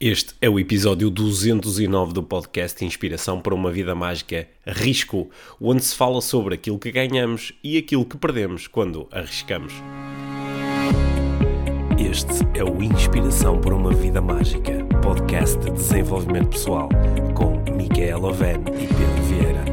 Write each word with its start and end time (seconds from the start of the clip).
Este 0.00 0.34
é 0.40 0.50
o 0.50 0.58
episódio 0.58 1.08
209 1.08 2.12
do 2.12 2.22
podcast 2.22 2.84
Inspiração 2.84 3.40
para 3.40 3.54
uma 3.54 3.70
Vida 3.70 3.94
Mágica 3.94 4.48
Risco, 4.66 5.30
onde 5.60 5.84
se 5.84 5.94
fala 5.94 6.20
sobre 6.20 6.56
aquilo 6.56 6.80
que 6.80 6.90
ganhamos 6.90 7.52
e 7.62 7.78
aquilo 7.78 8.04
que 8.04 8.16
perdemos 8.16 8.66
quando 8.66 9.06
arriscamos. 9.12 9.72
Este 11.96 12.44
é 12.58 12.64
o 12.64 12.82
Inspiração 12.82 13.60
para 13.60 13.74
uma 13.74 13.92
Vida 13.92 14.20
Mágica, 14.20 14.84
podcast 15.00 15.58
de 15.58 15.70
desenvolvimento 15.70 16.48
pessoal, 16.48 16.88
com 17.34 17.62
Micaela 17.72 18.30
Oven 18.30 18.64
e 18.76 18.88
Pedro 18.88 19.22
Vieira. 19.28 19.64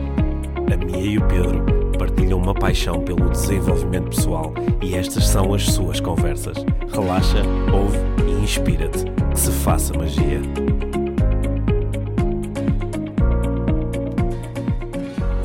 A 0.72 0.78
Mia 0.78 0.98
e 0.98 1.18
o 1.18 1.28
Pedro 1.28 1.98
partilham 1.98 2.38
uma 2.38 2.54
paixão 2.54 3.04
pelo 3.04 3.28
desenvolvimento 3.32 4.16
pessoal 4.16 4.54
e 4.84 4.94
estas 4.94 5.28
são 5.28 5.52
as 5.54 5.66
suas 5.66 6.00
conversas. 6.00 6.58
Relaxa, 6.94 7.44
ouve 7.74 7.98
e 8.28 8.31
inspira-te. 8.42 9.06
Que 9.32 9.40
se 9.40 9.52
faça 9.52 9.94
magia. 9.94 10.40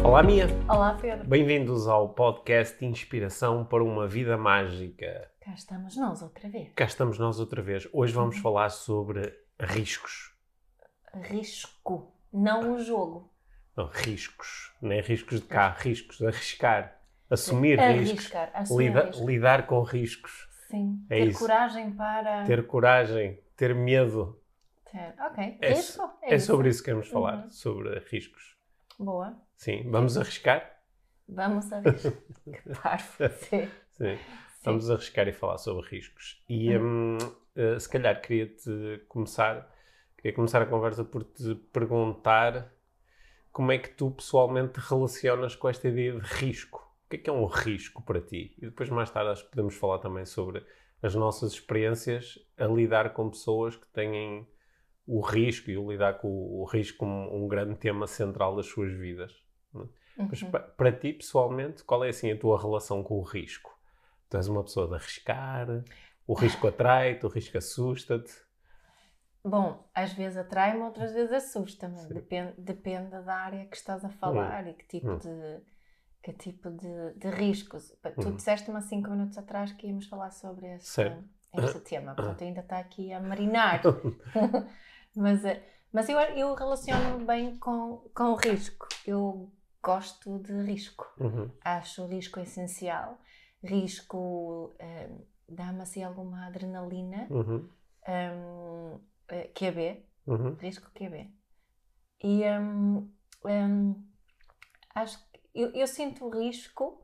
Olá, 0.03 0.23
Mia. 0.23 0.47
Olá, 0.69 0.95
Pedro. 1.01 1.27
Bem-vindos 1.29 1.87
ao 1.87 2.09
podcast 2.11 2.83
Inspiração 2.85 3.65
para 3.65 3.83
uma 3.83 4.07
Vida 4.07 4.37
Mágica. 4.37 5.31
Cá 5.41 5.53
estamos 5.53 5.97
nós 5.97 6.23
outra 6.23 6.49
vez. 6.49 6.73
Cá 6.75 6.85
estamos 6.85 7.19
nós 7.19 7.39
outra 7.39 7.63
vez. 7.63 7.89
Hoje 7.93 8.13
vamos 8.13 8.39
falar 8.39 8.71
sobre 8.71 9.33
riscos. 9.61 10.35
Risco, 11.23 12.13
não 12.33 12.75
o 12.75 12.79
jogo. 12.83 13.33
Não, 13.77 13.87
riscos. 13.87 14.73
Não 14.81 14.93
é 14.93 15.01
riscos 15.01 15.41
de 15.41 15.47
cá, 15.47 15.71
riscos. 15.79 16.23
Arriscar. 16.23 16.97
Assumir 17.29 17.79
riscos. 17.79 18.11
Arriscar, 18.11 18.51
assumir 18.55 18.89
Lida- 18.89 19.07
risco. 19.07 19.27
lidar 19.27 19.67
com 19.67 19.83
riscos. 19.83 20.46
Sim, 20.69 21.05
É 21.09 21.19
ter 21.21 21.29
isso. 21.29 21.39
coragem 21.39 21.93
para... 21.93 22.45
Ter 22.45 22.67
coragem. 22.67 23.41
Ter 23.57 23.75
medo. 23.75 24.41
ter- 24.91 25.15
Ok, 25.21 25.59
É, 25.61 25.73
risco? 25.75 26.11
é 26.23 26.39
sobre 26.39 26.69
isso 26.69 26.81
que 26.81 26.87
queremos 26.87 27.09
falar. 27.09 27.45
Uhum. 27.45 27.51
Sobre 27.51 27.99
riscos. 28.01 28.57
Boa. 28.99 29.37
Sim. 29.57 29.89
Vamos 29.91 30.17
arriscar? 30.17 30.81
Vamos 31.29 31.71
arriscar. 31.73 32.13
que 32.45 32.75
parvo. 32.83 33.29
Sim. 33.49 33.69
Sim. 33.93 34.19
Vamos 34.65 34.91
arriscar 34.91 35.29
e 35.29 35.33
falar 35.33 35.59
sobre 35.59 35.89
riscos. 35.89 36.43
E 36.49 36.77
hum, 36.77 37.19
eh, 37.55 37.79
se 37.79 37.89
calhar 37.89 38.21
queria-te 38.21 39.05
começar, 39.09 39.71
queria 40.17 40.35
começar 40.35 40.61
a 40.63 40.67
conversa 40.67 41.05
por 41.05 41.23
te 41.25 41.55
perguntar 41.73 42.73
como 43.53 43.71
é 43.73 43.79
que 43.79 43.91
tu 43.91 44.11
pessoalmente 44.11 44.75
te 44.75 44.81
relacionas 44.91 45.55
com 45.57 45.69
esta 45.69 45.89
ideia 45.89 46.13
de 46.13 46.19
risco. 46.19 46.86
O 47.07 47.09
que 47.09 47.17
é 47.17 47.19
que 47.21 47.31
é 47.31 47.33
um 47.33 47.47
risco 47.47 48.03
para 48.03 48.21
ti? 48.21 48.55
E 48.59 48.67
depois 48.67 48.91
mais 48.91 49.11
tarde 49.11 49.31
acho 49.31 49.45
que 49.45 49.51
podemos 49.51 49.77
falar 49.77 49.99
também 50.01 50.27
sobre 50.27 50.65
as 51.03 51.15
nossas 51.15 51.53
experiências 51.53 52.39
a 52.59 52.67
lidar 52.67 53.13
com 53.15 53.31
pessoas 53.31 53.77
que 53.77 53.87
têm 53.89 54.47
o 55.07 55.21
risco 55.21 55.71
e 55.71 55.79
o 55.79 55.91
lidar 55.91 56.19
com 56.21 56.29
o, 56.29 56.63
o 56.63 56.65
risco 56.65 56.99
como 56.99 57.37
um 57.37 57.49
grande 57.49 57.77
tema 57.77 58.07
central 58.07 58.57
das 58.57 58.67
suas 58.67 58.93
vidas. 58.93 59.33
Mas 60.31 60.43
Uhum. 60.43 60.43
pa- 60.43 60.61
para 60.61 60.93
ti, 60.93 61.13
pessoalmente, 61.13 61.85
qual 61.85 62.05
é 62.05 62.09
assim 62.11 62.33
a 62.33 62.39
tua 62.39 62.61
relação 62.61 63.03
com 63.03 63.17
o 63.19 63.23
risco? 63.23 63.79
Tu 64.29 64.37
és 64.37 64.49
uma 64.49 64.65
pessoa 64.65 64.89
de 64.89 64.95
arriscar? 64.97 65.69
O 66.27 66.35
risco 66.35 66.67
atrai-te? 66.67 67.27
O 67.27 67.29
risco 67.29 67.59
assusta-te? 67.59 68.33
Bom, 69.45 69.89
às 69.95 70.13
vezes 70.13 70.37
atrai-me, 70.37 70.83
outras 70.83 71.13
vezes 71.13 71.33
assusta-me. 71.33 72.13
Depende, 72.13 72.53
depende 72.61 73.11
da 73.23 73.35
área 73.37 73.65
que 73.67 73.77
estás 73.77 74.05
a 74.05 74.11
falar 74.11 74.67
e 74.67 74.75
que 74.75 74.85
tipo 74.87 75.15
Hum. 75.15 75.21
de 75.23 75.61
que 76.27 76.33
tipo 76.33 76.71
de, 76.71 77.13
de 77.15 77.31
riscos. 77.31 77.95
Tu 78.21 78.29
Hum. 78.29 78.35
disseste-me 78.35 78.77
há 78.79 78.81
cinco 78.81 79.11
minutos 79.11 79.39
atrás 79.39 79.71
que 79.73 79.87
íamos 79.87 80.07
falar 80.09 80.33
sobre 80.33 80.75
esse, 80.75 80.93
tema. 81.85 82.15
Portanto, 82.17 82.43
ainda 82.43 82.61
está 82.63 82.79
aqui 82.81 83.13
a 83.13 83.21
marinar. 83.21 83.81
mas 85.15 85.45
eh, 85.45 85.63
mas 85.93 86.09
eu, 86.09 86.19
eu 86.19 86.53
relaciono-me 86.55 87.25
bem 87.25 87.57
com, 87.59 87.99
com 88.13 88.25
o 88.33 88.35
risco. 88.35 88.89
Eu 89.07 89.53
gosto 89.81 90.39
de 90.41 90.53
risco. 90.63 91.07
Uhum. 91.21 91.49
Acho 91.65 92.03
o 92.03 92.09
risco 92.09 92.41
essencial. 92.41 93.19
Risco 93.63 94.75
eh, 94.81 95.09
dá-me 95.49 95.81
assim 95.83 96.03
alguma 96.03 96.47
adrenalina. 96.47 97.29
Uhum. 97.31 97.69
Um, 98.09 99.01
eh, 99.29 99.51
QB, 99.55 100.05
Uhum. 100.27 100.55
risco 100.55 100.91
QB. 100.93 101.31
E 102.25 102.43
hum, 102.59 103.09
hum, 103.45 104.05
acho 104.93 105.19
que 105.19 105.26
eu, 105.63 105.71
eu 105.73 105.87
sinto 105.87 106.25
o 106.27 106.31
risco 106.31 107.01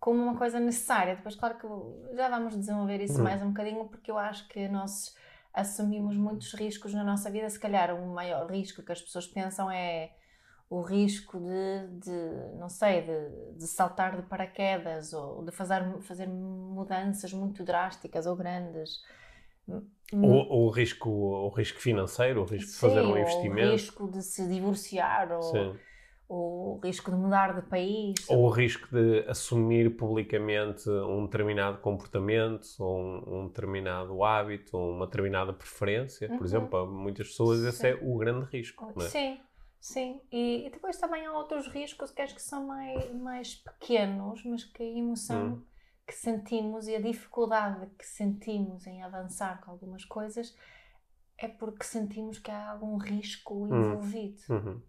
como 0.00 0.22
uma 0.22 0.36
coisa 0.36 0.60
necessária. 0.60 1.16
Depois, 1.16 1.34
claro 1.34 1.58
que 1.58 1.66
já 2.16 2.28
vamos 2.28 2.56
desenvolver 2.56 3.00
isso 3.00 3.22
Uhum. 3.22 3.22
mais 3.22 3.42
um 3.42 3.48
bocadinho, 3.48 3.88
porque 3.88 4.10
eu 4.10 4.18
acho 4.18 4.48
que 4.48 4.68
nós 4.68 5.14
assumimos 5.52 6.16
muitos 6.16 6.52
riscos 6.54 6.92
na 6.94 7.04
nossa 7.04 7.30
vida. 7.30 7.48
Se 7.50 7.58
calhar 7.58 7.94
o 7.94 8.06
maior 8.14 8.50
risco 8.50 8.82
que 8.82 8.92
as 8.92 9.00
pessoas 9.00 9.26
pensam 9.26 9.70
é 9.70 10.12
o 10.70 10.82
risco 10.82 11.38
de, 11.40 11.88
de 12.00 12.56
não 12.58 12.68
sei, 12.68 13.02
de, 13.02 13.58
de 13.58 13.66
saltar 13.68 14.16
de 14.16 14.22
paraquedas 14.28 15.12
ou 15.12 15.44
de 15.44 15.52
fazer, 15.52 15.82
fazer 16.02 16.26
mudanças 16.28 17.32
muito 17.32 17.64
drásticas 17.64 18.26
ou 18.26 18.36
grandes. 18.36 19.02
Ou, 20.20 20.48
ou 20.50 20.66
o, 20.66 20.70
risco, 20.70 21.08
o 21.08 21.48
risco 21.50 21.78
financeiro, 21.80 22.42
o 22.42 22.44
risco 22.44 22.72
de 22.72 22.78
fazer 22.78 23.04
Sim, 23.04 23.06
um 23.06 23.16
investimento. 23.16 23.54
o 23.56 23.56
risco 23.72 24.10
de 24.10 24.22
se 24.22 24.46
divorciar, 24.48 25.32
ou, 25.32 25.68
Sim. 25.68 25.80
Ou 26.28 26.76
o 26.76 26.80
risco 26.80 27.10
de 27.10 27.16
mudar 27.16 27.54
de 27.60 27.68
país. 27.68 28.14
Ou 28.30 28.44
o 28.44 28.48
risco 28.50 28.88
de 28.90 29.24
assumir 29.28 29.96
publicamente 29.96 30.88
um 30.88 31.24
determinado 31.26 31.78
comportamento, 31.78 32.66
ou 32.78 32.98
um, 32.98 33.40
um 33.42 33.46
determinado 33.48 34.22
hábito, 34.24 34.76
ou 34.76 34.92
uma 34.92 35.06
determinada 35.06 35.52
preferência. 35.52 36.28
Por 36.28 36.38
Uhum. 36.38 36.44
exemplo, 36.46 36.68
para 36.68 36.86
muitas 36.86 37.28
pessoas 37.28 37.60
esse 37.64 37.88
é 37.88 37.96
Sim. 37.96 38.08
o 38.08 38.18
grande 38.18 38.46
risco. 38.46 38.84
não 38.96 39.04
é? 39.04 39.08
Sim, 39.08 39.40
sim. 39.80 40.20
E, 40.32 40.66
e 40.66 40.70
depois 40.70 40.96
também 40.96 41.26
há 41.26 41.32
outros 41.32 41.66
riscos 41.68 42.10
que 42.10 42.22
acho 42.22 42.34
que 42.34 42.42
são 42.42 42.66
mais, 42.66 43.12
mais 43.14 43.54
pequenos, 43.56 44.42
mas 44.44 44.64
que 44.64 44.82
a 44.82 44.86
emoção 44.86 45.52
Hum. 45.56 45.62
que 46.06 46.14
sentimos 46.14 46.86
e 46.88 46.94
a 46.94 47.00
dificuldade 47.00 47.86
que 47.98 48.06
sentimos 48.06 48.86
em 48.86 49.02
avançar 49.02 49.60
com 49.62 49.70
algumas 49.70 50.04
coisas 50.04 50.54
é 51.38 51.48
porque 51.48 51.84
sentimos 51.84 52.38
que 52.38 52.50
há 52.50 52.70
algum 52.70 52.96
risco 52.96 53.66
envolvido. 53.68 54.40
Uhum. 54.48 54.80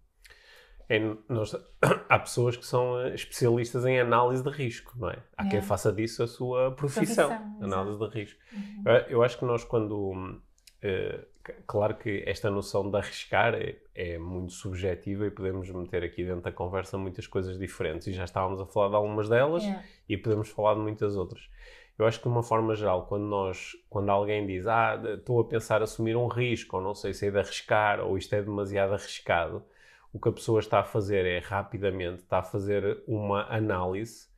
É, 0.88 1.00
nós- 1.28 1.56
há 2.10 2.20
pessoas 2.20 2.56
que 2.58 2.66
são 2.66 3.00
eh, 3.00 3.16
especialistas 3.16 3.86
em 3.86 4.00
análise 4.00 4.44
de 4.44 4.50
risco, 4.50 4.94
não 4.98 5.10
é? 5.10 5.18
Há 5.38 5.48
quem 5.48 5.60
É. 5.60 5.62
faça 5.62 5.92
disso 5.92 6.22
a 6.24 6.28
sua 6.28 6.72
profissão, 6.72 7.30
Profissão, 7.30 7.58
análise 7.62 7.98
de 8.00 8.08
risco. 8.08 8.40
Uhum. 8.54 8.84
Eu, 8.86 8.94
eu 9.10 9.24
acho 9.24 9.38
que 9.40 9.46
nós 9.46 9.64
quando... 9.64 10.40
eh, 10.82 11.26
c- 11.46 11.56
claro 11.66 11.96
que 11.96 12.24
esta 12.28 12.50
noção 12.52 12.90
de 12.92 12.98
arriscar 12.98 13.56
é, 13.56 13.78
é 13.96 14.18
muito 14.20 14.54
subjetiva 14.54 15.26
e 15.26 15.32
podemos 15.32 15.70
meter 15.72 16.04
aqui 16.04 16.24
dentro 16.24 16.42
da 16.42 16.52
conversa 16.52 16.98
muitas 16.98 17.26
coisas 17.26 17.58
diferentes 17.58 18.06
e 18.08 18.14
já 18.14 18.24
estávamos 18.26 18.60
a 18.62 18.66
falar 18.68 18.90
de 18.90 18.96
algumas 18.96 19.28
delas 19.28 19.64
É. 19.64 19.84
e 20.08 20.16
podemos 20.18 20.50
falar 20.50 20.76
de 20.76 20.82
muitas 20.82 21.16
outras. 21.16 21.50
Eu 21.98 22.06
acho 22.06 22.18
que 22.20 22.24
de 22.26 22.30
uma 22.30 22.44
forma 22.44 22.76
geral, 22.76 23.08
quando 23.08 23.24
nós, 23.24 23.72
quando 23.90 24.10
alguém 24.10 24.46
diz, 24.46 24.68
ah, 24.68 25.02
estou 25.16 25.40
a 25.40 25.46
pensar 25.48 25.82
assumir 25.82 26.16
um 26.18 26.28
risco, 26.28 26.76
ou 26.78 26.84
não 26.84 26.94
sei 26.94 27.14
se 27.14 27.26
é 27.28 27.32
de 27.32 27.40
arriscar, 27.40 28.02
ou 28.02 28.18
isto 28.18 28.36
é 28.36 28.42
demasiado 28.42 28.94
arriscado, 28.94 29.64
o 30.16 30.20
que 30.20 30.30
a 30.30 30.32
pessoa 30.32 30.62
está 30.62 30.80
a 30.80 30.84
fazer 30.86 31.26
é 31.26 31.40
rapidamente, 31.40 32.22
está 32.24 32.40
a 32.40 32.44
fazer 32.44 33.04
uma 33.06 33.44
análise 33.54 34.30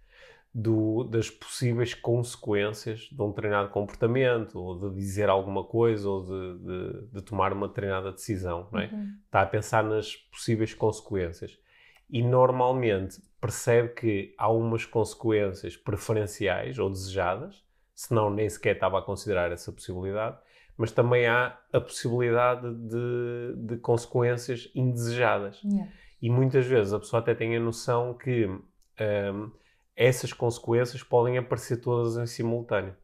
do- 0.51 1.03
das 1.03 1.29
possíveis 1.29 1.93
consequências 1.93 3.01
de 3.11 3.21
um 3.21 3.29
determinado 3.29 3.69
comportamento, 3.69 4.57
ou 4.59 4.89
de 4.89 4.95
dizer 4.95 5.29
alguma 5.29 5.63
coisa, 5.63 6.09
ou 6.09 6.23
de, 6.23 6.57
de- 6.65 7.07
de 7.11 7.21
tomar 7.21 7.53
uma 7.53 7.67
determinada 7.67 8.11
decisão, 8.11 8.67
não 8.71 8.79
é? 8.79 8.87
Uhum. 8.91 9.13
está 9.25 9.41
a 9.43 9.45
pensar 9.45 9.83
nas 9.83 10.15
possíveis 10.15 10.73
consequências 10.73 11.59
e 12.09 12.23
normalmente 12.23 13.21
percebe 13.39 13.89
que 13.89 14.33
há 14.35 14.49
umas 14.49 14.83
consequências 14.83 15.77
preferenciais 15.77 16.79
ou 16.79 16.89
desejadas, 16.89 17.63
senão 17.93 18.31
nem 18.31 18.49
sequer 18.49 18.73
estava 18.75 18.97
a 18.97 19.01
considerar 19.03 19.51
essa 19.51 19.71
possibilidade, 19.71 20.39
mas 20.77 20.91
também 20.91 21.25
há 21.25 21.57
a 21.73 21.81
possibilidade 21.81 22.73
de, 22.75 23.55
de 23.57 23.77
consequências 23.77 24.69
indesejadas. 24.75 25.61
Yeah. 25.63 25.91
E 26.21 26.29
muitas 26.29 26.65
vezes 26.65 26.93
a 26.93 26.99
pessoa 26.99 27.19
até 27.19 27.33
tem 27.33 27.55
a 27.55 27.59
noção 27.59 28.13
que 28.13 28.45
hum, 28.45 29.51
essas 29.95 30.31
consequências 30.31 31.01
podem 31.01 31.37
aparecer 31.37 31.77
todas 31.77 32.17
em 32.17 32.27
simultâneo. 32.27 32.95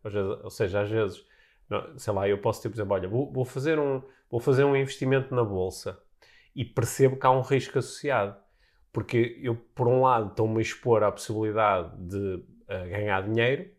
Ou 0.44 0.50
seja, 0.52 0.81
às 0.81 0.90
vezes, 0.90 1.25
sei 1.98 2.14
lá, 2.14 2.30
eu 2.30 2.38
posso 2.38 2.62
ter, 2.62 2.70
por 2.70 2.75
exemplo, 2.75 2.94
olha, 2.94 3.10
vou, 3.10 3.31
vou 3.31 3.44
fazer 3.44 3.80
um, 3.80 4.02
vou 4.30 4.40
fazer 4.40 4.64
um 4.64 4.75
investimento 4.75 5.34
na 5.34 5.44
bolsa 5.44 6.00
e 6.56 6.64
percebo 6.64 7.18
que 7.18 7.25
há 7.25 7.31
um 7.31 7.42
risco 7.42 7.80
associado. 7.80 8.36
Porque 8.92 9.40
eu, 9.42 9.56
por 9.56 9.88
um 9.88 10.02
lado, 10.02 10.30
estou-me 10.30 10.60
a 10.60 10.62
expor 10.62 11.02
à 11.02 11.12
possibilidade 11.12 11.98
de 11.98 12.44
eh, 12.68 12.88
ganhar 12.90 13.24
dinheiro, 13.24 13.72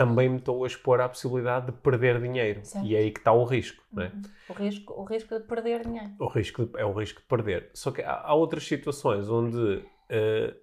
também 0.00 0.30
me 0.30 0.38
estou 0.38 0.64
a 0.64 0.66
expor 0.66 0.98
à 0.98 1.06
possibilidade 1.06 1.66
de 1.66 1.72
perder 1.72 2.18
dinheiro. 2.22 2.64
Certo. 2.64 2.86
E 2.86 2.96
é 2.96 3.00
aí 3.00 3.10
que 3.10 3.20
está 3.20 3.34
o 3.34 3.44
risco, 3.44 3.84
não 3.92 4.04
é? 4.04 4.06
Uhum. 4.06 4.22
O, 4.48 4.52
risco, 4.54 4.94
o 4.94 5.04
risco 5.04 5.38
de 5.38 5.44
perder 5.44 5.86
dinheiro. 5.86 6.12
O 6.18 6.26
risco 6.26 6.64
de- 6.64 6.80
é 6.80 6.86
o 6.86 6.92
risco 6.94 7.20
de 7.20 7.26
perder. 7.26 7.68
Só 7.74 7.90
que 7.90 8.00
há, 8.00 8.14
há 8.14 8.32
outras 8.32 8.66
situações 8.66 9.28
onde 9.28 9.84
eh, 10.08 10.54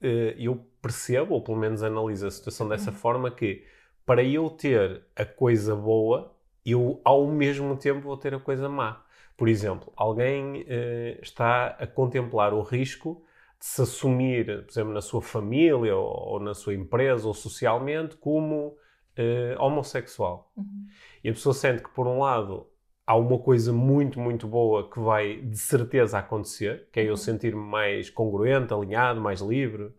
eh, 0.00 0.36
eu 0.38 0.64
percebo, 0.80 1.34
ou 1.34 1.42
pelo 1.42 1.58
menos 1.58 1.82
analiso 1.82 2.24
a 2.24 2.30
situação 2.30 2.68
dessa 2.68 2.92
forma, 2.92 3.32
que 3.32 3.64
para 4.06 4.22
eu 4.22 4.48
ter 4.48 5.06
a 5.16 5.24
coisa 5.24 5.74
boa, 5.74 6.32
eu 6.64 7.00
ao 7.04 7.26
mesmo 7.26 7.76
tempo 7.76 8.02
vou 8.02 8.16
ter 8.16 8.32
a 8.32 8.38
coisa 8.38 8.68
má. 8.68 9.04
Por 9.36 9.48
exemplo, 9.48 9.92
alguém 9.96 10.62
uh, 10.62 11.20
está 11.20 11.66
a 11.80 11.86
contemplar 11.86 12.54
o 12.54 12.62
risco 12.62 13.24
de 13.62 13.68
se 13.68 13.80
assumir, 13.80 14.64
por 14.64 14.72
exemplo, 14.72 14.92
na 14.92 15.00
sua 15.00 15.22
família 15.22 15.96
ou, 15.96 16.32
ou 16.32 16.40
na 16.40 16.52
sua 16.52 16.74
empresa 16.74 17.28
ou 17.28 17.32
socialmente 17.32 18.16
como 18.16 18.76
uh, 19.16 19.62
homossexual. 19.62 20.50
Uhum. 20.56 20.86
E 21.22 21.30
a 21.30 21.32
pessoa 21.32 21.54
sente 21.54 21.80
que, 21.80 21.90
por 21.90 22.08
um 22.08 22.18
lado, 22.18 22.66
há 23.06 23.14
uma 23.14 23.38
coisa 23.38 23.72
muito, 23.72 24.18
muito 24.18 24.48
boa 24.48 24.90
que 24.90 24.98
vai 24.98 25.36
de 25.36 25.56
certeza 25.56 26.18
acontecer, 26.18 26.88
que 26.92 26.98
é 26.98 27.04
eu 27.04 27.10
uhum. 27.10 27.16
sentir-me 27.16 27.62
mais 27.62 28.10
congruente, 28.10 28.74
alinhado, 28.74 29.20
mais 29.20 29.40
livre. 29.40 29.94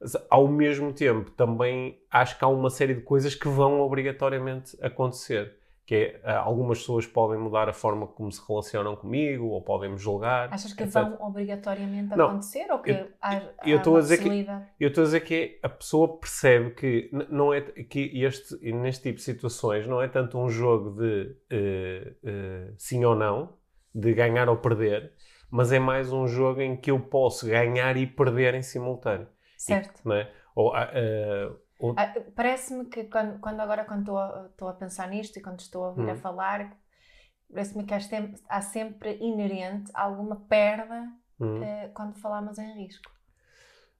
Mas, 0.00 0.16
ao 0.30 0.48
mesmo 0.48 0.90
tempo, 0.90 1.30
também 1.32 2.00
acho 2.10 2.38
que 2.38 2.44
há 2.46 2.48
uma 2.48 2.70
série 2.70 2.94
de 2.94 3.02
coisas 3.02 3.34
que 3.34 3.46
vão 3.46 3.82
obrigatoriamente 3.82 4.74
acontecer 4.80 5.54
que 5.84 5.94
é, 5.94 6.20
eh, 6.22 6.32
algumas 6.32 6.78
pessoas 6.78 7.06
podem 7.06 7.38
mudar 7.38 7.68
a 7.68 7.72
forma 7.72 8.06
como 8.06 8.30
se 8.30 8.40
relacionam 8.46 8.94
comigo 8.94 9.46
ou 9.46 9.60
podem 9.62 9.90
me 9.90 9.98
julgar. 9.98 10.52
Achas 10.52 10.72
que 10.72 10.84
etc. 10.84 10.94
vão 10.94 11.18
obrigatoriamente 11.20 12.16
não, 12.16 12.26
acontecer 12.26 12.70
ou 12.70 12.78
que 12.78 12.92
eu, 12.92 13.08
há, 13.20 13.42
eu 13.64 13.78
estou 13.78 13.96
a 13.96 14.00
dizer 14.00 14.18
que 14.18 14.46
Eu 14.78 14.88
estou 14.88 15.02
a 15.02 15.04
dizer 15.06 15.20
que 15.20 15.58
a 15.62 15.68
pessoa 15.68 16.18
percebe 16.18 16.70
que 16.70 17.10
não 17.28 17.52
é 17.52 17.60
que 17.60 18.22
este 18.22 18.72
neste 18.72 19.02
tipo 19.02 19.16
de 19.16 19.24
situações 19.24 19.86
não 19.86 20.00
é 20.00 20.06
tanto 20.06 20.38
um 20.38 20.48
jogo 20.48 20.90
de 21.00 21.36
uh, 21.52 22.28
uh, 22.28 22.74
sim 22.78 23.04
ou 23.04 23.16
não, 23.16 23.54
de 23.92 24.14
ganhar 24.14 24.48
ou 24.48 24.56
perder, 24.56 25.12
mas 25.50 25.72
é 25.72 25.80
mais 25.80 26.12
um 26.12 26.28
jogo 26.28 26.60
em 26.60 26.76
que 26.76 26.92
eu 26.92 27.00
posso 27.00 27.46
ganhar 27.46 27.96
e 27.96 28.06
perder 28.06 28.54
em 28.54 28.62
simultâneo. 28.62 29.28
Certo. 29.58 30.00
E, 30.04 30.08
não 30.08 30.14
é? 30.14 30.30
Ou, 30.54 30.72
uh, 30.72 31.56
ah, 31.96 32.14
parece-me 32.34 32.86
que 32.86 33.04
quando, 33.04 33.38
quando 33.40 33.60
agora 33.60 33.84
quando 33.84 34.00
estou 34.00 34.18
a, 34.18 34.46
estou 34.50 34.68
a 34.68 34.72
pensar 34.72 35.08
nisto 35.08 35.38
e 35.38 35.42
quando 35.42 35.60
estou 35.60 35.84
a 35.84 35.88
ouvir 35.88 36.06
hum. 36.06 36.12
a 36.12 36.16
falar, 36.16 36.76
parece-me 37.50 37.84
que 37.84 37.94
há 38.48 38.60
sempre, 38.60 39.18
inerente 39.20 39.90
alguma 39.94 40.36
perda 40.36 41.08
hum. 41.40 41.60
uh, 41.60 41.92
quando 41.92 42.14
falamos 42.18 42.58
em 42.58 42.72
risco. 42.74 43.10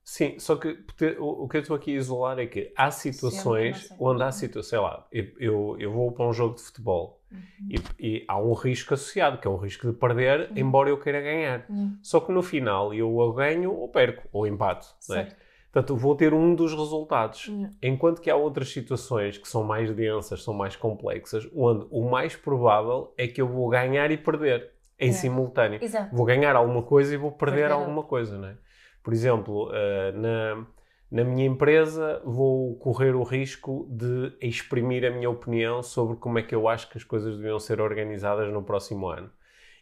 Sim, 0.05 0.37
só 0.39 0.57
que 0.57 0.85
o, 1.19 1.45
o 1.45 1.49
que 1.49 1.59
eu 1.59 1.61
estou 1.61 1.77
aqui 1.77 1.93
a 1.93 1.97
isolar 1.97 2.39
é 2.39 2.47
que 2.47 2.73
há 2.77 2.91
situações 2.91 3.89
onde 4.01 4.23
há 4.23 4.33
situações, 4.33 4.71
sei 4.71 4.79
lá, 4.81 5.07
eu, 5.13 5.79
eu 5.79 5.93
vou 5.93 6.11
para 6.11 6.27
um 6.27 6.33
jogo 6.33 6.57
de 6.57 6.63
futebol 6.63 7.23
uhum. 7.31 7.39
e, 7.71 8.17
e, 8.17 8.25
há 8.27 8.37
um 8.37 8.53
risco 8.53 8.95
associado, 8.95 9.39
que 9.39 9.47
é 9.47 9.51
o 9.51 9.57
risco 9.57 9.87
de 9.87 9.97
perder, 9.97 10.51
uhum. 10.51 10.59
embora 10.59 10.91
eu 10.91 10.99
queira 10.99 11.21
ganhar. 11.21 11.65
Uhum. 11.69 11.97
Só 12.03 12.19
que 12.19 12.33
no 12.33 12.43
final 12.43 12.93
eu 12.93 13.15
ou 13.15 13.33
ganho 13.33 13.73
ou 13.73 13.89
perco, 13.89 14.29
ou 14.33 14.45
empato. 14.45 14.89
Né? 15.09 15.33
Portanto, 15.73 15.97
vou 15.97 16.15
ter 16.15 16.35
um 16.35 16.55
dos 16.55 16.73
resultados. 16.73 17.49
Hum. 17.49 17.71
Enquanto 17.83 18.21
que 18.21 18.31
há 18.31 18.37
outras 18.37 18.71
situações 18.71 19.39
que 19.39 19.49
são 19.49 19.65
mais 19.65 19.91
densas, 19.91 20.43
são 20.43 20.53
mais 20.53 20.77
complexas, 20.77 21.49
onde 21.57 21.87
o 21.91 22.11
mais 22.11 22.37
provável 22.37 23.15
é 23.17 23.27
que 23.27 23.41
eu 23.41 23.49
vou 23.49 23.71
ganhar 23.71 24.11
e 24.11 24.19
perder 24.19 24.71
em 25.01 25.09
é. 25.09 25.13
simultâneo. 25.13 25.83
Exato. 25.83 26.15
Vou 26.15 26.27
ganhar 26.27 26.55
alguma 26.55 26.83
coisa 26.83 27.15
e 27.15 27.17
vou 27.17 27.33
perder, 27.33 27.61
perder 27.61 27.73
alguma 27.73 28.03
coisa, 28.03 28.37
não 28.37 28.49
é? 28.49 28.57
Por 29.03 29.15
exemplo, 29.15 29.71
uh, 29.71 30.17
na, 30.17 30.67
na 31.11 31.25
minha 31.25 31.47
empresa 31.47 32.21
vou 32.23 32.77
correr 32.77 33.17
o 33.17 33.23
risco 33.23 33.89
de 33.91 34.37
exprimir 34.43 35.07
a 35.07 35.11
minha 35.11 35.31
opinião 35.31 35.83
sobre 35.83 36.17
como 36.17 36.39
é 36.39 36.43
que 36.43 36.55
eu 36.55 36.69
acho 36.69 36.91
que 36.91 36.99
as 36.99 37.05
coisas 37.05 37.37
deviam 37.37 37.59
ser 37.59 37.81
organizadas 37.81 38.53
no 38.53 38.63
próximo 38.63 39.09
ano. 39.09 39.31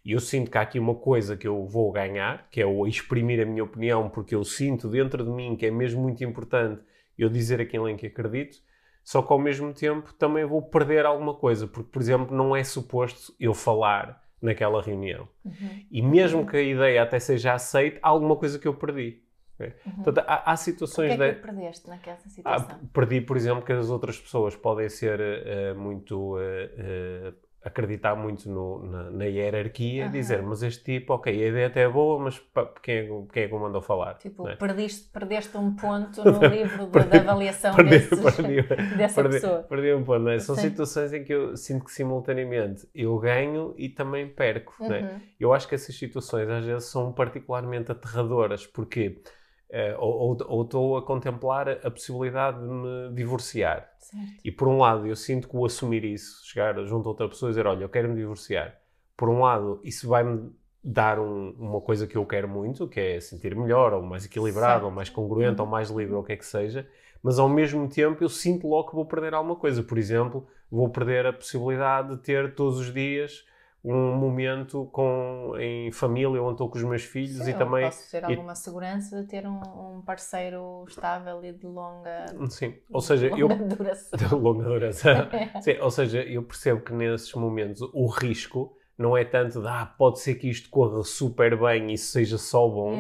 E 0.05 0.13
eu 0.13 0.21
sinto 0.21 0.51
que 0.51 0.57
há 0.57 0.63
aqui 0.63 0.79
uma 0.79 0.95
coisa 0.95 1.37
que 1.37 1.47
eu 1.47 1.67
vou 1.67 1.93
ganhar, 1.93 2.49
que 2.51 2.61
é 2.61 2.67
o 2.67 2.87
exprimir 2.87 3.41
a 3.43 3.45
minha 3.45 3.65
opinião, 3.65 4.09
porque 4.09 4.35
eu 4.35 4.43
sinto 4.45 4.89
dentro 4.89 5.23
de 5.23 5.31
mim 5.31 5.57
que 5.57 5.67
é 5.67 5.71
mesmo 5.71 6.01
muito 6.01 6.25
importante 6.25 6.83
eu 7.19 7.29
dizer 7.29 7.61
aquilo 7.61 7.89
em 7.89 7.97
que 7.97 8.07
acredito, 8.07 8.59
só 9.05 9.21
que 9.21 9.33
ao 9.33 9.39
mesmo 9.39 9.75
tempo 9.75 10.13
também 10.15 10.45
vou 10.45 10.63
perder 10.63 11.05
alguma 11.05 11.35
coisa, 11.35 11.67
porque, 11.67 11.91
por 11.91 12.01
exemplo, 12.01 12.35
não 12.35 12.57
é 12.57 12.65
suposto 12.65 13.35
eu 13.39 13.53
falar 13.53 14.23
naquela 14.41 14.81
reunião. 14.81 15.29
Uhum. 15.45 15.85
E 15.91 16.01
mesmo 16.01 16.47
que 16.47 16.57
a 16.57 16.63
ideia 16.63 17.03
até 17.03 17.19
seja 17.19 17.53
aceita, 17.53 17.99
há 18.03 18.09
alguma 18.09 18.37
coisa 18.37 18.59
que 18.59 18.67
eu 18.67 18.75
perdi. 18.75 19.23
Uhum. 19.59 20.03
Portanto, 20.03 20.25
há, 20.27 20.51
há 20.53 20.57
situações... 20.57 21.13
O 21.13 21.17
que 21.17 21.23
é 21.23 21.29
que 21.29 21.35
de... 21.35 21.43
perdeste 21.43 21.89
naquela 21.89 22.17
situação? 22.17 22.69
Ah, 22.71 22.81
perdi, 22.95 23.21
por 23.21 23.37
exemplo, 23.37 23.63
que 23.63 23.73
as 23.73 23.91
outras 23.91 24.19
pessoas 24.19 24.57
podem 24.57 24.89
ser 24.89 25.21
uh, 25.21 25.79
muito... 25.79 26.37
Uh, 26.37 26.39
uh, 26.39 27.50
acreditar 27.63 28.15
muito 28.15 28.49
no, 28.49 28.83
na, 28.87 29.11
na, 29.11 29.25
hierarquia 29.25 30.07
uhum. 30.07 30.11
dizer, 30.11 30.43
mas 30.43 30.63
este 30.63 30.83
tipo, 30.83 31.13
ok, 31.13 31.31
a 31.33 31.49
ideia 31.49 31.67
até 31.67 31.83
é 31.83 31.89
boa, 31.89 32.19
mas 32.19 32.39
pá, 32.39 32.67
quem, 32.83 32.97
é, 32.97 33.07
quem 33.33 33.43
é 33.43 33.49
que 33.49 33.55
o 33.55 33.59
mandou 33.59 33.83
falar? 33.83 34.15
Tipo, 34.15 34.49
é? 34.49 34.57
perdiste, 34.57 35.11
perdeste 35.11 35.57
um 35.59 35.77
ponto 35.77 36.25
no 36.25 36.47
livro 36.47 36.87
de, 36.87 36.91
perdi, 36.91 37.11
da 37.11 37.19
avaliação 37.21 37.75
perdi, 37.75 37.91
desses, 37.91 38.19
perdi, 38.37 38.63
dessa 38.97 39.23
perdi, 39.23 39.41
pessoa. 39.41 39.63
Perdi 39.65 39.93
um 39.93 40.03
ponto, 40.03 40.21
não 40.21 40.31
é? 40.31 40.39
São 40.39 40.55
Sim. 40.55 40.63
situações 40.63 41.13
em 41.13 41.23
que 41.23 41.35
eu 41.35 41.55
sinto 41.57 41.85
que 41.85 41.93
simultaneamente 41.93 42.89
eu 42.95 43.19
ganho 43.19 43.75
e 43.77 43.91
também 43.91 44.27
perco, 44.27 44.75
é? 44.85 45.01
Uhum. 45.01 45.21
Eu 45.39 45.53
acho 45.53 45.69
que 45.69 45.75
essas 45.75 45.95
situações 45.95 46.49
às 46.49 46.65
vezes 46.65 46.85
são 46.85 47.13
particularmente 47.13 47.93
aterradoras, 47.93 48.67
porque 48.67 49.21
Uh, 49.71 50.37
ou 50.49 50.63
estou 50.63 50.97
a 50.97 51.03
contemplar 51.03 51.69
a 51.69 51.91
possibilidade 51.91 52.59
de 52.59 52.67
me 52.67 53.15
divorciar. 53.15 53.89
Certo. 54.01 54.41
E 54.45 54.51
por 54.51 54.67
um 54.67 54.79
lado, 54.79 55.07
eu 55.07 55.15
sinto 55.15 55.49
que 55.49 55.57
o 55.57 55.65
assumir 55.65 56.05
isso, 56.05 56.45
chegar 56.45 56.75
junto 56.85 57.09
a 57.09 57.13
outra 57.13 57.29
pessoa 57.29 57.51
e 57.51 57.53
dizer: 57.53 57.69
Olha, 57.69 57.85
eu 57.85 57.89
quero 57.89 58.09
me 58.09 58.17
divorciar. 58.17 58.75
Por 59.17 59.29
um 59.29 59.41
lado, 59.41 59.81
isso 59.85 60.09
vai-me 60.09 60.51
dar 60.83 61.21
um, 61.21 61.51
uma 61.59 61.81
coisa 61.81 62.07
que 62.07 62.17
eu 62.17 62.27
quero 62.27 62.49
muito, 62.49 62.89
que 62.89 62.99
é 62.99 63.21
sentir 63.21 63.55
melhor, 63.55 63.93
ou 63.93 64.03
mais 64.03 64.25
equilibrado, 64.25 64.73
certo. 64.73 64.85
ou 64.87 64.91
mais 64.91 65.09
congruente, 65.09 65.61
uhum. 65.61 65.67
ou 65.67 65.71
mais 65.71 65.89
livre, 65.89 66.15
ou 66.15 66.23
o 66.23 66.25
que 66.25 66.33
é 66.33 66.37
que 66.37 66.47
seja. 66.47 66.89
Mas 67.23 67.39
ao 67.39 67.49
mesmo 67.49 67.89
tempo, 67.89 68.25
eu 68.25 68.29
sinto 68.29 68.67
logo 68.67 68.89
que 68.89 68.95
vou 68.97 69.05
perder 69.05 69.35
alguma 69.35 69.55
coisa. 69.55 69.83
Por 69.85 69.99
exemplo, 69.99 70.49
vou 70.71 70.89
perder 70.89 71.27
a 71.27 71.33
possibilidade 71.33 72.17
de 72.17 72.23
ter 72.23 72.55
todos 72.55 72.79
os 72.79 72.93
dias 72.93 73.45
um 73.83 74.15
momento 74.15 74.87
com, 74.93 75.55
em 75.59 75.91
família 75.91 76.43
onde 76.43 76.53
estou 76.53 76.69
com 76.69 76.77
os 76.77 76.85
meus 76.85 77.03
filhos 77.03 77.45
Sim, 77.45 77.51
e 77.51 77.55
também 77.55 77.85
posso 77.85 78.11
ter 78.11 78.25
alguma 78.25 78.55
segurança 78.55 79.23
de 79.23 79.27
ter 79.27 79.47
um, 79.47 79.61
um, 79.61 80.03
parceiro 80.03 80.85
estável 80.87 81.43
e 81.45 81.53
de 81.53 81.67
longa 81.67 82.27
Sim, 82.51 82.75
ou 82.93 83.01
seja, 83.01 83.29
longa 83.31 83.41
eu 83.41 83.69
duração. 83.69 84.19
de 84.19 84.35
longa 84.35 84.65
duração. 84.65 85.29
Sim, 85.63 85.79
ou 85.81 85.91
seja, 85.91 86.23
eu 86.23 86.43
percebo 86.43 86.83
que 86.83 86.93
nesses 86.93 87.33
momentos 87.35 87.81
o 87.95 88.07
risco 88.07 88.77
não 88.99 89.17
é 89.17 89.25
tanto 89.25 89.63
de 89.63 89.69
ah, 89.69 89.87
pode 89.87 90.21
ser 90.21 90.35
que 90.35 90.51
isto 90.51 90.69
corra 90.69 91.03
super 91.03 91.59
bem 91.59 91.93
e 91.93 91.97
seja 91.97 92.37
só 92.37 92.69
bom. 92.69 92.99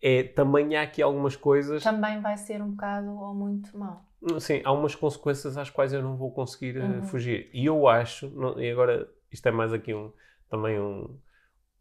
É, 0.00 0.22
também 0.22 0.76
há 0.76 0.82
aqui 0.82 1.02
algumas 1.02 1.34
coisas. 1.34 1.82
Também 1.82 2.20
vai 2.20 2.36
ser 2.36 2.62
um 2.62 2.70
bocado 2.70 3.10
ou 3.10 3.34
muito 3.34 3.76
mal 3.76 4.10
Sim, 4.38 4.60
há 4.64 4.72
umas 4.72 4.94
consequências 4.94 5.56
às 5.56 5.70
quais 5.70 5.92
eu 5.92 6.02
não 6.02 6.14
vou 6.14 6.30
conseguir 6.30 6.76
eh, 6.76 6.82
uhum. 6.82 7.02
fugir. 7.04 7.48
E 7.54 7.64
eu 7.64 7.88
acho, 7.88 8.30
e 8.58 8.70
agora 8.70 9.08
isto 9.32 9.46
é 9.46 9.50
mais 9.50 9.72
aqui 9.72 9.94
um, 9.94 10.12
também 10.48 10.78
um, 10.80 11.18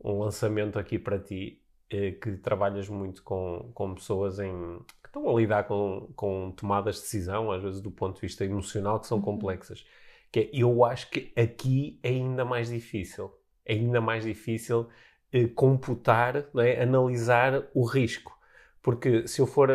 um 0.03 0.19
lançamento 0.19 0.79
aqui 0.79 0.99
para 0.99 1.19
ti, 1.19 1.61
eh, 1.89 2.11
que 2.11 2.37
trabalhas 2.37 2.87
muito 2.89 3.23
com, 3.23 3.71
com 3.73 3.95
pessoas 3.95 4.39
em, 4.39 4.79
que 5.01 5.07
estão 5.07 5.27
a 5.29 5.39
lidar 5.39 5.63
com, 5.65 6.11
com 6.15 6.51
tomadas 6.51 6.95
de 6.95 7.01
decisão, 7.01 7.51
às 7.51 7.61
vezes 7.63 7.81
do 7.81 7.91
ponto 7.91 8.15
de 8.15 8.21
vista 8.21 8.45
emocional, 8.45 8.99
que 8.99 9.07
são 9.07 9.17
uhum. 9.17 9.23
complexas. 9.23 9.85
Que 10.31 10.39
é, 10.41 10.49
eu 10.53 10.85
acho 10.85 11.09
que 11.09 11.33
aqui 11.35 11.99
é 12.03 12.09
ainda 12.09 12.45
mais 12.45 12.69
difícil. 12.69 13.31
É 13.65 13.73
ainda 13.73 13.99
mais 14.01 14.23
difícil 14.23 14.87
eh, 15.31 15.47
computar, 15.47 16.45
é? 16.57 16.81
analisar 16.81 17.67
o 17.73 17.83
risco. 17.85 18.37
Porque 18.81 19.27
se 19.27 19.41
eu 19.41 19.45
for, 19.45 19.69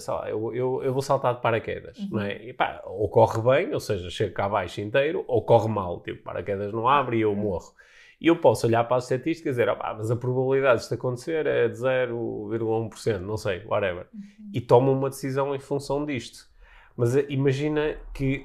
sei 0.00 0.14
lá, 0.14 0.28
eu, 0.28 0.54
eu, 0.54 0.82
eu, 0.82 0.92
vou 0.92 1.00
saltar 1.00 1.34
de 1.34 1.40
paraquedas, 1.40 1.96
uhum. 1.98 2.08
não 2.12 2.20
é? 2.20 2.44
E 2.44 2.52
pá, 2.52 2.82
ou 2.84 3.08
corre 3.08 3.40
bem, 3.40 3.72
ou 3.72 3.78
seja, 3.78 4.10
chego 4.10 4.34
cá 4.34 4.46
abaixo 4.46 4.80
inteiro, 4.80 5.24
ou 5.28 5.42
corre 5.42 5.68
mal, 5.68 6.00
tipo, 6.00 6.24
paraquedas 6.24 6.72
não 6.72 6.88
abre 6.88 7.18
e 7.18 7.20
eu 7.20 7.30
uhum. 7.30 7.36
morro. 7.36 7.72
E 8.20 8.26
eu 8.26 8.36
posso 8.36 8.66
olhar 8.66 8.82
para 8.84 8.96
as 8.96 9.04
estatísticas 9.04 9.56
e 9.56 9.60
dizer, 9.60 9.68
ah, 9.68 9.94
mas 9.96 10.10
a 10.10 10.16
probabilidade 10.16 10.78
de 10.78 10.82
isto 10.82 10.94
acontecer 10.94 11.46
é 11.46 11.68
de 11.68 11.76
0,1%, 11.76 13.18
não 13.20 13.36
sei, 13.36 13.64
whatever. 13.64 14.06
Uhum. 14.12 14.50
E 14.52 14.60
tomo 14.60 14.92
uma 14.92 15.08
decisão 15.08 15.54
em 15.54 15.60
função 15.60 16.04
disto. 16.04 16.48
Mas 16.96 17.14
uh, 17.14 17.24
imagina 17.28 17.96
que 18.12 18.44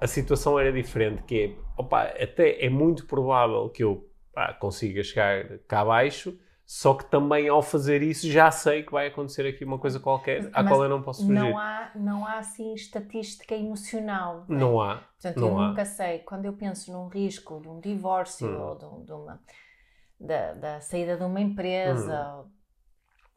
a 0.00 0.06
situação 0.06 0.58
era 0.58 0.72
diferente, 0.72 1.22
que 1.24 1.42
é, 1.44 1.52
opa, 1.76 2.04
até 2.04 2.64
é 2.64 2.70
muito 2.70 3.06
provável 3.06 3.68
que 3.68 3.84
eu 3.84 4.08
pá, 4.32 4.54
consiga 4.54 5.02
chegar 5.02 5.58
cá 5.68 5.80
abaixo, 5.80 6.38
só 6.72 6.94
que 6.94 7.04
também 7.06 7.48
ao 7.48 7.62
fazer 7.62 8.00
isso 8.00 8.30
já 8.30 8.48
sei 8.48 8.84
que 8.84 8.92
vai 8.92 9.08
acontecer 9.08 9.44
aqui 9.44 9.64
uma 9.64 9.76
coisa 9.76 9.98
qualquer 9.98 10.48
à 10.52 10.62
qual 10.62 10.84
eu 10.84 10.88
não 10.88 11.02
posso 11.02 11.22
fugir. 11.22 11.34
Não 11.34 11.58
há, 11.58 11.90
não 11.96 12.24
há 12.24 12.38
assim 12.38 12.72
estatística 12.74 13.56
emocional. 13.56 14.44
Não, 14.46 14.56
é? 14.56 14.60
não 14.60 14.80
há. 14.80 14.96
Portanto, 14.98 15.40
não 15.40 15.48
eu 15.48 15.58
há. 15.58 15.68
nunca 15.68 15.84
sei, 15.84 16.20
quando 16.20 16.44
eu 16.44 16.52
penso 16.52 16.92
num 16.92 17.08
risco 17.08 17.60
de 17.60 17.68
um 17.68 17.80
divórcio 17.80 18.46
hum. 18.46 18.62
ou 18.62 18.74
de, 18.76 19.06
de 19.06 19.12
uma, 19.12 19.42
da, 20.20 20.52
da, 20.54 20.80
saída 20.80 21.16
de 21.16 21.24
uma 21.24 21.40
empresa. 21.40 22.36
Hum. 22.36 22.50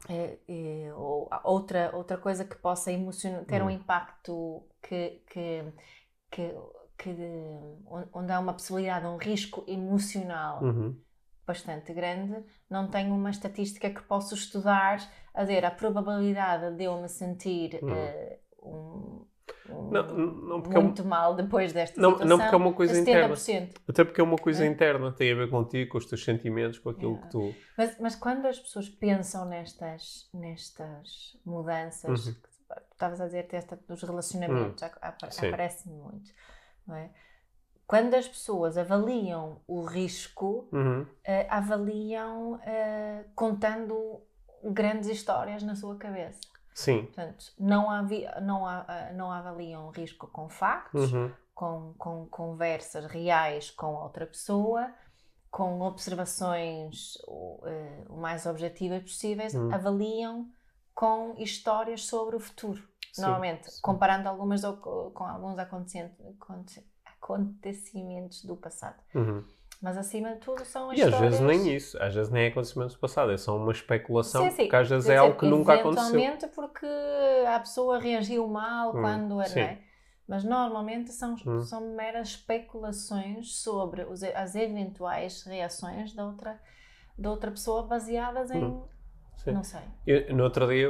É, 0.09 0.37
é, 0.47 0.93
ou 0.93 1.27
outra, 1.43 1.89
outra 1.95 2.17
coisa 2.19 2.45
que 2.45 2.55
possa 2.57 2.91
emocionar, 2.91 3.45
ter 3.45 3.63
hum. 3.63 3.65
um 3.65 3.69
impacto 3.71 4.63
que, 4.79 5.23
que, 5.27 5.73
que, 6.29 6.55
que, 6.99 7.15
onde 8.13 8.31
há 8.31 8.39
uma 8.39 8.53
possibilidade, 8.53 9.07
um 9.07 9.17
risco 9.17 9.63
emocional 9.67 10.61
uhum 10.61 10.95
bastante 11.45 11.93
grande, 11.93 12.43
não 12.69 12.87
tenho 12.89 13.13
uma 13.13 13.29
estatística 13.29 13.89
que 13.89 14.01
possa 14.03 14.33
estudar 14.35 14.99
a 15.33 15.43
ver 15.43 15.65
a 15.65 15.71
probabilidade 15.71 16.75
de 16.75 16.83
eu 16.85 17.01
me 17.01 17.09
sentir 17.09 17.79
uh, 17.83 18.37
um, 18.67 19.25
Não, 19.91 20.03
não 20.13 20.61
porque 20.61 20.77
é 20.77 20.79
um- 20.79 20.83
muito 20.83 21.03
mal 21.05 21.35
depois 21.35 21.73
desta 21.73 21.99
Não, 21.99 22.11
situação. 22.11 22.29
não 22.29 22.37
porque 22.39 22.55
é 22.55 22.57
uma 22.57 22.73
coisa 22.73 22.99
interna. 22.99 23.35
70%. 23.35 23.81
Até 23.87 24.03
porque 24.03 24.21
é 24.21 24.23
uma 24.23 24.37
coisa 24.37 24.63
É. 24.63 24.67
interna, 24.67 25.11
tem 25.11 25.31
a 25.31 25.35
ver 25.35 25.49
contigo, 25.49 25.91
com 25.91 25.97
os 25.97 26.05
teus 26.05 26.23
sentimentos, 26.23 26.79
com 26.79 26.89
aquilo 26.89 27.13
Yeah. 27.13 27.25
que 27.27 27.31
tu. 27.31 27.55
Mas, 27.77 27.99
mas 27.99 28.15
quando 28.15 28.45
as 28.45 28.59
pessoas 28.59 28.87
pensam 28.89 29.45
nestas, 29.45 30.29
nestas 30.33 31.37
mudanças, 31.45 32.27
Uhum. 32.27 32.33
que 32.33 32.39
tu 32.41 32.49
estavas 32.93 33.19
a 33.21 33.25
dizer 33.25 33.47
desta, 33.47 33.77
dos 33.87 34.01
relacionamentos, 34.03 34.81
ap- 34.83 34.97
ap- 35.01 35.31
Sim. 35.31 35.47
aparece-me 35.47 35.95
muito, 35.95 36.31
não 36.87 36.95
é? 36.95 37.09
Quando 37.85 38.13
as 38.15 38.27
pessoas 38.27 38.77
avaliam 38.77 39.61
o 39.67 39.83
risco, 39.83 40.67
Uhum. 40.71 41.05
eh, 41.23 41.45
avaliam 41.49 42.59
eh, 42.63 43.25
contando 43.35 44.21
grandes 44.63 45.09
histórias 45.09 45.61
na 45.63 45.75
sua 45.75 45.97
cabeça. 45.97 46.39
Sim. 46.73 47.05
Portanto, 47.05 47.45
não, 47.59 47.89
avi, 47.89 48.25
não, 48.41 48.65
a- 48.65 48.85
ah, 48.87 49.13
não 49.13 49.29
avaliam 49.31 49.87
o 49.87 49.91
risco 49.91 50.27
com 50.27 50.49
factos, 50.49 51.11
Uhum. 51.13 51.31
com, 51.53 51.93
com 51.99 52.25
conversas 52.27 53.05
reais 53.05 53.69
com 53.69 53.93
outra 53.93 54.25
pessoa, 54.25 54.91
com 55.51 55.81
observações 55.81 57.15
o, 57.27 57.59
eh, 57.65 58.05
o 58.09 58.17
mais 58.17 58.45
objetivas 58.45 59.03
possíveis, 59.03 59.53
Hum. 59.53 59.71
avaliam 59.71 60.47
com 60.95 61.35
histórias 61.37 62.05
sobre 62.05 62.35
o 62.35 62.39
futuro. 62.39 62.81
Sim, 63.11 63.21
Normalmente, 63.21 63.69
sim. 63.71 63.81
comparando 63.81 64.27
algumas 64.27 64.61
com 64.63 65.23
alguns 65.23 65.59
acontecen- 65.59 66.11
aconte- 66.41 66.83
acontecimentos 67.23 68.43
do 68.43 68.55
passado. 68.55 68.97
Uhum. 69.15 69.43
Mas 69.81 69.97
acima 69.97 70.31
de 70.33 70.39
tudo 70.39 70.63
são 70.63 70.93
E 70.93 71.01
às 71.01 71.13
vezes 71.19 71.39
nem 71.41 71.75
isso, 71.75 72.01
às 72.01 72.13
vezes 72.15 72.31
nem 72.31 72.45
é 72.45 72.47
acontecimentos 72.47 72.95
passados, 72.95 73.33
é 73.33 73.37
só 73.37 73.57
uma 73.57 73.71
especulação, 73.71 74.43
Sim, 74.45 74.51
sim. 74.51 74.63
porque 74.63 74.75
às 74.77 74.89
vezes 74.89 75.09
é 75.09 75.13
dizer, 75.13 75.17
algo 75.19 75.37
que 75.37 75.45
nunca 75.45 75.73
aconteceu. 75.73 76.17
Eventualmente 76.19 76.47
porque 76.55 76.85
a 77.47 77.59
pessoa 77.59 77.99
reagiu 77.99 78.47
mal 78.47 78.89
Hum, 78.89 79.01
quando 79.01 79.43
sim. 79.45 79.59
é? 79.59 79.79
Mas 80.25 80.45
normalmente 80.45 81.11
são, 81.11 81.35
Hum. 81.45 81.59
são 81.61 81.81
meras 81.95 82.29
especulações 82.29 83.55
sobre 83.55 84.03
os- 84.05 84.23
as 84.23 84.55
eventuais 84.55 85.43
reações 85.43 86.13
da 86.13 86.25
outra, 86.25 86.57
da 87.17 87.29
outra 87.29 87.51
pessoa 87.51 87.83
baseadas 87.83 88.51
em. 88.51 88.63
Hum. 88.63 88.83
Não 89.47 89.63
sei. 89.65 89.81
Eu, 90.07 90.33
no 90.33 90.45
outro 90.45 90.65
dia 90.67 90.87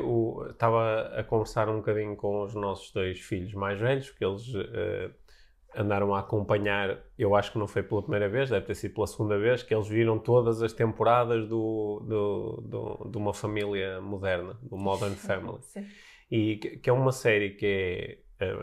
estava 0.52 1.08
a 1.18 1.24
conversar 1.24 1.68
um 1.70 1.78
bocadinho 1.78 2.16
com 2.16 2.44
os 2.44 2.54
nossos 2.54 2.92
dois 2.92 3.20
filhos 3.20 3.52
mais 3.56 3.80
velhos, 3.80 4.12
que 4.12 4.24
eles 4.24 4.44
eh, 4.54 5.10
andaram 5.76 6.14
a 6.14 6.20
acompanhar, 6.20 7.00
eu 7.18 7.36
acho 7.36 7.52
que 7.52 7.58
não 7.60 7.68
foi 7.68 7.84
pela 7.84 8.02
primeira 8.02 8.30
vez, 8.30 8.50
deve 8.50 8.66
ter 8.66 8.76
sido 8.76 8.94
pela 8.94 9.08
segunda 9.08 9.38
vez, 9.38 9.64
que 9.64 9.74
eles 9.74 9.88
viram 9.88 10.20
todas 10.20 10.62
as 10.62 10.74
temporadas 10.74 11.48
do, 11.48 12.00
do, 12.08 12.62
do- 12.62 13.10
de 13.10 13.18
uma 13.18 13.34
família 13.34 14.00
moderna, 14.02 14.58
do 14.62 14.78
Modern 14.78 15.14
Family. 15.18 15.58
Sim. 15.62 15.86
E 16.32 16.58
que, 16.58 16.78
que 16.78 16.90
é 16.90 16.94
uma 16.94 17.12
série 17.12 17.52
que 17.52 18.20
é, 18.40 18.46
eh, 18.46 18.56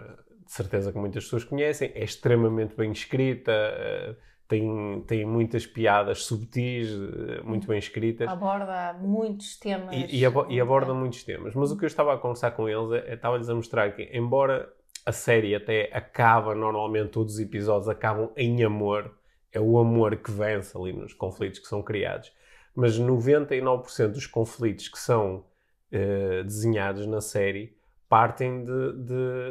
de 0.44 0.52
certeza 0.52 0.92
que 0.92 0.98
muitas 0.98 1.24
pessoas 1.24 1.44
conhecem, 1.44 1.92
é 1.94 2.02
extremamente 2.04 2.74
bem 2.76 2.90
escrita, 2.92 3.52
eh, 3.52 4.16
tem, 4.48 5.04
tem 5.06 5.24
muitas 5.24 5.64
piadas 5.64 6.24
subtis, 6.24 6.88
eh, 6.90 7.40
muito 7.44 7.68
bem 7.68 7.78
escritas. 7.78 8.28
Aborda 8.28 8.92
muitos 8.94 9.56
temas. 9.58 9.94
E, 9.94 10.18
e 10.20 10.24
abo- 10.26 10.46
e 10.50 10.60
aborda 10.60 10.92
muitos 10.92 11.22
temas. 11.22 11.54
Mas 11.54 11.70
o 11.70 11.76
que 11.78 11.84
eu 11.84 11.86
estava 11.86 12.12
a 12.14 12.18
conversar 12.18 12.50
com 12.52 12.68
eles 12.68 12.90
é, 12.92 13.10
é- 13.10 13.14
estava-lhes 13.14 13.48
a 13.48 13.54
mostrar 13.54 13.94
que, 13.94 14.10
embora 14.12 14.68
a 15.04 15.12
série 15.12 15.54
até 15.54 15.90
acaba, 15.92 16.54
normalmente 16.54 17.10
todos 17.10 17.34
os 17.34 17.40
episódios 17.40 17.88
acabam 17.88 18.30
em 18.36 18.62
amor, 18.64 19.14
é 19.52 19.60
o 19.60 19.78
amor 19.78 20.16
que 20.16 20.30
vence 20.30 20.76
ali 20.76 20.92
nos 20.92 21.12
conflitos 21.12 21.58
que 21.58 21.66
são 21.66 21.82
criados, 21.82 22.32
mas 22.74 22.98
99% 22.98 24.08
dos 24.08 24.26
conflitos 24.26 24.88
que 24.88 24.98
são 24.98 25.44
eh, 25.90 26.42
desenhados 26.44 27.06
na 27.06 27.20
série 27.20 27.76
partem 28.08 28.64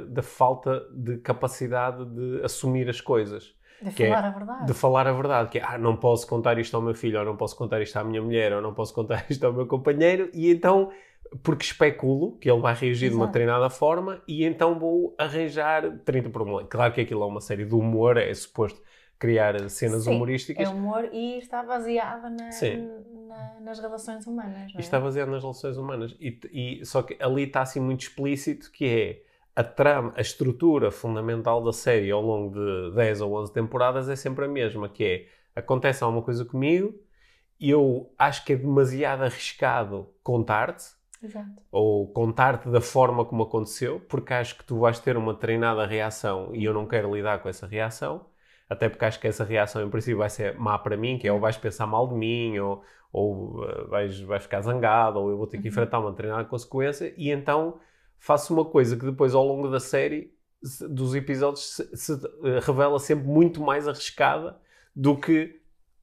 da 0.09 0.21
falta 0.21 0.85
de 0.93 1.17
capacidade 1.17 2.03
de 2.05 2.41
assumir 2.43 2.89
as 2.89 2.99
coisas. 2.99 3.55
De 3.81 3.91
que 3.91 4.03
é 4.03 4.09
falar 4.09 4.25
a 4.25 4.31
verdade. 4.31 4.65
de 4.65 4.73
falar 4.73 5.07
a 5.07 5.13
verdade, 5.13 5.49
que 5.49 5.59
é, 5.59 5.63
ah, 5.63 5.77
não 5.77 5.95
posso 5.95 6.27
contar 6.27 6.59
isto 6.59 6.75
ao 6.75 6.81
meu 6.81 6.93
filho, 6.93 7.19
ou 7.19 7.25
não 7.25 7.37
posso 7.37 7.55
contar 7.55 7.81
isto 7.81 7.95
à 7.95 8.03
minha 8.03 8.21
mulher, 8.21 8.51
ou 8.51 8.61
não 8.61 8.73
posso 8.73 8.93
contar 8.93 9.25
isto 9.31 9.45
ao 9.45 9.53
meu 9.53 9.65
companheiro, 9.65 10.29
e 10.33 10.51
então, 10.51 10.91
porque 11.43 11.65
especulo 11.65 12.37
que 12.37 12.49
ele 12.49 12.59
vai 12.61 12.73
reagir 12.73 13.09
de 13.09 13.15
uma 13.15 13.25
Exato. 13.25 13.33
determinada 13.33 13.69
forma, 13.69 14.21
e 14.27 14.43
então 14.45 14.77
vou 14.79 15.15
arranjar 15.17 15.99
30 16.05 16.29
problemas. 16.29 16.65
Claro 16.69 16.93
que 16.93 17.01
aquilo 17.01 17.23
é 17.23 17.25
uma 17.25 17.41
série 17.41 17.65
de 17.65 17.75
humor, 17.75 18.17
é 18.17 18.33
suposto 18.33 18.81
criar 19.17 19.69
cenas 19.69 20.03
Sim, 20.03 20.11
humorísticas, 20.15 20.67
É 20.67 20.71
humor 20.71 21.09
e 21.11 21.37
está 21.37 21.61
baseada 21.61 22.29
na- 22.29 22.49
na- 23.27 23.59
nas 23.61 23.79
relações 23.79 24.25
humanas. 24.25 24.73
é? 24.75 24.79
está 24.79 24.99
baseado 24.99 25.29
nas 25.29 25.41
relações 25.41 25.77
humanas. 25.77 26.15
E, 26.19 26.39
e- 26.51 26.85
só 26.85 27.01
que 27.03 27.17
ali 27.19 27.43
está 27.43 27.61
assim 27.61 27.79
muito 27.79 28.01
explícito 28.01 28.71
que 28.71 28.85
é 28.85 29.23
a 29.55 29.63
trama, 29.63 30.13
a 30.15 30.21
estrutura 30.21 30.89
fundamental 30.89 31.61
da 31.61 31.73
série 31.73 32.09
ao 32.11 32.21
longo 32.21 32.53
de 32.53 32.95
10 32.95 33.19
ou 33.19 33.33
11 33.35 33.51
temporadas 33.51 34.07
é 34.07 34.15
sempre 34.15 34.45
a 34.45 34.47
mesma, 34.47 34.87
que 34.87 35.03
é 35.03 35.27
acontece 35.59 36.01
alguma 36.03 36.21
coisa 36.23 36.45
comigo, 36.45 36.97
eu 37.59 38.13
acho 38.17 38.45
que 38.45 38.53
é 38.53 38.55
demasiado 38.55 39.23
arriscado 39.23 40.09
contar-te, 40.23 40.85
Exato. 41.21 41.63
ou 41.71 42.11
contar-te 42.13 42.69
da 42.69 42.81
forma 42.81 43.25
como 43.25 43.43
aconteceu, 43.43 43.99
porque 44.01 44.33
acho 44.33 44.57
que 44.57 44.63
tu 44.63 44.79
vais 44.79 44.99
ter 44.99 45.15
uma 45.17 45.35
treinada 45.35 45.85
reação 45.85 46.55
e 46.55 46.63
eu 46.65 46.73
não 46.73 46.87
quero 46.87 47.13
lidar 47.15 47.41
com 47.41 47.49
essa 47.49 47.67
reação, 47.67 48.25
até 48.67 48.89
porque 48.89 49.05
acho 49.05 49.19
que 49.19 49.27
essa 49.27 49.43
reação 49.43 49.83
em 49.85 49.89
princípio 49.89 50.17
vai 50.17 50.29
ser 50.29 50.57
má 50.57 50.77
para 50.79 50.97
mim, 50.97 51.17
que 51.17 51.27
é 51.27 51.31
ou 51.33 51.39
vais 51.39 51.57
pensar 51.57 51.85
mal 51.87 52.07
de 52.07 52.15
mim, 52.15 52.57
ou, 52.59 52.83
ou 53.11 53.63
uh, 53.63 53.87
vais, 53.89 54.19
vais 54.21 54.43
ficar 54.43 54.61
zangado, 54.61 55.19
ou 55.19 55.29
eu 55.29 55.37
vou 55.37 55.47
ter 55.47 55.59
que 55.59 55.67
Uhum. 55.67 55.69
enfrentar 55.69 55.99
uma 55.99 56.11
determinada 56.11 56.45
consequência, 56.47 57.13
e 57.17 57.29
então 57.31 57.79
faço 58.17 58.53
uma 58.53 58.65
coisa 58.65 58.97
que 58.97 59.05
depois 59.05 59.33
ao 59.35 59.45
longo 59.45 59.69
da 59.69 59.79
série, 59.79 60.33
se- 60.63 60.87
dos 60.87 61.15
episódios, 61.15 61.63
se, 61.75 61.95
se, 61.97 62.13
uh, 62.13 62.59
revela 62.61 62.99
sempre 62.99 63.25
muito 63.27 63.61
mais 63.61 63.87
arriscada 63.87 64.59
do 64.95 65.15
que 65.19 65.58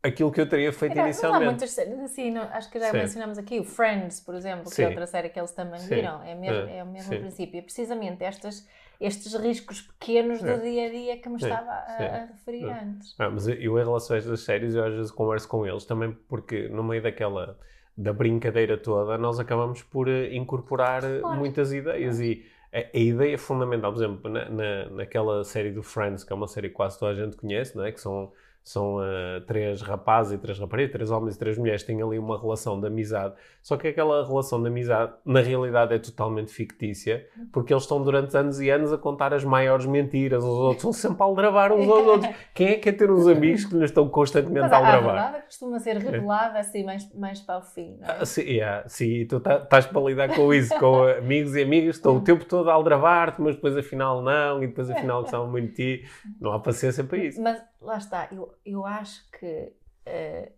aquilo 0.07 0.31
que 0.33 0.41
eu 0.41 0.49
teria 0.49 0.73
feito 0.73 0.91
Mas 0.93 0.99
há- 0.99 1.03
inicialmente. 1.09 1.45
muitas 1.45 1.71
séries 1.71 1.99
assim, 2.01 2.31
não- 2.31 2.43
acho 2.53 2.71
que 2.71 2.79
já 2.81 2.91
Sim. 2.91 2.99
mencionamos 2.99 3.39
aqui, 3.39 3.61
o 3.61 3.65
Friends, 3.65 4.21
por 4.21 4.35
exemplo, 4.35 4.71
que 4.71 4.83
é 4.83 4.87
outra 4.89 5.07
série 5.07 5.29
que 5.29 5.39
eles 5.39 5.53
também 5.53 5.81
Sim. 5.81 5.95
viram, 5.97 6.23
é, 6.23 6.35
mesmo, 6.35 6.69
É, 6.69 6.79
é 6.79 6.83
o 6.85 6.87
mesmo 6.87 7.13
sim. 7.13 7.19
princípio. 7.21 7.59
É 7.59 7.63
precisamente 7.63 8.23
estas, 8.25 8.67
estes 9.01 9.35
riscos 9.35 9.83
pequenos 9.83 10.41
do 10.43 10.49
É. 10.51 10.59
dia 10.59 10.87
a 10.87 10.91
dia 10.91 11.17
que 11.19 11.29
me 11.29 11.37
estava 11.37 11.71
a, 11.71 12.23
a 12.23 12.25
referir 12.27 12.65
É. 12.65 12.73
antes. 12.83 13.15
Ah, 13.19 13.29
mas 13.31 13.47
eu, 13.49 13.79
em 13.79 13.85
relação 13.85 14.15
a 14.17 14.19
estas 14.19 14.41
séries, 14.41 14.75
eu 14.75 14.85
às 14.85 14.95
vezes 14.95 15.11
converso 15.11 15.49
com 15.49 15.67
eles 15.67 15.85
também 15.85 16.13
porque 16.29 16.69
no 16.69 16.83
meio 16.83 17.03
daquela 17.03 17.59
da 17.99 18.13
brincadeira 18.13 18.77
toda, 18.77 19.17
nós 19.17 19.41
acabamos 19.41 19.83
por 19.83 20.07
eh, 20.07 20.35
incorporar 20.35 21.03
eh, 21.03 21.21
Claro. 21.21 21.39
muitas 21.39 21.73
ideias 21.73 22.21
e 22.21 22.45
a, 22.71 22.79
a 22.95 22.99
ideia 22.99 23.39
fundamental, 23.39 23.91
por 23.91 23.99
exemplo, 24.05 24.31
na, 24.31 24.49
na, 24.51 24.91
naquela 24.91 25.43
série 25.45 25.71
do 25.71 25.83
Friends, 25.83 26.23
que 26.23 26.31
é 26.31 26.37
uma 26.37 26.47
série 26.47 26.69
que 26.69 26.75
quase 26.75 26.99
toda 26.99 27.13
a 27.13 27.15
gente 27.15 27.37
conhece, 27.39 27.75
não 27.75 27.85
é? 27.87 27.93
que 27.93 27.99
são, 28.01 28.31
são 28.69 28.99
ah, 28.99 29.41
três 29.47 29.81
rapazes 29.81 30.33
e 30.33 30.39
três 30.39 30.59
raparigas, 30.59 30.93
três 30.93 31.11
homens 31.11 31.37
e 31.37 31.39
três 31.39 31.57
mulheres, 31.57 31.85
têm 31.85 32.03
ali 32.03 32.19
uma 32.19 32.37
relação 32.39 32.81
de 32.81 32.87
amizade, 32.89 33.35
só 33.63 33.77
que 33.77 33.87
aquela 33.89 34.27
relação 34.27 34.61
de 34.61 34.67
amizade, 34.69 35.13
na 35.25 35.41
realidade, 35.41 35.95
é 35.95 35.99
totalmente 36.01 36.53
fictícia, 36.53 37.25
porque 37.53 37.73
eles 37.73 37.85
estão 37.85 38.03
durante 38.03 38.37
anos 38.37 38.61
e 38.61 38.69
anos 38.69 38.93
a 38.93 38.99
contar 38.99 39.33
as 39.33 39.45
maiores 39.45 39.87
mentiras 39.87 40.43
aos 40.43 40.53
outros, 40.59 40.79
estão 40.79 40.93
sempre 40.93 41.23
a 41.23 41.27
aldrabar 41.27 41.73
uns 41.73 41.89
aos 41.89 42.07
outros. 42.07 42.35
Quem 42.53 42.69
é 42.69 42.75
que 42.75 42.81
quer 42.81 42.93
ter 42.93 43.09
uns 43.11 43.27
amigos 43.29 43.65
que 43.65 43.75
lhes 43.75 43.85
estão 43.91 44.09
constantemente 44.09 44.63
Mas 44.63 44.73
a 44.73 44.77
a, 44.77 44.79
a 44.79 44.81
aldrabar? 44.81 45.13
verdade 45.15 45.37
é 45.37 45.41
costuma 45.43 45.79
ser 45.79 45.97
revelada 45.99 46.59
assim 46.59 46.85
mais, 46.85 47.15
mais 47.15 47.41
para 47.41 47.59
o 47.59 47.63
fim. 47.63 47.97
não 48.01 48.09
é? 48.09 48.17
Ah, 48.21 48.27
sim, 48.27 48.43
yeah, 48.43 48.89
sim, 48.89 49.07
e 49.21 49.27
tu 49.27 49.39
tá- 49.39 49.59
estás 49.59 49.87
para 49.87 50.03
lidar 50.03 50.35
com 50.35 50.53
isso, 50.53 50.77
com 50.79 51.05
amigos 51.19 51.55
e 51.55 51.63
amigas, 51.63 51.97
estão 51.97 52.17
o 52.17 52.21
tempo 52.21 52.45
todo 52.45 52.69
a 52.69 52.73
aldrabar-te, 52.73 53.41
mas 53.41 53.55
depois 53.55 53.77
afinal 53.77 54.21
não, 54.23 54.61
e 54.63 54.67
depois 54.67 54.91
afinal 54.91 55.23
gostavam 55.23 55.49
muito 55.49 55.69
de 55.71 56.01
ti. 56.01 56.05
Não 56.41 56.53
há 56.53 56.59
paciência 56.61 57.03
para 57.05 57.19
isso. 57.19 57.41
Mas 57.41 57.63
lá 57.81 57.99
está, 57.99 58.29
eu, 58.33 58.55
eu 58.65 58.85
acho 58.87 59.29
que 59.33 59.73
eh, 60.05 60.53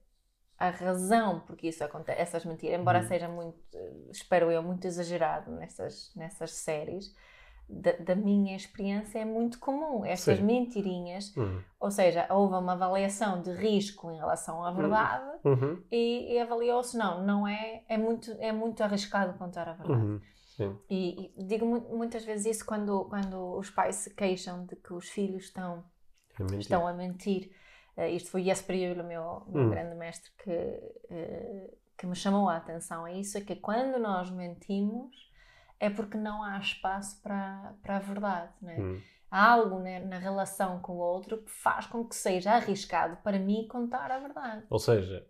a 0.59 0.71
razão 0.71 1.41
porque 1.41 1.69
isso 1.69 1.85
acontece, 1.85 2.21
essas 2.21 2.45
mentiras, 2.45 2.81
embora 2.81 3.01
Uhum. 3.01 3.09
seja 3.09 3.29
muito, 3.29 3.59
eh, 3.75 3.93
espero 4.11 4.51
eu, 4.51 4.63
muito 4.63 4.87
exagerado 4.87 5.51
nessas, 5.53 6.13
nessas 6.17 6.53
séries, 6.53 7.15
da, 7.69 7.93
da 7.93 8.15
minha 8.17 8.57
experiência 8.57 9.19
é 9.19 9.25
muito 9.25 9.59
comum. 9.59 10.05
Estas 10.05 10.39
Sim. 10.39 10.45
mentirinhas, 10.45 11.37
Uhum. 11.37 11.63
ou 11.79 11.91
seja, 11.91 12.27
houve 12.31 12.55
uma 12.55 12.73
avaliação 12.73 13.43
de 13.43 13.53
risco 13.53 14.11
em 14.11 14.17
relação 14.17 14.65
à 14.65 14.71
verdade 14.71 15.39
Uhum. 15.45 15.83
e, 15.91 16.33
e 16.35 16.39
avaliou-se, 16.41 16.97
não, 16.97 17.23
não 17.25 17.47
é, 17.47 17.85
é 17.89 17.99
muito, 17.99 18.33
é 18.41 18.53
muito 18.53 18.83
arriscado 18.83 19.37
contar 19.39 19.69
a 19.69 19.75
verdade. 19.75 20.01
Uhum. 20.03 20.21
Sim. 20.57 20.79
E, 20.91 21.33
e 21.37 21.45
digo 21.45 21.67
mu- 21.67 21.97
muitas 21.97 22.25
vezes 22.25 22.57
isso 22.57 22.65
quando, 22.67 23.05
quando 23.05 23.57
os 23.59 23.71
pais 23.71 23.97
se 23.97 24.15
queixam 24.15 24.65
de 24.67 24.75
que 24.77 24.93
os 24.95 25.09
filhos 25.09 25.45
estão 25.45 25.85
Mentira. 26.42 26.61
estão 26.61 26.87
a 26.87 26.92
mentir. 26.92 27.50
Eh, 27.97 28.11
isto 28.11 28.30
foi 28.30 28.42
Jesper 28.45 28.92
o 29.00 29.04
meu, 29.04 29.42
meu 29.49 29.64
Hum. 29.66 29.71
grande 29.71 29.95
mestre, 29.97 30.30
que, 30.38 30.50
eh, 30.50 31.71
que 31.97 32.07
me 32.07 32.14
chamou 32.14 32.49
a 32.49 32.57
atenção 32.57 33.04
a 33.04 33.12
isso, 33.12 33.38
é 33.38 33.40
que 33.40 33.57
quando 33.57 33.99
nós 33.99 34.30
mentimos 34.30 35.28
é 35.80 35.88
porque 35.90 36.16
não 36.16 36.42
há 36.42 36.59
espaço 36.59 37.21
para, 37.23 37.75
para 37.83 37.97
a 37.97 38.00
verdade. 38.00 38.52
Não 38.61 38.71
é? 38.71 38.78
Uhum. 38.78 39.00
Há 39.30 39.52
algo 39.52 39.78
né, 39.80 40.00
na 40.00 40.18
relação 40.18 40.80
com 40.80 40.95
o 40.95 40.99
outro 40.99 41.38
que 41.42 41.50
faz 41.50 41.87
com 41.87 42.04
que 42.04 42.14
seja 42.16 42.52
arriscado 42.52 43.16
para 43.23 43.38
mim 43.38 43.66
contar 43.68 44.11
a 44.11 44.18
verdade. 44.18 44.64
Ou 44.71 44.78
seja, 44.78 45.26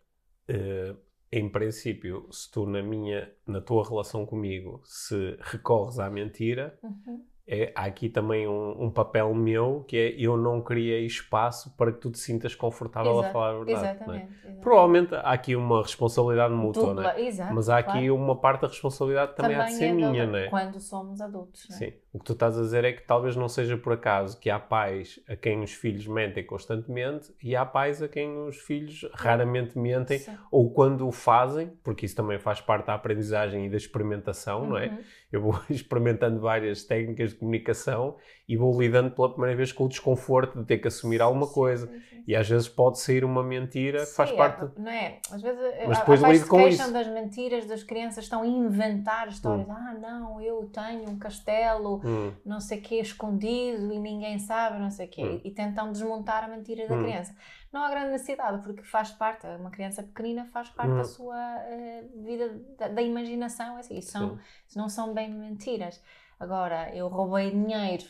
eh, 0.47 0.95
em 1.33 1.51
princípio, 1.51 2.29
se 2.33 2.51
tu 2.51 2.67
na 2.67 2.83
minha, 2.83 3.31
na 3.47 3.61
tua 3.61 3.87
relação 3.87 4.25
comigo, 4.25 4.81
se 4.85 5.37
recorres 5.41 5.99
à 5.99 6.09
mentira, 6.09 6.79
Uhum. 6.83 7.27
É, 7.51 7.73
há 7.75 7.85
aqui 7.85 8.11
também 8.11 8.47
um, 8.47 8.85
um, 8.85 8.91
papel 8.91 9.33
meu 9.33 9.83
que 9.89 9.97
é 9.97 10.15
eu 10.19 10.37
não 10.37 10.61
criei 10.61 11.07
espaço 11.07 11.75
para 11.79 11.91
que 11.91 11.99
tu 11.99 12.11
te 12.11 12.19
sintas 12.19 12.55
confortável 12.55 13.13
Exato, 13.13 13.29
a 13.29 13.33
falar 13.33 13.49
a 13.49 13.53
verdade. 13.55 13.71
É? 13.71 13.91
Exatamente, 13.91 14.23
é? 14.23 14.27
exatamente, 14.27 14.61
Provavelmente 14.61 15.15
há 15.15 15.33
aqui 15.33 15.57
uma 15.57 15.81
responsabilidade 15.81 16.53
mútua, 16.53 16.89
Dupla, 16.89 17.03
não 17.03 17.11
é? 17.11 17.27
Exato, 17.27 17.55
mas 17.55 17.71
há 17.71 17.83
claro. 17.83 17.99
aqui 17.99 18.11
uma 18.11 18.37
parte 18.37 18.61
da 18.61 18.69
responsabilidade 18.69 19.35
também, 19.35 19.53
também 19.53 19.67
há 19.67 19.71
de 19.71 19.75
ser 19.77 19.87
é 19.87 19.93
minha, 19.93 20.27
não 20.27 20.37
é? 20.37 20.49
Quando 20.49 20.79
somos 20.79 21.23
adultos, 21.23 21.71
é? 21.71 21.73
Sim. 21.73 21.93
O 22.13 22.19
que 22.19 22.25
tu 22.25 22.33
estás 22.33 22.59
a 22.59 22.63
dizer 22.63 22.85
é 22.85 22.93
que 22.93 23.03
talvez 23.03 23.37
não 23.37 23.49
seja 23.49 23.77
por 23.77 23.93
acaso 23.93 24.39
que 24.39 24.51
há 24.51 24.59
pais 24.59 25.21
a 25.29 25.37
quem 25.37 25.63
os 25.63 25.73
filhos 25.73 26.07
mentem 26.07 26.45
constantemente 26.45 27.33
e 27.43 27.55
há 27.55 27.65
pais 27.65 28.03
a 28.03 28.09
quem 28.09 28.37
os 28.47 28.57
filhos 28.57 29.09
raramente 29.13 29.79
mentem 29.79 30.19
Sim. 30.19 30.37
ou 30.51 30.71
quando 30.71 31.07
o 31.07 31.13
fazem, 31.13 31.71
porque 31.83 32.05
isso 32.05 32.17
também 32.17 32.39
faz 32.39 32.61
parte 32.61 32.87
da 32.87 32.95
aprendizagem 32.95 33.67
e 33.67 33.71
da 33.71 33.77
experimentação, 33.77 34.67
não 34.67 34.77
é? 34.77 34.99
Eu 35.31 35.43
vou 35.43 35.61
experimentando 35.71 36.41
várias 36.41 36.85
técnicas 36.85 37.31
de 37.31 37.37
comunicação 37.37 38.17
e 38.49 38.57
vou 38.57 38.81
lidando 38.81 39.11
pela 39.11 39.31
primeira 39.31 39.55
vez 39.55 39.73
com 39.73 39.85
o 39.85 39.89
desconforto 39.89 40.59
de 40.59 40.65
ter 40.65 40.79
que 40.79 40.89
assumir 40.89 41.21
alguma 41.21 41.47
coisa. 41.47 41.87
Sim, 41.87 41.93
sim, 41.93 42.01
sim. 42.11 42.25
E 42.27 42.35
às 42.35 42.49
vezes 42.49 42.67
pode 42.69 42.99
sair 42.99 43.25
uma 43.25 43.43
mentira 43.43 44.01
que 44.07 44.13
faz 44.13 44.31
Sim, 44.31 44.37
parte. 44.37 44.65
é, 44.65 44.81
não 44.81 44.91
é? 44.91 45.19
Às 45.31 45.43
vezes 45.43 45.61
Mas 45.87 45.97
há- 45.99 46.01
depois 46.01 46.23
lido 46.23 46.47
com 46.47 46.67
isso. 46.69 46.93
das 46.93 47.07
mentiras 47.09 47.67
das 47.67 47.83
crianças, 47.83 48.25
estão 48.25 48.43
a 48.43 48.47
inventar 48.47 49.29
histórias. 49.29 49.69
Hum. 49.69 49.73
Ah, 49.73 49.95
não, 49.95 50.41
eu 50.41 50.65
tenho 50.73 51.09
um 51.11 51.19
castelo, 51.19 52.01
Hum, 52.05 52.33
não 52.45 52.59
sei 52.61 52.79
o 52.79 52.83
quê, 52.83 53.01
escondido 53.01 53.93
e 53.93 53.99
ninguém 53.99 54.39
sabe, 54.39 54.79
não 54.79 54.91
sei 54.91 55.07
o 55.07 55.11
quê. 55.11 55.23
Hum. 55.25 55.41
E 55.45 55.51
tentam 55.51 55.93
desmontar 55.93 56.45
a 56.45 56.49
mentira 56.49 56.89
da 56.89 56.97
Hum. 56.97 57.03
criança. 57.03 57.35
Não 57.71 57.83
há 57.83 57.91
grande 57.91 58.13
necessidade, 58.13 58.63
porque 58.63 58.83
faz 58.83 59.11
parte, 59.11 59.47
uma 59.47 59.71
criança 59.71 60.03
pequenina 60.03 60.47
faz 60.47 60.71
parte 60.71 60.91
Hum. 60.93 60.97
da 60.97 61.05
sua 61.05 61.37
eh, 61.67 62.05
vida, 62.17 62.61
da, 62.79 62.89
da 62.89 63.03
imaginação. 63.03 63.77
Assim, 63.77 63.99
e 63.99 64.03
são, 64.03 64.39
não 64.75 64.89
são 64.89 65.13
bem 65.13 65.31
mentiras. 65.31 66.03
Agora, 66.41 66.95
eu 66.95 67.09
roubei 67.09 67.51
dinheiro 67.51 68.05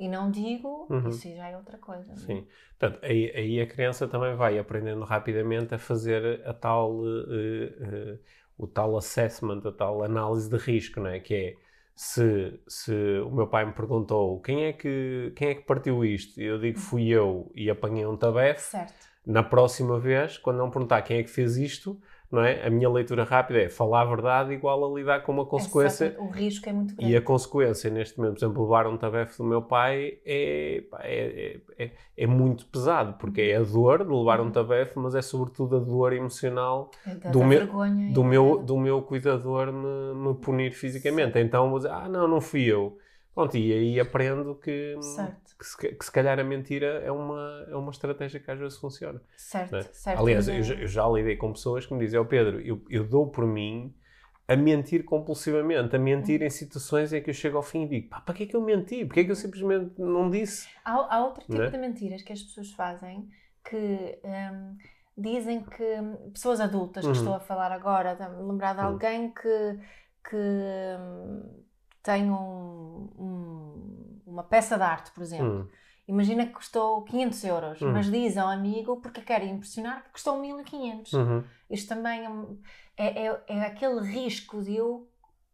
e 0.00 0.08
não 0.08 0.30
digo, 0.30 0.86
Uhum. 0.88 1.08
isso 1.10 1.28
já 1.36 1.48
é 1.48 1.56
outra 1.56 1.76
coisa. 1.78 2.10
é? 2.12 2.16
Sim. 2.16 2.46
Portanto, 2.78 3.04
aí, 3.04 3.30
aí 3.36 3.60
a 3.60 3.66
criança 3.66 4.08
também 4.08 4.34
vai 4.34 4.58
aprendendo 4.58 5.04
rapidamente 5.04 5.74
a 5.74 5.78
fazer 5.78 6.40
a 6.46 6.54
tal, 6.54 7.00
eh, 7.06 7.72
eh, 7.80 8.18
o 8.56 8.66
tal 8.66 8.96
assessment, 8.96 9.60
a 9.66 9.70
tal 9.72 10.02
análise 10.02 10.48
de 10.48 10.56
risco, 10.56 11.00
não 11.00 11.08
é? 11.10 11.20
Que 11.20 11.34
é, 11.34 11.54
se, 11.94 12.58
se 12.66 12.92
o 13.26 13.30
meu 13.30 13.46
pai 13.46 13.66
me 13.66 13.72
perguntou 13.74 14.40
quem 14.40 14.64
é 14.64 14.72
que, 14.72 15.32
quem 15.36 15.48
é 15.50 15.54
que 15.54 15.62
partiu 15.62 16.02
isto, 16.04 16.40
eu 16.40 16.58
digo 16.58 16.78
fui 16.78 17.08
eu 17.08 17.52
e 17.54 17.68
apanhei 17.68 18.06
um 18.06 18.16
tabefe, 18.16 18.62
Certo. 18.70 19.06
na 19.26 19.42
próxima 19.42 19.98
vez, 20.00 20.38
quando 20.38 20.56
não 20.58 20.70
perguntar 20.70 21.02
quem 21.02 21.18
é 21.18 21.22
que 21.22 21.30
fez 21.30 21.58
isto, 21.58 22.00
não 22.30 22.42
é? 22.44 22.66
A 22.66 22.70
minha 22.70 22.88
leitura 22.88 23.24
rápida 23.24 23.60
é 23.60 23.68
falar 23.68 24.02
a 24.02 24.04
verdade 24.04 24.52
igual 24.52 24.84
a 24.84 24.98
lidar 24.98 25.22
com 25.22 25.32
uma 25.32 25.46
consequência. 25.46 26.14
O 26.18 26.28
risco 26.28 26.68
é 26.68 26.72
muito 26.72 26.94
grande. 26.94 27.12
e 27.12 27.16
a 27.16 27.20
consequência, 27.22 27.90
neste 27.90 28.18
momento, 28.18 28.34
por 28.38 28.44
exemplo, 28.44 28.62
levar 28.62 28.86
um 28.86 28.96
tabefe 28.96 29.38
do 29.38 29.44
meu 29.44 29.62
pai 29.62 30.18
é, 30.24 30.84
é, 31.02 31.60
é, 31.78 31.84
é, 31.84 31.90
é 32.16 32.26
muito 32.26 32.66
pesado, 32.66 33.14
porque 33.18 33.40
é 33.40 33.56
a 33.56 33.62
dor 33.62 34.04
de 34.04 34.12
levar 34.12 34.40
um 34.40 34.44
Uhum. 34.44 34.50
tabefe, 34.52 34.98
mas 34.98 35.14
é 35.14 35.22
sobretudo 35.22 35.76
a 35.76 35.80
dor 35.80 36.12
emocional 36.12 36.90
É 37.06 37.30
do 37.30 37.44
meu- 37.44 37.66
do 38.12 38.24
meu, 38.24 38.62
do 38.62 38.76
meu 38.78 39.02
cuidador 39.02 39.72
me, 39.72 40.14
me 40.14 40.34
punir 40.34 40.72
fisicamente. 40.72 41.38
Então 41.38 41.70
vou 41.70 41.78
dizer, 41.78 41.90
ah, 41.92 42.08
não, 42.08 42.28
não 42.28 42.40
fui 42.40 42.64
eu. 42.64 42.98
Pronto, 43.34 43.56
e 43.56 43.72
aí 43.72 44.00
aprendo 44.00 44.54
que, 44.56 44.96
Certo, 45.00 45.49
que, 45.60 45.66
se, 45.66 45.76
que 45.96 46.04
se 46.06 46.12
calhar 46.12 46.40
a 46.40 46.44
mentira 46.44 46.86
é 47.04 47.12
uma, 47.12 47.66
é 47.70 47.76
uma 47.76 47.92
estratégia 47.92 48.40
que 48.40 48.50
às 48.50 48.58
vezes 48.58 48.78
funciona. 48.78 49.22
certo, 49.36 49.70
né? 49.72 49.84
certo. 49.92 50.20
Aliás, 50.20 50.48
eu, 50.48 50.54
é- 50.56 50.62
já- 50.62 50.74
eu 50.76 50.88
já 50.88 51.08
lidei 51.08 51.36
com 51.36 51.52
pessoas 51.52 51.86
que 51.86 51.94
me 51.94 52.00
dizem, 52.00 52.18
ó 52.20 52.24
Pedro, 52.24 52.60
eu, 52.62 52.82
eu 52.90 53.04
dou 53.06 53.30
por 53.30 53.46
mim 53.46 53.94
a 54.48 54.56
mentir 54.56 55.04
compulsivamente, 55.04 55.94
a 55.94 55.98
Uhum. 55.98 56.04
mentir 56.04 56.42
em 56.42 56.50
situações 56.50 57.12
em 57.12 57.22
que 57.22 57.30
eu 57.30 57.34
chego 57.34 57.56
ao 57.58 57.62
fim 57.62 57.84
e 57.84 57.88
digo, 57.88 58.08
pá, 58.10 58.20
para 58.20 58.34
que 58.34 58.44
é 58.44 58.46
que 58.46 58.56
eu 58.56 58.62
menti? 58.62 59.04
Porquê 59.04 59.20
é 59.20 59.24
que 59.24 59.30
eu 59.30 59.36
simplesmente 59.36 59.92
não 60.00 60.28
disse? 60.30 60.68
Há, 60.84 61.16
há 61.16 61.24
outro 61.24 61.44
tipo 61.44 61.54
Né? 61.54 61.70
de 61.70 61.78
mentiras 61.78 62.22
que 62.22 62.32
as 62.32 62.42
pessoas 62.42 62.72
fazem 62.72 63.28
que 63.64 64.20
hum, 64.24 64.76
dizem 65.16 65.62
que 65.64 65.84
pessoas 66.32 66.60
adultas, 66.60 67.04
Uhum. 67.04 67.12
que 67.12 67.16
estou 67.18 67.34
a 67.34 67.40
falar 67.40 67.70
agora, 67.72 68.14
lembrar 68.40 68.74
de 68.74 68.80
Uhum. 68.80 68.86
alguém 68.88 69.32
que, 69.32 69.78
que 70.28 70.36
hum, 70.36 71.64
tem 72.02 72.30
um- 72.30 73.10
um- 73.18 74.20
uma 74.26 74.42
peça 74.42 74.76
de 74.76 74.82
arte, 74.82 75.10
por 75.12 75.22
exemplo. 75.22 75.60
Hum, 75.62 75.68
Imagina 76.08 76.44
que 76.44 76.52
custou 76.52 77.04
500 77.04 77.44
euros, 77.44 77.80
Uhum. 77.80 77.92
mas 77.92 78.10
diz 78.10 78.36
ao 78.36 78.48
amigo 78.48 79.00
porque 79.00 79.20
quer 79.20 79.44
impressionar 79.44 80.02
que 80.04 80.10
custou 80.10 80.40
1500. 80.40 81.12
uhum, 81.12 81.44
Isto 81.70 81.88
também 81.90 82.26
é, 82.96 83.26
é, 83.26 83.42
é 83.46 83.60
aquele 83.66 84.00
risco 84.00 84.60
de 84.60 84.74
eu 84.74 85.08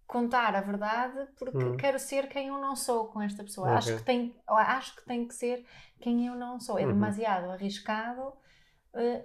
contar 0.07 0.55
a 0.55 0.63
verdade 0.63 1.29
porque 1.39 1.59
Hum. 1.59 1.77
quero 1.77 1.99
ser 1.99 2.29
quem 2.29 2.49
eu 2.49 2.59
não 2.59 2.75
sou 2.75 3.09
com 3.09 3.21
esta 3.21 3.43
pessoa. 3.45 3.67
Ok. 3.67 3.77
Acho, 3.79 3.97
que 3.97 4.03
tem, 4.05 4.35
acho 4.49 4.97
que 4.97 5.05
tem 5.05 5.27
que 5.29 5.35
ser 5.35 5.67
quem 6.01 6.27
eu 6.27 6.35
não 6.35 6.59
sou. 6.59 6.79
É 6.79 6.83
Uhum. 6.87 6.93
demasiado 6.95 7.51
arriscado 7.51 8.33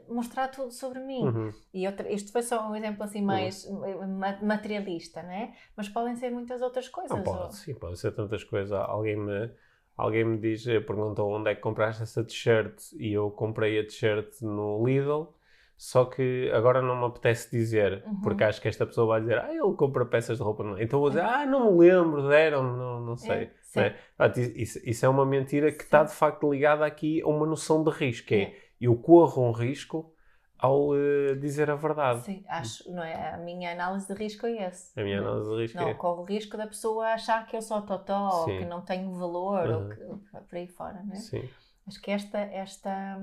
mostrar 0.09 0.47
tudo 0.49 0.71
sobre 0.71 0.99
mim. 0.99 1.23
uhum. 1.23 1.51
E 1.73 1.87
outra, 1.87 2.11
isto 2.11 2.31
foi 2.31 2.41
só 2.41 2.69
um 2.69 2.75
exemplo 2.75 3.03
assim 3.03 3.21
mais 3.21 3.65
eh, 3.65 4.05
ma- 4.05 4.39
materialista, 4.41 5.21
não 5.23 5.31
é? 5.31 5.53
Mas 5.75 5.87
podem 5.89 6.15
ser 6.15 6.29
muitas 6.31 6.61
outras 6.61 6.87
coisas. 6.89 7.11
Não 7.11 7.19
ou- 7.19 7.23
pode, 7.39 7.55
sim, 7.55 7.73
pode 7.73 7.99
ser 7.99 8.11
tantas 8.11 8.43
coisas. 8.43 8.71
Alguém 8.71 9.15
me, 9.17 9.49
alguém 9.97 10.23
me 10.25 10.37
diz, 10.37 10.65
eh, 10.67 10.79
perguntou 10.79 11.31
onde 11.31 11.49
é 11.51 11.55
que 11.55 11.61
compraste 11.61 12.03
essa 12.03 12.23
t-shirt 12.23 12.91
e 12.99 13.13
eu 13.13 13.31
comprei 13.31 13.79
a 13.79 13.83
t-shirt 13.83 14.41
no 14.41 14.85
Lidl. 14.85 15.33
Só 15.77 16.05
que 16.05 16.51
agora 16.53 16.79
não 16.79 16.95
me 16.95 17.05
apetece 17.05 17.49
dizer, 17.49 18.03
Uhum. 18.05 18.21
porque 18.21 18.43
acho 18.43 18.61
que 18.61 18.67
esta 18.67 18.85
pessoa 18.85 19.07
vai 19.07 19.21
dizer, 19.21 19.39
ah, 19.39 19.49
ele 19.51 19.73
compra 19.75 20.05
peças 20.05 20.37
de 20.37 20.43
roupa. 20.43 20.63
Então 20.79 20.99
vou 20.99 21.09
dizer, 21.09 21.23
ah, 21.23 21.43
não 21.43 21.71
me 21.71 21.79
lembro, 21.89 22.29
deram 22.29 22.61
não, 22.77 23.01
não 23.01 23.17
sei. 23.17 23.49
É, 23.75 23.79
né? 23.89 23.95
Portanto, 24.15 24.37
isso, 24.57 24.79
isso 24.87 25.03
é 25.03 25.09
uma 25.09 25.25
mentira 25.25 25.71
que 25.71 25.81
está 25.81 26.03
de 26.03 26.13
facto 26.13 26.51
ligada 26.51 26.85
aqui 26.85 27.19
a 27.23 27.27
uma 27.27 27.47
noção 27.47 27.83
de 27.83 27.89
risco, 27.89 28.31
é, 28.31 28.41
É. 28.41 28.55
eu 28.81 28.95
corro 28.95 29.43
um 29.47 29.51
risco 29.51 30.13
ao 30.57 30.95
eh, 30.95 31.35
dizer 31.35 31.69
a 31.69 31.75
verdade. 31.75 32.23
Sim, 32.23 32.43
acho, 32.47 32.91
não 32.91 33.03
é? 33.03 33.33
A 33.33 33.37
minha 33.37 33.71
análise 33.71 34.07
de 34.07 34.13
risco 34.13 34.45
é 34.45 34.67
esse. 34.67 34.99
A 34.99 35.03
minha 35.03 35.19
análise 35.19 35.49
de 35.49 35.55
risco 35.61 35.77
Não, 35.79 35.87
é. 35.87 35.93
corre 35.93 36.21
o 36.21 36.25
risco 36.25 36.57
da 36.57 36.67
pessoa 36.67 37.07
achar 37.07 37.45
que 37.47 37.55
eu 37.55 37.61
sou 37.61 37.81
totó, 37.81 38.41
ou 38.41 38.45
que 38.45 38.65
não 38.65 38.81
tenho 38.81 39.11
valor, 39.13 39.69
ou 39.69 39.81
Uhum. 39.81 39.89
que, 39.89 40.39
por 40.41 40.55
aí 40.55 40.67
fora, 40.67 41.01
não 41.03 41.13
é? 41.13 41.19
Sim. 41.19 41.49
Acho 41.87 42.01
que 42.01 42.11
esta, 42.11 42.37
esta, 42.39 43.17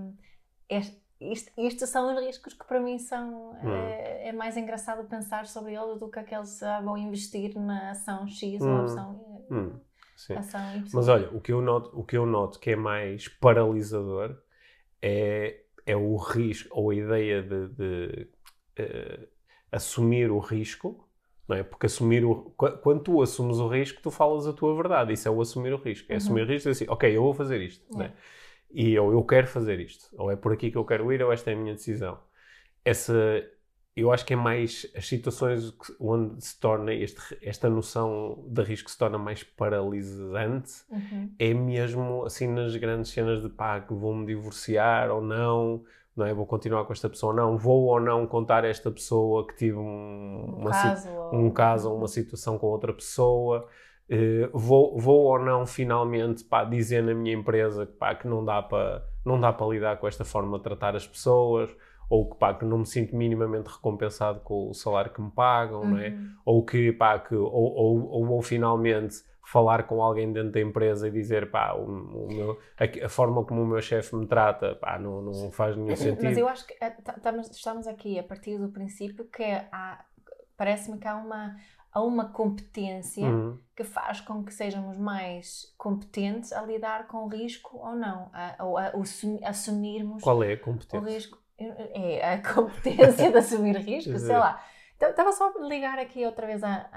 isto, 1.21 1.53
estes 1.57 1.89
são 1.89 2.15
os 2.15 2.21
riscos 2.25 2.55
que 2.55 2.65
para 2.65 2.81
mim 2.81 2.99
são, 2.99 3.53
Hum. 3.65 3.69
é, 3.69 4.29
é 4.29 4.33
mais 4.33 4.57
engraçado 4.57 5.09
pensar 5.09 5.47
sobre 5.47 5.75
eles 5.75 5.99
do 5.99 6.09
que 6.11 6.19
aqueles 6.19 6.59
que 6.59 6.65
vão 6.83 6.97
investir 6.97 7.59
na 7.59 7.91
ação 7.93 8.27
X 8.29 8.61
ou 8.63 8.69
Hum. 8.69 8.85
ação, 8.85 9.45
Hum, 9.51 9.81
sim. 10.17 10.35
ação 10.37 10.77
Y. 10.77 10.85
Mas 10.93 11.09
olha, 11.09 11.31
o 11.35 11.41
que 11.41 11.53
eu 11.53 11.61
noto, 11.63 11.99
o 11.99 12.05
que 12.05 12.17
eu 12.17 12.27
noto 12.27 12.59
que 12.61 12.71
é 12.71 12.77
mais 12.77 13.29
paralisador 13.29 14.37
é, 15.03 15.63
é 15.87 15.97
o 15.97 16.17
risco, 16.17 16.69
ou 16.73 16.91
a 16.91 16.95
ideia 16.95 17.43
de, 17.43 17.69
de, 17.69 18.29
eh, 18.77 19.29
assumir 19.73 20.31
o 20.31 20.39
risco, 20.39 21.09
não 21.49 21.57
é? 21.57 21.63
Porque 21.65 21.87
assumir 21.87 22.25
o, 22.25 22.51
qu- 22.57 22.79
quando 22.79 23.03
tu 23.03 23.23
assumes 23.23 23.59
o 23.59 23.69
risco, 23.69 24.01
tu 24.03 24.11
falas 24.11 24.47
a 24.47 24.53
tua 24.53 24.75
verdade. 24.77 25.13
Isso 25.13 25.29
é 25.29 25.31
o 25.31 25.41
assumir 25.41 25.73
o 25.73 25.77
risco. 25.79 26.11
É 26.13 26.17
Uhum. 26.17 26.19
assumir 26.19 26.43
o 26.43 26.47
risco 26.47 26.69
e 26.69 26.73
dizer 26.73 26.85
assim, 26.85 26.93
ok, 26.93 27.17
eu 27.17 27.23
vou 27.23 27.35
fazer 27.35 27.61
isto, 27.63 27.85
não 27.95 28.03
é? 28.03 28.07
É. 28.07 28.13
E 28.71 28.99
ou 28.99 29.13
eu 29.13 29.25
quero 29.25 29.47
fazer 29.47 29.81
isto, 29.81 30.09
ou 30.19 30.31
é 30.31 30.37
por 30.37 30.53
aqui 30.53 30.71
que 30.71 30.77
eu 30.79 30.85
quero 30.85 31.13
ir, 31.13 31.23
ou 31.23 31.33
esta 31.33 31.51
é 31.51 31.55
a 31.55 31.57
minha 31.57 31.75
decisão. 31.75 32.21
Essa, 32.85 33.15
eu 34.01 34.13
acho 34.13 34.25
que 34.25 34.33
é 34.35 34.37
mais 34.37 34.87
as 34.97 35.07
situações 35.09 35.73
onde 36.01 36.45
se 36.45 36.59
torna 36.59 36.93
este, 36.93 37.21
esta 37.43 37.69
noção 37.69 38.45
de 38.47 38.63
risco 38.63 38.91
se 38.91 38.97
torna 38.99 39.19
mais 39.19 39.43
paralisante. 39.43 40.73
Uhum. 40.91 41.31
é 41.39 41.55
mesmo 41.55 42.25
assim 42.25 42.47
nas 42.47 42.75
grandes 42.77 43.11
cenas 43.11 43.43
de 43.43 43.49
pá, 43.49 43.81
que 43.81 43.93
vou-me 43.95 44.27
divorciar 44.27 45.11
ou 45.11 45.21
não, 45.21 45.83
não 46.17 46.27
é? 46.27 46.35
Vou 46.35 46.47
continuar 46.47 46.85
com 46.85 46.93
esta 46.93 47.09
pessoa 47.09 47.33
ou 47.33 47.37
não, 47.37 47.57
vou 47.57 47.85
ou 47.87 48.01
não 48.01 48.27
contar 48.27 48.65
a 48.65 48.69
esta 48.69 48.91
pessoa 48.91 49.47
que 49.47 49.55
tive 49.57 49.77
um, 49.77 50.57
Um 50.59 50.65
caso, 50.65 51.09
ou- 51.11 51.35
um 51.35 51.51
caso 51.51 51.91
ou 51.91 51.97
uma 51.99 52.09
situação 52.09 52.59
com 52.59 52.67
outra 52.67 52.93
pessoa, 52.93 53.69
eh, 54.09 54.49
vou, 54.53 54.99
vou 54.99 55.25
ou 55.25 55.39
não 55.39 55.67
finalmente 55.67 56.43
pá, 56.45 56.65
dizer 56.65 57.03
na 57.03 57.15
minha 57.15 57.35
empresa 57.35 57.87
que, 57.87 57.93
pá, 57.93 58.15
que 58.15 58.27
não 58.27 58.45
dá 58.45 58.63
para 58.63 59.05
não 59.25 59.39
dá 59.39 59.53
para 59.53 59.67
lidar 59.67 59.99
com 59.99 60.09
esta 60.09 60.25
forma 60.25 60.57
de 60.57 60.65
tratar 60.65 60.97
as 60.97 61.07
pessoas, 61.07 61.71
ou 62.09 62.31
que, 62.31 62.37
pá, 62.39 62.55
que 62.55 62.65
não 62.65 62.79
me 62.79 62.87
sinto 62.87 63.15
minimamente 63.15 63.69
recompensado 63.69 64.41
com 64.41 64.71
o 64.71 64.75
salário 64.75 65.13
que 65.13 65.21
me 65.21 65.31
pagam, 65.31 65.87
não 65.91 65.99
é? 65.99 66.09
Uhum. 66.11 66.31
ou 66.45 66.65
que, 66.65 66.93
pá, 66.93 67.19
que 67.19 67.35
ou, 67.35 67.51
ou, 67.53 68.33
ou 68.33 68.43
finalmente 68.43 69.17
falar 69.47 69.85
com 69.87 70.03
alguém 70.03 70.31
dentro 70.33 70.53
da 70.53 70.61
empresa 70.61 71.09
e 71.09 71.11
dizer, 71.11 71.51
pá, 71.51 71.73
o, 71.75 71.85
o 71.85 72.29
meu, 72.29 72.59
a, 72.79 73.07
a 73.07 73.09
forma 73.09 73.45
como 73.45 73.63
o 73.63 73.67
meu 73.67 73.81
chefe 73.81 74.15
me 74.15 74.27
trata, 74.27 74.75
pá, 74.75 74.99
não, 74.99 75.23
não 75.23 75.51
faz 75.51 75.75
nenhum 75.77 75.97
sentido. 75.97 76.25
Mas 76.25 76.37
eu 76.39 76.49
acho 76.49 76.67
que 76.67 76.75
eh, 76.81 76.91
ta- 76.91 77.15
estamos, 77.17 77.51
estamos 77.51 77.87
aqui 77.87 78.19
a 78.19 78.23
partir 78.23 78.59
do 78.59 78.69
princípio 78.69 79.25
que 79.27 79.43
parece-me 80.57 80.99
que 80.99 81.07
há 81.07 81.17
uma, 81.17 81.57
há 81.93 82.03
uma 82.03 82.29
competência 82.31 83.25
Uhum. 83.27 83.59
que 83.77 83.85
faz 83.85 84.21
com 84.21 84.45
que 84.45 84.53
sejamos 84.53 84.97
mais 84.99 85.73
competentes 85.79 86.53
a 86.53 86.63
lidar 86.63 87.07
com 87.07 87.25
o 87.25 87.29
risco 87.29 87.79
ou 87.79 87.95
não, 87.95 88.31
a, 88.33 88.57
ou 88.65 88.77
a, 88.77 88.89
assumi- 88.89 89.45
assumirmos 89.45 90.23
Qual 90.23 90.43
é 90.43 90.53
a 90.53 90.57
o 90.57 90.61
competência? 90.61 91.01
risco. 91.01 91.39
É 91.59 92.35
a 92.35 92.43
competência 92.55 93.31
de 93.31 93.39
assumir 93.39 93.77
risco, 93.77 94.19
sei 94.19 94.37
lá. 94.37 94.63
Estava 95.01 95.33
só 95.33 95.53
a 95.57 95.67
ligar 95.67 95.99
aqui 95.99 96.25
outra 96.25 96.47
vez 96.47 96.63
à, 96.63 96.89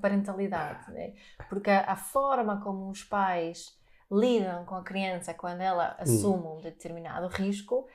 parentalidade, 0.00 0.90
né? 0.90 1.12
porque 1.48 1.70
a, 1.70 1.92
a, 1.92 1.96
forma 1.96 2.60
como 2.62 2.88
os 2.88 3.04
pais 3.04 3.78
lidam 4.10 4.64
com 4.64 4.74
a 4.74 4.82
criança 4.82 5.34
quando 5.34 5.60
ela 5.60 5.96
hum. 5.98 6.02
assume 6.02 6.46
hum. 6.46 6.56
um 6.56 6.60
determinado 6.60 7.26
risco 7.28 7.86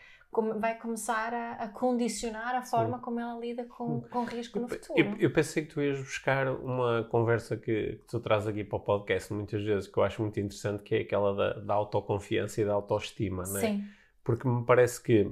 vai 0.60 0.77
começar 0.77 1.34
a, 1.34 1.53
a 1.53 1.67
condicionar 1.69 2.56
a 2.56 2.62
forma 2.62 2.97
Sim. 2.97 3.03
como 3.03 3.19
ela 3.19 3.39
lida 3.39 3.65
com, 3.65 4.01
com 4.01 4.23
risco 4.25 4.60
no 4.60 4.67
futuro. 4.67 4.99
Eu, 4.99 5.15
eu, 5.17 5.34
pensei 5.34 5.65
que 5.65 5.73
tu 5.73 5.82
ias 5.82 5.99
buscar 5.99 6.47
uma 6.47 7.03
conversa 7.06 7.58
que, 7.58 7.93
que, 7.93 8.08
tu 8.08 8.19
traz 8.19 8.45
aqui 8.45 8.63
para 8.63 8.77
o 8.77 8.80
podcast 8.80 9.34
muitas 9.34 9.63
vezes, 9.63 9.88
que 9.88 9.97
eu 9.97 10.03
acho 10.03 10.21
muito 10.21 10.39
interessante, 10.39 10.84
que 10.84 10.95
é 10.95 10.99
aquela 11.01 11.34
da, 11.34 11.53
da 11.60 11.73
autoconfiança 11.73 12.62
e 12.62 12.65
da 12.65 12.73
autoestima, 12.73 13.43
não 13.43 13.58
é? 13.58 13.62
Sim. 13.62 13.84
Porque 14.23 14.47
me 14.47 14.63
parece 14.65 15.01
que 15.01 15.32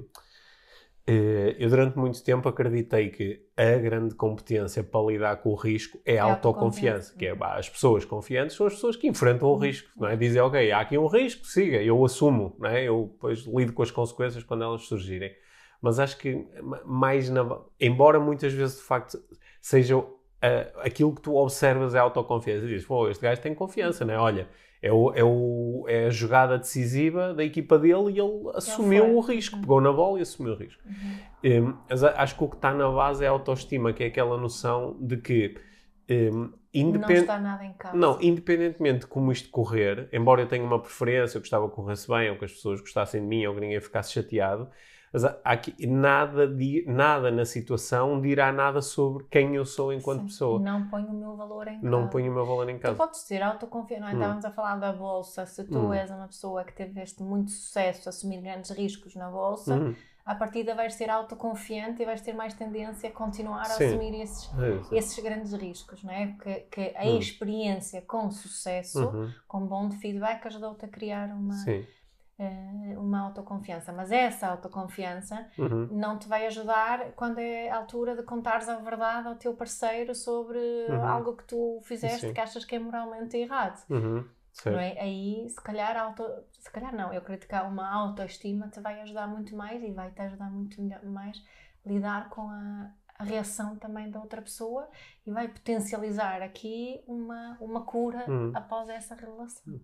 eu 1.06 1.68
durante 1.70 1.96
muito 1.96 2.22
tempo 2.24 2.48
acreditei 2.48 3.10
que 3.10 3.46
a 3.56 3.78
grande 3.78 4.14
competência 4.16 4.82
para 4.82 5.06
lidar 5.06 5.36
com 5.36 5.50
o 5.50 5.54
risco 5.54 6.00
é 6.04 6.14
a 6.14 6.16
é 6.16 6.18
autoconfiança, 6.18 7.14
que 7.16 7.26
é 7.26 7.34
bah, 7.34 7.54
as 7.54 7.68
pessoas 7.68 8.04
confiantes 8.04 8.56
são 8.56 8.66
as 8.66 8.74
pessoas 8.74 8.96
que 8.96 9.06
enfrentam 9.06 9.48
o 9.48 9.52
uhum. 9.52 9.58
risco, 9.58 9.88
não 9.96 10.08
é? 10.08 10.16
Dizem, 10.16 10.42
ok, 10.42 10.72
há 10.72 10.80
aqui 10.80 10.98
um 10.98 11.06
risco, 11.06 11.46
siga, 11.46 11.80
eu 11.80 12.04
assumo, 12.04 12.56
não 12.58 12.68
é? 12.68 12.82
Eu 12.82 13.10
depois 13.12 13.40
lido 13.46 13.72
com 13.72 13.82
as 13.82 13.90
consequências 13.92 14.42
quando 14.42 14.64
elas 14.64 14.82
surgirem. 14.82 15.32
Mas 15.80 16.00
acho 16.00 16.18
que 16.18 16.44
mais 16.84 17.30
na... 17.30 17.60
embora 17.80 18.18
muitas 18.18 18.52
vezes 18.52 18.78
de 18.78 18.82
facto 18.82 19.16
seja 19.60 20.04
uh, 20.42 20.80
aquilo 20.80 21.14
que 21.14 21.22
tu 21.22 21.34
observas 21.36 21.94
é 21.94 21.98
a 21.98 22.02
autoconfiança, 22.02 22.64
e 22.64 22.68
dizes, 22.68 22.86
pô, 22.86 23.08
este 23.08 23.22
gajo 23.22 23.40
tem 23.40 23.54
confiança, 23.54 24.04
não 24.04 24.14
é? 24.14 24.18
Olha, 24.18 24.48
é, 24.82 24.92
o, 24.92 25.12
é, 25.14 25.24
o, 25.24 25.84
é 25.88 26.06
a 26.06 26.10
jogada 26.10 26.58
decisiva 26.58 27.34
da 27.34 27.42
equipa 27.42 27.78
dele 27.78 28.12
e 28.12 28.20
ele 28.20 28.50
assumiu 28.54 29.04
ele 29.04 29.14
o 29.14 29.20
risco, 29.20 29.58
pegou 29.58 29.80
na 29.80 29.92
bola 29.92 30.18
e 30.18 30.22
assumiu 30.22 30.52
o 30.52 30.56
risco. 30.56 30.82
Uhum. 30.84 31.68
Um, 31.68 31.78
acho 32.16 32.36
que 32.36 32.44
o 32.44 32.48
que 32.48 32.56
está 32.56 32.72
na 32.72 32.88
base 32.90 33.24
é 33.24 33.28
a 33.28 33.30
autoestima, 33.30 33.92
que 33.92 34.04
é 34.04 34.06
aquela 34.06 34.36
noção 34.36 34.96
de 35.00 35.16
que 35.16 35.56
um, 36.08 36.52
independ... 36.72 37.14
não 37.14 37.20
está 37.20 37.38
nada 37.38 37.64
em 37.64 37.72
casa. 37.72 37.96
Não, 37.96 38.18
independentemente 38.20 39.00
de 39.00 39.06
como 39.06 39.32
isto 39.32 39.50
correr, 39.50 40.08
embora 40.12 40.42
eu 40.42 40.46
tenha 40.46 40.64
uma 40.64 40.80
preferência, 40.80 41.38
eu 41.38 41.40
gostava 41.40 41.68
que 41.68 41.74
corresse 41.74 42.06
bem, 42.08 42.30
ou 42.30 42.36
que 42.36 42.44
as 42.44 42.52
pessoas 42.52 42.80
gostassem 42.80 43.20
de 43.20 43.26
mim, 43.26 43.46
ou 43.46 43.54
que 43.54 43.60
ninguém 43.60 43.80
ficasse 43.80 44.12
chateado, 44.12 44.68
mas 45.12 45.24
aqui, 45.44 45.86
nada, 45.86 46.46
nada 46.86 47.30
na 47.30 47.44
situação 47.44 48.20
dirá 48.20 48.52
nada 48.52 48.82
sobre 48.82 49.24
quem 49.30 49.54
eu 49.54 49.64
sou 49.64 49.92
enquanto 49.92 50.20
Sim. 50.20 50.26
pessoa. 50.26 50.60
Não 50.60 50.88
ponho 50.88 51.08
o 51.08 51.14
meu 51.14 51.36
valor 51.36 51.68
em 51.68 51.74
casa. 51.76 51.88
Não 51.88 52.08
ponho 52.08 52.30
o 52.30 52.34
meu 52.34 52.44
valor 52.44 52.68
em 52.68 52.78
casa. 52.78 52.94
Tu 52.94 52.98
podes 52.98 53.22
ter 53.24 53.42
autoconfiança, 53.42 54.00
não 54.00 54.08
é? 54.08 54.12
Hum. 54.12 54.16
Estávamos 54.16 54.44
a 54.44 54.50
falar 54.50 54.76
da 54.76 54.92
bolsa. 54.92 55.46
Se 55.46 55.64
tu 55.64 55.78
hum. 55.78 55.94
és 55.94 56.10
uma 56.10 56.26
pessoa 56.26 56.64
que 56.64 56.72
tiveste 56.84 57.22
muito 57.22 57.50
sucesso, 57.50 58.08
assumir 58.08 58.40
grandes 58.40 58.70
riscos 58.70 59.14
na 59.14 59.30
bolsa, 59.30 59.74
hum. 59.74 59.94
à 60.24 60.34
partida 60.34 60.74
vais 60.74 60.94
ser 60.94 61.08
autoconfiante 61.08 62.02
e 62.02 62.04
vais 62.04 62.20
ter 62.20 62.34
mais 62.34 62.52
tendência 62.54 63.08
a 63.08 63.12
continuar 63.12 63.64
Sim. 63.66 63.84
a 63.84 63.86
assumir 63.86 64.20
esses, 64.20 64.50
é 64.58 64.96
esses 64.96 65.22
grandes 65.22 65.52
riscos, 65.52 66.02
não 66.02 66.12
é? 66.12 66.26
Porque 66.26 66.60
que 66.70 66.94
a 66.96 67.04
hum. 67.04 67.18
experiência 67.18 68.02
com 68.02 68.30
sucesso, 68.30 69.06
uhum. 69.06 69.30
com 69.46 69.66
bom 69.66 69.90
feedback, 69.90 70.46
ajudou-te 70.46 70.84
a 70.84 70.88
criar 70.88 71.28
uma. 71.28 71.54
Sim 71.54 71.86
uma 72.98 73.20
autoconfiança. 73.20 73.92
Mas 73.92 74.12
essa 74.12 74.48
autoconfiança 74.48 75.48
uhum. 75.58 75.88
não 75.90 76.18
te 76.18 76.28
vai 76.28 76.46
ajudar 76.46 77.12
quando 77.12 77.38
é 77.38 77.70
a 77.70 77.76
altura 77.76 78.14
de 78.14 78.22
contares 78.22 78.68
a 78.68 78.76
verdade 78.76 79.28
ao 79.28 79.36
teu 79.36 79.54
parceiro 79.54 80.14
sobre 80.14 80.58
uhum. 80.88 81.06
algo 81.06 81.36
que 81.36 81.44
tu 81.44 81.80
fizeste 81.84 82.28
Sim. 82.28 82.34
que 82.34 82.40
achas 82.40 82.64
que 82.64 82.76
é 82.76 82.78
moralmente 82.78 83.36
errado. 83.36 83.82
Uhum. 83.88 84.24
Não 84.64 84.78
é? 84.78 84.98
Aí, 84.98 85.46
se 85.50 85.60
calhar, 85.62 85.96
auto... 85.96 86.24
se 86.52 86.70
calhar 86.70 86.94
não, 86.94 87.12
eu 87.12 87.18
acredito 87.18 87.46
que 87.46 87.54
uma 87.56 87.88
autoestima 87.92 88.68
te 88.68 88.80
vai 88.80 89.00
ajudar 89.02 89.26
muito 89.26 89.54
mais 89.54 89.82
e 89.82 89.90
vai 89.90 90.10
te 90.10 90.22
ajudar 90.22 90.50
muito 90.50 90.80
mais 91.04 91.42
a 91.84 91.88
lidar 91.88 92.28
com 92.30 92.48
a, 92.48 92.90
a 93.18 93.24
reação 93.24 93.76
também 93.76 94.10
da 94.10 94.18
outra 94.18 94.40
pessoa 94.40 94.88
e 95.26 95.30
vai 95.30 95.48
potencializar 95.48 96.40
aqui 96.40 97.02
uma, 97.06 97.56
uma 97.60 97.82
cura 97.82 98.24
uhum. 98.28 98.52
após 98.54 98.88
essa 98.88 99.14
relação. 99.14 99.78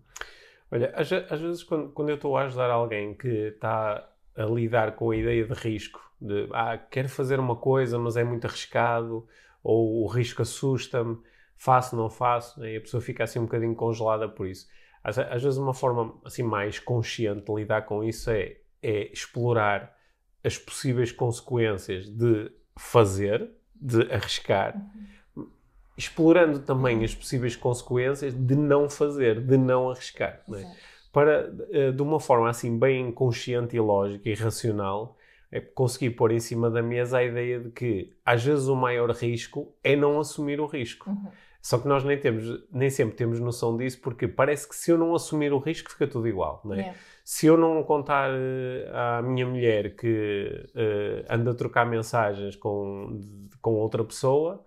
Olha, 0.73 0.91
às, 0.95 1.11
às 1.11 1.39
vezes 1.39 1.63
quando, 1.63 1.89
quando 1.89 2.09
eu 2.09 2.15
estou 2.15 2.35
a 2.35 2.45
ajudar 2.45 2.71
alguém 2.71 3.13
que 3.13 3.27
está 3.27 4.09
a 4.35 4.45
lidar 4.45 4.93
com 4.95 5.11
a 5.11 5.15
ideia 5.15 5.45
de 5.45 5.53
risco, 5.53 6.01
de 6.19 6.49
ah, 6.51 6.79
quero 6.79 7.07
fazer 7.07 7.39
uma 7.39 7.55
coisa, 7.55 7.99
mas 7.99 8.17
é 8.17 8.23
muito 8.23 8.47
arriscado, 8.47 9.27
ou 9.63 10.01
o 10.01 10.07
risco 10.07 10.41
assusta-me, 10.41 11.19
faço, 11.55 11.95
não 11.95 12.09
faço, 12.09 12.59
né? 12.59 12.73
e 12.73 12.77
a 12.77 12.81
pessoa 12.81 12.99
fica 12.99 13.23
assim 13.23 13.37
um 13.37 13.43
bocadinho 13.43 13.75
congelada 13.75 14.27
por 14.27 14.47
isso. 14.47 14.67
Às, 15.03 15.19
às, 15.19 15.43
vezes 15.43 15.59
uma 15.59 15.75
forma 15.75 16.19
assim 16.25 16.41
mais 16.41 16.79
consciente 16.79 17.45
de 17.45 17.53
lidar 17.53 17.83
com 17.83 18.03
isso 18.03 18.31
é, 18.31 18.57
é 18.81 19.13
explorar 19.13 19.95
as 20.43 20.57
possíveis 20.57 21.11
consequências 21.11 22.09
de 22.09 22.51
fazer, 22.75 23.47
de 23.75 24.11
arriscar, 24.11 24.75
uhum 24.75 25.13
explorando 25.97 26.59
também 26.59 27.03
as 27.03 27.13
possíveis 27.13 27.55
consequências 27.55 28.33
de 28.33 28.55
não 28.55 28.89
fazer, 28.89 29.41
de 29.41 29.57
não 29.57 29.89
arriscar. 29.89 30.41
Não 30.47 30.57
é? 30.57 30.75
Para, 31.11 31.53
eh, 31.69 31.91
de 31.91 32.01
uma 32.01 32.19
forma 32.19 32.49
assim 32.49 32.77
bem 32.77 33.11
consciente 33.11 33.75
e 33.75 33.79
lógica 33.79 34.27
e 34.27 34.33
racional, 34.33 35.15
é 35.51 35.59
conseguir 35.59 36.09
pôr 36.11 36.31
em 36.31 36.39
cima 36.39 36.71
da 36.71 36.81
mesa 36.81 37.19
a 37.19 37.23
ideia 37.23 37.59
de 37.59 37.69
que 37.69 38.11
às 38.25 38.43
vezes 38.43 38.67
o 38.67 38.75
maior 38.75 39.11
risco 39.11 39.71
é 39.83 39.95
não 39.95 40.19
assumir 40.19 40.59
o 40.59 40.65
risco. 40.65 41.11
Uhum. 41.11 41.27
Só 41.61 41.77
que 41.77 41.87
nós 41.87 42.03
nem, 42.03 42.19
temos, 42.19 42.65
nem 42.71 42.89
sempre 42.89 43.15
temos 43.15 43.39
noção 43.39 43.77
disso, 43.77 44.01
porque 44.01 44.27
parece 44.27 44.67
que 44.67 44.75
se 44.75 44.91
eu 44.91 44.97
não 44.97 45.13
assumir 45.13 45.53
o 45.53 45.59
risco 45.59 45.91
fica 45.91 46.07
tudo 46.07 46.27
igual. 46.27 46.59
Não 46.65 46.73
é? 46.73 46.79
Yeah. 46.79 46.97
Se 47.23 47.45
eu 47.45 47.55
não 47.55 47.83
contar 47.83 48.31
uh, 48.31 48.93
à 48.93 49.21
minha 49.21 49.45
mulher 49.45 49.95
que 49.95 50.65
uh, 50.75 51.25
anda 51.29 51.51
a 51.51 51.53
trocar 51.53 51.85
mensagens 51.85 52.55
com, 52.55 53.21
com 53.61 53.75
outra 53.75 54.03
pessoa, 54.03 54.65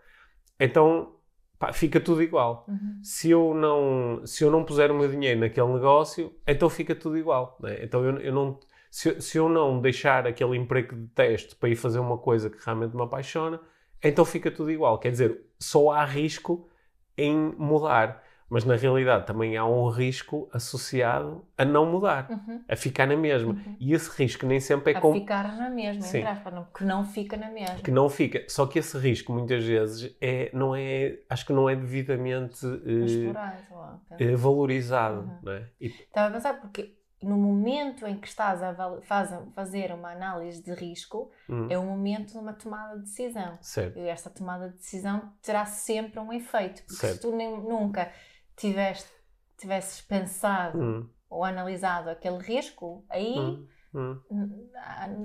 então 0.58 1.15
pá, 1.58 1.72
fica 1.72 2.00
tudo 2.00 2.22
igual. 2.22 2.64
Uhum. 2.68 3.00
Se, 3.02 3.30
eu 3.30 3.54
não, 3.54 4.24
se 4.24 4.44
eu 4.44 4.50
não 4.50 4.64
puser 4.64 4.90
o 4.90 4.94
meu 4.94 5.08
dinheiro 5.08 5.40
naquele 5.40 5.72
negócio, 5.72 6.34
então 6.46 6.68
fica 6.68 6.94
tudo 6.94 7.16
igual. 7.16 7.56
Né? 7.60 7.78
Então 7.82 8.04
eu, 8.04 8.18
eu 8.18 8.32
não, 8.32 8.58
se, 8.90 9.20
se, 9.20 9.38
eu 9.38 9.48
não 9.48 9.80
deixar 9.80 10.26
aquele 10.26 10.56
emprego 10.56 10.94
de 10.96 11.06
teste 11.08 11.54
para 11.56 11.68
ir 11.68 11.76
fazer 11.76 11.98
uma 11.98 12.18
coisa 12.18 12.50
que 12.50 12.58
realmente 12.64 12.94
me 12.94 13.02
apaixona, 13.02 13.60
então 14.02 14.24
fica 14.24 14.50
tudo 14.50 14.70
igual. 14.70 14.98
Quer 14.98 15.10
dizer, 15.10 15.40
só 15.58 15.90
há 15.90 16.04
risco 16.04 16.68
em 17.16 17.54
mudar 17.56 18.22
mas 18.48 18.64
na 18.64 18.76
realidade 18.76 19.26
também 19.26 19.56
há 19.56 19.64
um 19.64 19.88
risco 19.88 20.48
associado 20.52 21.44
a 21.58 21.64
não 21.64 21.84
mudar, 21.86 22.30
uhum. 22.30 22.62
a 22.68 22.76
ficar 22.76 23.06
na 23.06 23.16
mesma. 23.16 23.52
Uhum. 23.52 23.76
E 23.80 23.92
esse 23.92 24.10
risco 24.10 24.46
nem 24.46 24.60
sempre 24.60 24.92
é 24.92 24.96
a 24.96 25.12
ficar 25.12 25.56
na 25.56 25.68
mesma, 25.68 26.02
Sim. 26.02 26.22
Aspas, 26.22 26.54
que 26.74 26.84
não 26.84 27.04
fica 27.04 27.36
na 27.36 27.50
mesma. 27.50 27.76
Que 27.76 27.90
não 27.90 28.08
fica. 28.08 28.44
Só 28.48 28.66
que 28.66 28.78
esse 28.78 28.96
risco 28.98 29.32
muitas 29.32 29.64
vezes 29.64 30.16
é, 30.20 30.50
não 30.52 30.76
é, 30.76 31.18
acho 31.28 31.44
que 31.44 31.52
não 31.52 31.68
é 31.68 31.74
devidamente 31.74 32.64
uh, 32.64 33.30
uh, 33.30 34.36
valorizado. 34.36 35.20
Uhum. 35.20 35.38
Não 35.42 35.52
é? 35.52 35.68
e... 35.80 35.86
Estava 35.86 36.28
a 36.28 36.30
pensar 36.30 36.60
porque 36.60 36.96
no 37.22 37.36
momento 37.36 38.06
em 38.06 38.16
que 38.16 38.28
estás 38.28 38.62
a 38.62 38.74
faz, 39.02 39.30
fazer 39.54 39.92
uma 39.92 40.12
análise 40.12 40.62
de 40.62 40.72
risco, 40.72 41.30
hum. 41.48 41.66
é 41.70 41.78
o 41.78 41.82
momento 41.82 42.32
de 42.32 42.38
uma 42.38 42.52
tomada 42.52 42.96
de 42.96 43.04
decisão. 43.04 43.58
Certo. 43.60 43.98
E 43.98 44.06
esta 44.06 44.30
tomada 44.30 44.68
de 44.68 44.76
decisão 44.76 45.32
terá 45.42 45.64
sempre 45.64 46.20
um 46.20 46.32
efeito. 46.32 46.82
Porque 46.82 46.94
certo. 46.94 47.14
se 47.14 47.20
tu 47.22 47.34
nem, 47.34 47.58
nunca 47.58 48.12
tiveste, 48.56 49.10
tivesses 49.56 50.00
pensado 50.00 50.78
hum. 50.80 51.08
ou 51.28 51.44
analisado 51.44 52.10
aquele 52.10 52.38
risco, 52.38 53.04
aí 53.10 53.38
hum. 53.38 53.68
hum. 53.94 54.68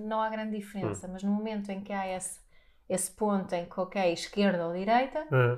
não 0.06 0.22
há 0.22 0.30
grande 0.30 0.58
diferença. 0.58 1.08
Hum. 1.08 1.12
Mas 1.14 1.24
no 1.24 1.32
momento 1.32 1.72
em 1.72 1.82
que 1.82 1.94
há 1.94 2.16
esse, 2.16 2.40
esse 2.88 3.12
ponto 3.12 3.54
em 3.54 3.66
que, 3.66 3.80
ok, 3.80 4.12
esquerda 4.12 4.68
ou 4.68 4.74
direita, 4.74 5.26
hum. 5.32 5.58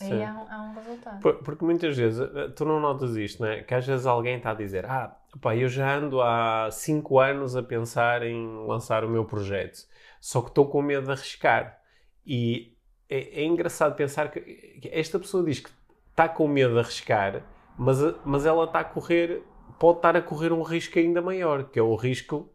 aí 0.00 0.22
há 0.22 0.34
um, 0.34 0.52
há 0.52 0.62
um, 0.62 0.74
resultado. 0.74 1.34
porque 1.44 1.64
muitas 1.64 1.96
vezes, 1.96 2.20
eh, 2.20 2.48
tu 2.48 2.64
não 2.64 2.80
notas 2.80 3.16
isto, 3.16 3.42
não 3.42 3.48
é? 3.48 3.62
Que 3.62 3.74
às 3.74 3.86
vezes 3.86 4.06
alguém 4.06 4.36
está 4.36 4.50
a 4.50 4.54
dizer, 4.54 4.84
ah, 4.86 5.16
pá, 5.40 5.56
eu 5.56 5.68
já 5.68 5.96
ando 5.96 6.20
há 6.20 6.68
5 6.70 7.18
anos 7.20 7.56
a 7.56 7.62
pensar 7.62 8.22
em 8.22 8.66
lançar 8.66 9.04
o 9.04 9.08
meu 9.08 9.24
projeto, 9.24 9.78
só 10.20 10.42
que 10.42 10.48
estou 10.48 10.68
com 10.68 10.82
medo 10.82 11.06
de 11.06 11.12
arriscar. 11.12 11.80
E 12.26 12.76
é, 13.08 13.42
é 13.42 13.44
engraçado 13.44 13.94
pensar 13.94 14.30
que 14.30 14.80
esta 14.90 15.18
pessoa 15.18 15.44
diz 15.44 15.60
que 15.60 15.70
está 16.14 16.28
com 16.28 16.46
medo 16.46 16.74
de 16.74 16.78
arriscar, 16.78 17.42
mas, 17.76 17.98
mas 18.24 18.46
ela 18.46 18.64
está 18.64 18.80
a 18.80 18.84
correr, 18.84 19.42
pode 19.80 19.98
estar 19.98 20.16
a 20.16 20.22
correr 20.22 20.52
um 20.52 20.62
risco 20.62 20.98
ainda 20.98 21.20
maior, 21.20 21.64
que 21.64 21.78
é 21.78 21.82
o 21.82 21.96
risco 21.96 22.48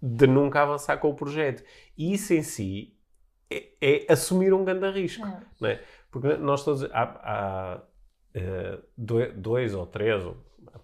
de 0.00 0.28
nunca 0.28 0.62
avançar 0.62 0.96
com 0.98 1.10
o 1.10 1.14
projeto. 1.14 1.64
E 1.98 2.12
isso 2.14 2.32
em 2.32 2.42
si 2.42 2.96
é, 3.50 3.66
é 3.80 4.12
assumir 4.12 4.54
um 4.54 4.64
grande 4.64 4.88
risco. 4.90 5.26
É. 5.26 5.40
Não 5.60 5.68
é? 5.68 5.82
Porque 6.10 6.36
nós 6.36 6.64
todos. 6.64 6.84
Há, 6.92 7.02
há 7.02 7.82
uh, 8.36 8.82
dois 9.36 9.74
ou 9.74 9.86
três, 9.86 10.22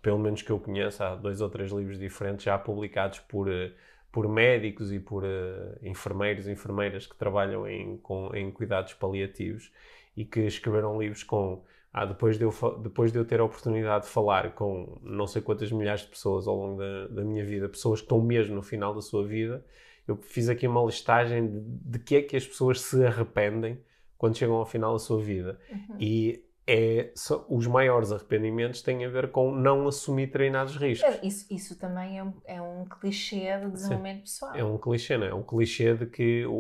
pelo 0.02 0.18
menos 0.18 0.42
que 0.42 0.50
eu 0.50 0.58
conheço, 0.58 1.04
há 1.04 1.14
dois 1.14 1.40
ou 1.40 1.48
três 1.48 1.70
livros 1.70 1.98
diferentes 1.98 2.44
já 2.44 2.58
publicados 2.58 3.20
por. 3.20 3.48
Uh, 3.48 3.70
por 4.12 4.26
médicos 4.30 4.90
e 4.94 4.98
por 4.98 5.24
uh, 5.24 5.76
enfermeiros 5.82 6.46
e 6.46 6.50
enfermeiras 6.50 7.06
que 7.06 7.14
trabalham 7.14 7.68
em, 7.68 7.98
com, 7.98 8.34
em 8.34 8.50
cuidados 8.50 8.94
paliativos 8.94 9.70
e 10.16 10.24
que 10.24 10.40
escreveram 10.40 10.98
livros 10.98 11.22
com 11.22 11.62
ah, 11.98 12.04
depois, 12.04 12.36
de 12.36 12.44
eu, 12.44 12.52
depois 12.82 13.10
de 13.10 13.18
eu 13.18 13.24
ter 13.24 13.40
a 13.40 13.44
oportunidade 13.44 14.04
de 14.04 14.10
falar 14.10 14.52
com 14.54 14.98
não 15.02 15.26
sei 15.26 15.40
quantas 15.40 15.72
milhares 15.72 16.02
de 16.02 16.08
pessoas 16.08 16.46
ao 16.46 16.54
longo 16.54 16.78
da, 16.78 17.06
da 17.08 17.24
minha 17.24 17.42
vida, 17.44 17.68
pessoas 17.68 18.00
que 18.00 18.04
estão 18.04 18.20
mesmo 18.20 18.54
no 18.54 18.62
final 18.62 18.94
da 18.94 19.00
sua 19.00 19.26
vida, 19.26 19.64
eu 20.06 20.16
fiz 20.16 20.48
aqui 20.50 20.66
uma 20.68 20.84
listagem 20.84 21.46
de, 21.48 21.60
de 21.60 21.98
que 21.98 22.16
é 22.16 22.22
que 22.22 22.36
as 22.36 22.46
pessoas 22.46 22.80
se 22.82 23.02
arrependem 23.04 23.80
quando 24.18 24.36
chegam 24.36 24.56
ao 24.56 24.66
final 24.66 24.92
da 24.92 24.98
sua 24.98 25.20
vida. 25.22 25.58
Uhum. 25.70 25.96
E 25.98 26.44
é, 26.66 27.12
só- 27.14 27.46
os 27.48 27.66
maiores 27.66 28.12
arrependimentos 28.12 28.82
têm 28.82 29.04
a 29.04 29.08
ver 29.08 29.30
com 29.30 29.54
não 29.54 29.86
assumir 29.88 30.26
treinados 30.30 30.76
riscos. 30.76 31.14
É, 31.14 31.26
Isso, 31.26 31.46
isso 31.50 31.78
também 31.78 32.18
é 32.18 32.24
um, 32.24 32.32
é 32.44 32.60
um 32.60 32.84
clichê 32.84 33.58
de 33.58 33.70
desenvolvimento 33.70 34.20
pessoal. 34.22 34.54
É 34.54 34.64
um 34.64 34.76
clichê, 34.76 35.16
não 35.16 35.26
é? 35.26 35.30
É 35.30 35.34
um 35.34 35.42
clichê 35.42 35.94
de 35.94 36.06
que 36.06 36.44
o, 36.46 36.52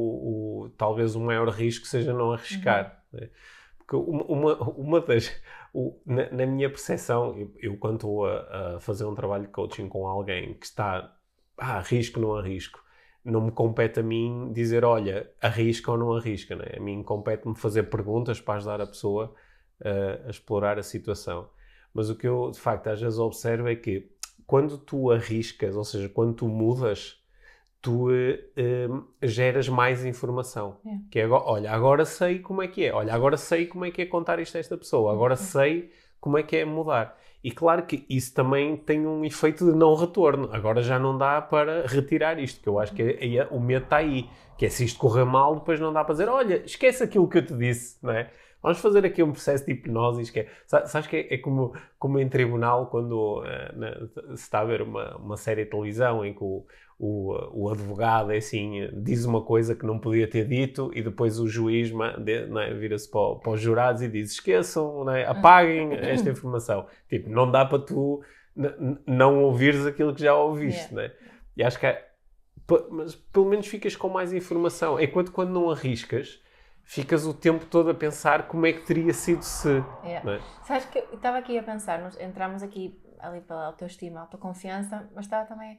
o- 0.64 0.70
talvez 0.78 1.14
o 1.14 1.20
maior 1.20 1.48
risco 1.50 1.86
seja 1.86 2.12
não 2.14 2.32
arriscar. 2.32 3.04
né? 3.12 3.28
Porque 3.86 3.96
uma, 4.10 4.54
uma, 4.70 5.00
das. 5.00 5.30
o- 5.72 5.98
na, 6.04 6.30
na 6.30 6.46
minha 6.46 6.68
percepção, 6.68 7.36
eu, 7.38 7.52
eu 7.60 7.76
quando 7.78 7.96
estou 7.96 8.26
a, 8.26 8.76
a 8.76 8.80
fazer 8.80 9.04
um 9.04 9.14
trabalho 9.14 9.44
de 9.46 9.52
coaching 9.52 9.88
com 9.88 10.06
alguém 10.06 10.54
que 10.54 10.66
está. 10.66 11.14
Ah, 11.56 11.78
arrisco, 11.78 12.20
não 12.20 12.34
arrisco. 12.36 12.82
Não 13.24 13.40
me 13.40 13.50
compete 13.52 14.00
a 14.00 14.02
mim 14.02 14.52
dizer, 14.52 14.84
olha, 14.84 15.30
arrisca 15.40 15.90
ou 15.90 15.98
não 15.98 16.12
arrisca. 16.14 16.54
Né? 16.56 16.66
A 16.76 16.80
mim 16.80 17.02
compete-me 17.02 17.56
fazer 17.56 17.84
perguntas 17.84 18.40
para 18.40 18.54
ajudar 18.56 18.80
a 18.80 18.86
pessoa 18.86 19.34
a, 19.82 20.26
a 20.26 20.30
explorar 20.30 20.78
a 20.78 20.82
situação. 20.82 21.48
Mas 21.92 22.10
o 22.10 22.16
que 22.16 22.26
eu, 22.26 22.50
de 22.50 22.60
facto, 22.60 22.88
às 22.88 23.00
vezes 23.00 23.18
observo 23.18 23.68
é 23.68 23.76
que 23.76 24.10
quando 24.46 24.78
tu 24.78 25.10
arriscas, 25.10 25.74
ou 25.76 25.84
seja, 25.84 26.08
quando 26.08 26.34
tu 26.34 26.48
mudas, 26.48 27.20
tu 27.80 28.08
eh, 28.10 28.88
geras 29.22 29.68
mais 29.68 30.04
informação. 30.04 30.78
É. 30.84 30.90
Que 31.10 31.20
é, 31.20 31.24
agora, 31.24 31.44
olha, 31.44 31.70
agora 31.72 32.04
sei 32.04 32.38
como 32.40 32.62
é 32.62 32.68
que 32.68 32.84
é. 32.84 32.92
Olha, 32.92 33.14
agora 33.14 33.36
sei 33.36 33.66
como 33.66 33.84
é 33.84 33.90
que 33.90 34.02
é 34.02 34.06
contar 34.06 34.38
isto 34.40 34.56
a 34.56 34.60
esta 34.60 34.76
pessoa. 34.76 35.12
Agora 35.12 35.34
Uhum. 35.34 35.38
sei 35.38 35.90
como 36.20 36.38
é 36.38 36.42
que 36.42 36.56
é 36.56 36.64
mudar. 36.64 37.16
E 37.44 37.50
claro 37.52 37.82
que 37.84 38.04
isso 38.08 38.34
também 38.34 38.76
tem 38.76 39.06
um 39.06 39.24
efeito 39.24 39.64
de 39.70 39.76
não 39.76 39.94
retorno. 39.94 40.48
Agora 40.52 40.82
já 40.82 40.98
não 40.98 41.16
dá 41.16 41.40
para 41.40 41.86
retirar 41.86 42.38
isto, 42.40 42.60
que 42.60 42.68
eu 42.68 42.78
acho 42.80 42.92
que 42.92 43.02
é- 43.02 43.36
é- 43.36 43.48
o 43.52 43.60
medo 43.60 43.84
está 43.84 43.98
aí. 43.98 44.28
Que 44.58 44.66
é 44.66 44.68
se 44.68 44.84
isto 44.84 44.98
correr 44.98 45.24
mal, 45.24 45.54
depois 45.54 45.78
não 45.78 45.92
dá 45.92 46.02
para 46.02 46.14
dizer, 46.14 46.28
olha, 46.28 46.62
esquece 46.64 47.04
aquilo 47.04 47.28
que 47.28 47.38
eu 47.38 47.46
te 47.46 47.54
disse, 47.54 47.98
não 48.02 48.10
é? 48.10 48.30
Vamos 48.62 48.78
fazer 48.78 49.04
aqui 49.06 49.22
um 49.22 49.30
processo 49.30 49.64
de 49.64 49.72
hipnose. 49.72 50.32
que 50.32 50.40
é- 50.40 50.48
sa- 50.66 50.86
Sabes 50.86 51.06
que 51.06 51.16
é, 51.16 51.34
é 51.34 51.38
como, 51.38 51.72
como 52.00 52.18
em 52.18 52.28
tribunal, 52.28 52.86
quando 52.86 53.44
eh, 53.46 53.72
na- 53.76 53.94
se 54.34 54.42
está 54.42 54.60
a 54.60 54.64
ver 54.64 54.82
uma, 54.82 55.14
uma 55.18 55.36
série 55.36 55.64
de 55.64 55.70
televisão 55.70 56.24
em 56.24 56.32
que 56.34 56.42
o, 56.42 56.64
o, 56.98 57.64
o 57.66 57.70
advogado 57.70 58.32
é 58.32 58.38
assim, 58.38 58.88
diz 58.94 59.24
uma 59.24 59.42
coisa 59.42 59.74
que 59.74 59.84
não 59.84 59.98
podia 59.98 60.28
ter 60.28 60.46
dito 60.48 60.90
e 60.94 61.02
depois 61.02 61.38
o 61.38 61.46
juiz 61.46 61.92
é, 61.92 62.74
vira-se 62.74 63.10
para, 63.10 63.36
para 63.36 63.52
os 63.52 63.60
jurados 63.60 64.02
e 64.02 64.08
diz: 64.08 64.32
esqueçam, 64.32 65.08
é, 65.10 65.26
apaguem 65.26 65.92
esta 65.92 66.30
informação. 66.30 66.86
Tipo, 67.08 67.28
não 67.30 67.50
dá 67.50 67.64
para 67.64 67.78
tu 67.78 68.22
não 69.06 69.42
ouvires 69.44 69.84
aquilo 69.84 70.14
que 70.14 70.22
já 70.22 70.34
ouviste, 70.34 70.94
Yeah. 70.94 71.14
é? 71.14 71.26
E 71.56 71.62
acho 71.62 71.78
que 71.78 71.86
é, 71.86 72.10
mas 72.90 73.14
pelo 73.14 73.46
menos 73.46 73.66
ficas 73.66 73.94
com 73.94 74.08
mais 74.08 74.32
informação. 74.32 74.98
Enquanto 74.98 75.30
quando 75.32 75.50
não 75.50 75.70
arriscas, 75.70 76.42
ficas 76.82 77.26
o 77.26 77.34
tempo 77.34 77.66
todo 77.66 77.90
a 77.90 77.94
pensar 77.94 78.48
como 78.48 78.66
é 78.66 78.72
que 78.72 78.86
teria 78.86 79.12
sido 79.12 79.42
se. 79.42 79.68
Não 80.24 80.32
é? 80.32 80.40
Sabes 80.64 80.86
que 80.86 80.98
eu 80.98 81.14
estava 81.14 81.38
aqui 81.38 81.58
a 81.58 81.62
pensar, 81.62 82.00
nós 82.00 82.18
entramos 82.18 82.62
aqui 82.62 82.98
ali 83.18 83.40
pela 83.40 83.66
autoestima, 83.66 84.20
autoconfiança, 84.20 85.08
mas 85.14 85.26
estava 85.26 85.46
também 85.46 85.78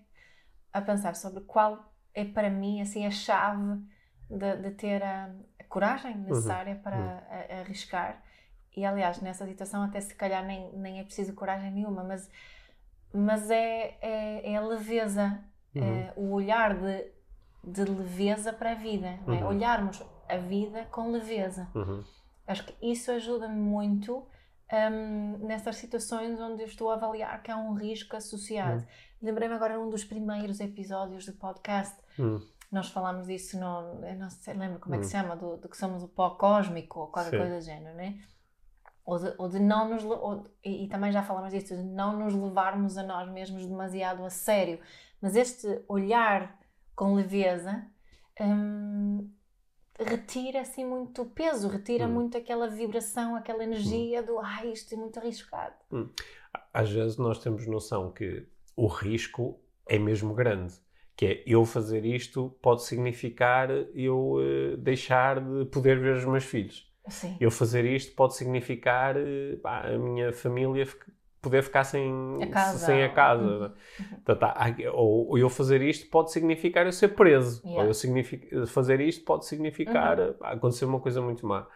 a 0.77 0.81
pensar 0.81 1.15
sobre 1.15 1.41
qual 1.43 1.91
é 2.13 2.25
para 2.25 2.49
mim 2.49 2.81
assim 2.81 3.05
a 3.05 3.11
chave 3.11 3.81
de, 4.29 4.57
de 4.57 4.71
ter 4.71 5.03
a, 5.03 5.31
a 5.59 5.63
coragem 5.65 6.17
necessária 6.17 6.75
para 6.75 6.95
a- 7.29 7.55
a 7.55 7.59
arriscar. 7.61 8.21
E 8.75 8.85
aliás, 8.85 9.21
nessa 9.21 9.45
situação 9.45 9.83
até 9.83 9.99
se 10.01 10.13
calhar 10.15 10.45
nem, 10.45 10.71
nem 10.73 10.99
é 10.99 11.03
preciso 11.03 11.33
coragem 11.33 11.71
nenhuma, 11.71 12.03
mas, 12.03 12.29
mas 13.13 13.49
é, 13.49 13.97
é, 14.01 14.51
é 14.53 14.55
a 14.55 14.61
leveza, 14.61 15.43
Uhum. 15.75 15.83
é 15.83 16.13
o 16.15 16.31
olhar 16.31 16.75
de, 16.75 17.11
de 17.63 17.83
leveza 17.83 18.53
para 18.53 18.71
a 18.71 18.75
vida, 18.75 19.07
é? 19.07 19.19
Uhum. 19.27 19.47
olharmos 19.47 20.01
a 20.29 20.37
vida 20.37 20.85
com 20.85 21.11
leveza. 21.11 21.67
Uhum. 21.75 22.03
Acho 22.45 22.65
que 22.65 22.75
isso 22.91 23.11
ajuda-me 23.11 23.55
muito 23.59 24.25
hum, 24.71 25.37
nessas 25.45 25.75
situações 25.77 26.39
onde 26.39 26.61
eu 26.63 26.67
estou 26.67 26.89
a 26.91 26.95
avaliar 26.95 27.41
que 27.43 27.51
há 27.51 27.57
um 27.57 27.73
risco 27.73 28.15
associado. 28.15 28.85
Lembrei-me 29.21 29.55
agora 29.55 29.77
num 29.77 29.89
dos 29.89 30.03
primeiros 30.03 30.59
episódios 30.59 31.25
do 31.25 31.33
podcast, 31.33 31.95
Uhum. 32.19 32.39
nós 32.71 32.89
falámos 32.89 33.27
disso, 33.27 33.57
no, 33.59 34.05
eu 34.05 34.15
não 34.15 34.29
sei, 34.29 34.53
lembro 34.53 34.79
como 34.79 34.95
é 34.95 34.97
que 34.99 35.05
Hum. 35.05 35.07
se 35.09 35.11
chama, 35.17 35.35
do, 35.35 35.57
do 35.57 35.67
que 35.69 35.77
somos 35.77 36.03
o 36.03 36.07
pó 36.07 36.31
cósmico 36.31 36.99
ou 36.99 37.07
qualquer 37.07 37.31
Sim. 37.31 37.37
coisa 37.37 37.55
do 37.55 37.61
género, 37.61 37.95
né? 37.95 38.19
Ou 39.05 39.17
de, 39.17 39.33
ou 39.37 39.47
de 39.49 39.59
não 39.59 39.89
nos. 39.89 40.03
ou- 40.03 40.43
e, 40.63 40.83
e 40.83 40.87
também 40.89 41.11
já 41.11 41.23
falamos 41.23 41.51
disso, 41.51 41.75
de 41.75 41.83
não 41.83 42.19
nos 42.19 42.33
levarmos 42.35 42.97
a 42.97 43.03
nós 43.03 43.29
mesmos 43.31 43.65
demasiado 43.65 44.23
a 44.25 44.29
sério. 44.29 44.79
Mas 45.21 45.35
este 45.35 45.81
olhar 45.87 46.59
com 46.93 47.15
leveza 47.15 47.85
hum, 48.39 49.31
retira 49.97 50.61
assim 50.61 50.85
muito 50.85 51.25
peso, 51.25 51.69
retira 51.69 52.05
Hum. 52.05 52.11
muito 52.11 52.37
aquela 52.37 52.67
vibração, 52.67 53.35
aquela 53.35 53.63
energia 53.63 54.21
do 54.21 54.37
ai, 54.39 54.71
isto 54.73 54.93
é 54.93 54.97
muito 54.97 55.17
arriscado. 55.19 55.73
Às 56.73 56.91
vezes 56.91 57.17
nós 57.17 57.39
temos 57.39 57.65
noção 57.65 58.11
que 58.11 58.45
o 58.77 58.87
risco 58.87 59.59
é 59.89 59.99
mesmo 59.99 60.33
grande. 60.33 60.73
Que 61.15 61.25
é 61.25 61.43
eu 61.47 61.65
fazer 61.65 62.05
isto 62.05 62.55
pode 62.61 62.83
significar 62.83 63.69
eu 63.95 64.37
eh, 64.39 64.77
deixar 64.77 65.41
de 65.41 65.65
poder 65.65 65.99
ver 65.99 66.15
os 66.15 66.23
meus 66.25 66.43
filhos. 66.45 66.87
Sim. 67.07 67.35
Eu 67.39 67.49
fazer 67.49 67.83
isto 67.85 68.13
pode 68.15 68.35
significar 68.35 69.15
eh, 69.17 69.55
pá, 69.61 69.81
a 69.87 69.97
minha 69.97 70.31
família 70.31 70.85
poder 71.41 71.63
ficar 71.63 71.83
sem 71.85 72.11
A 72.43 72.47
casa. 72.47 72.85
Sem 72.85 73.03
a 73.03 73.09
casa. 73.09 73.73
Uhum. 73.99 74.07
Portanto, 74.23 74.43
há- 74.43 74.91
ou, 74.93 75.37
eu 75.39 75.49
fazer 75.49 75.81
isto 75.81 76.07
pode 76.11 76.31
significar 76.31 76.85
eu 76.85 76.91
ser 76.91 77.09
preso. 77.09 77.61
Yeah. 77.65 77.83
Ou 77.83 77.87
eu 78.51 78.67
fazer 78.67 79.01
isto 79.01 79.23
pode 79.25 79.45
significar 79.47 80.19
Uhum. 80.19 80.33
pá, 80.33 80.51
acontecer 80.51 80.85
uma 80.85 80.99
coisa 80.99 81.19
muito 81.21 81.47
má. 81.47 81.67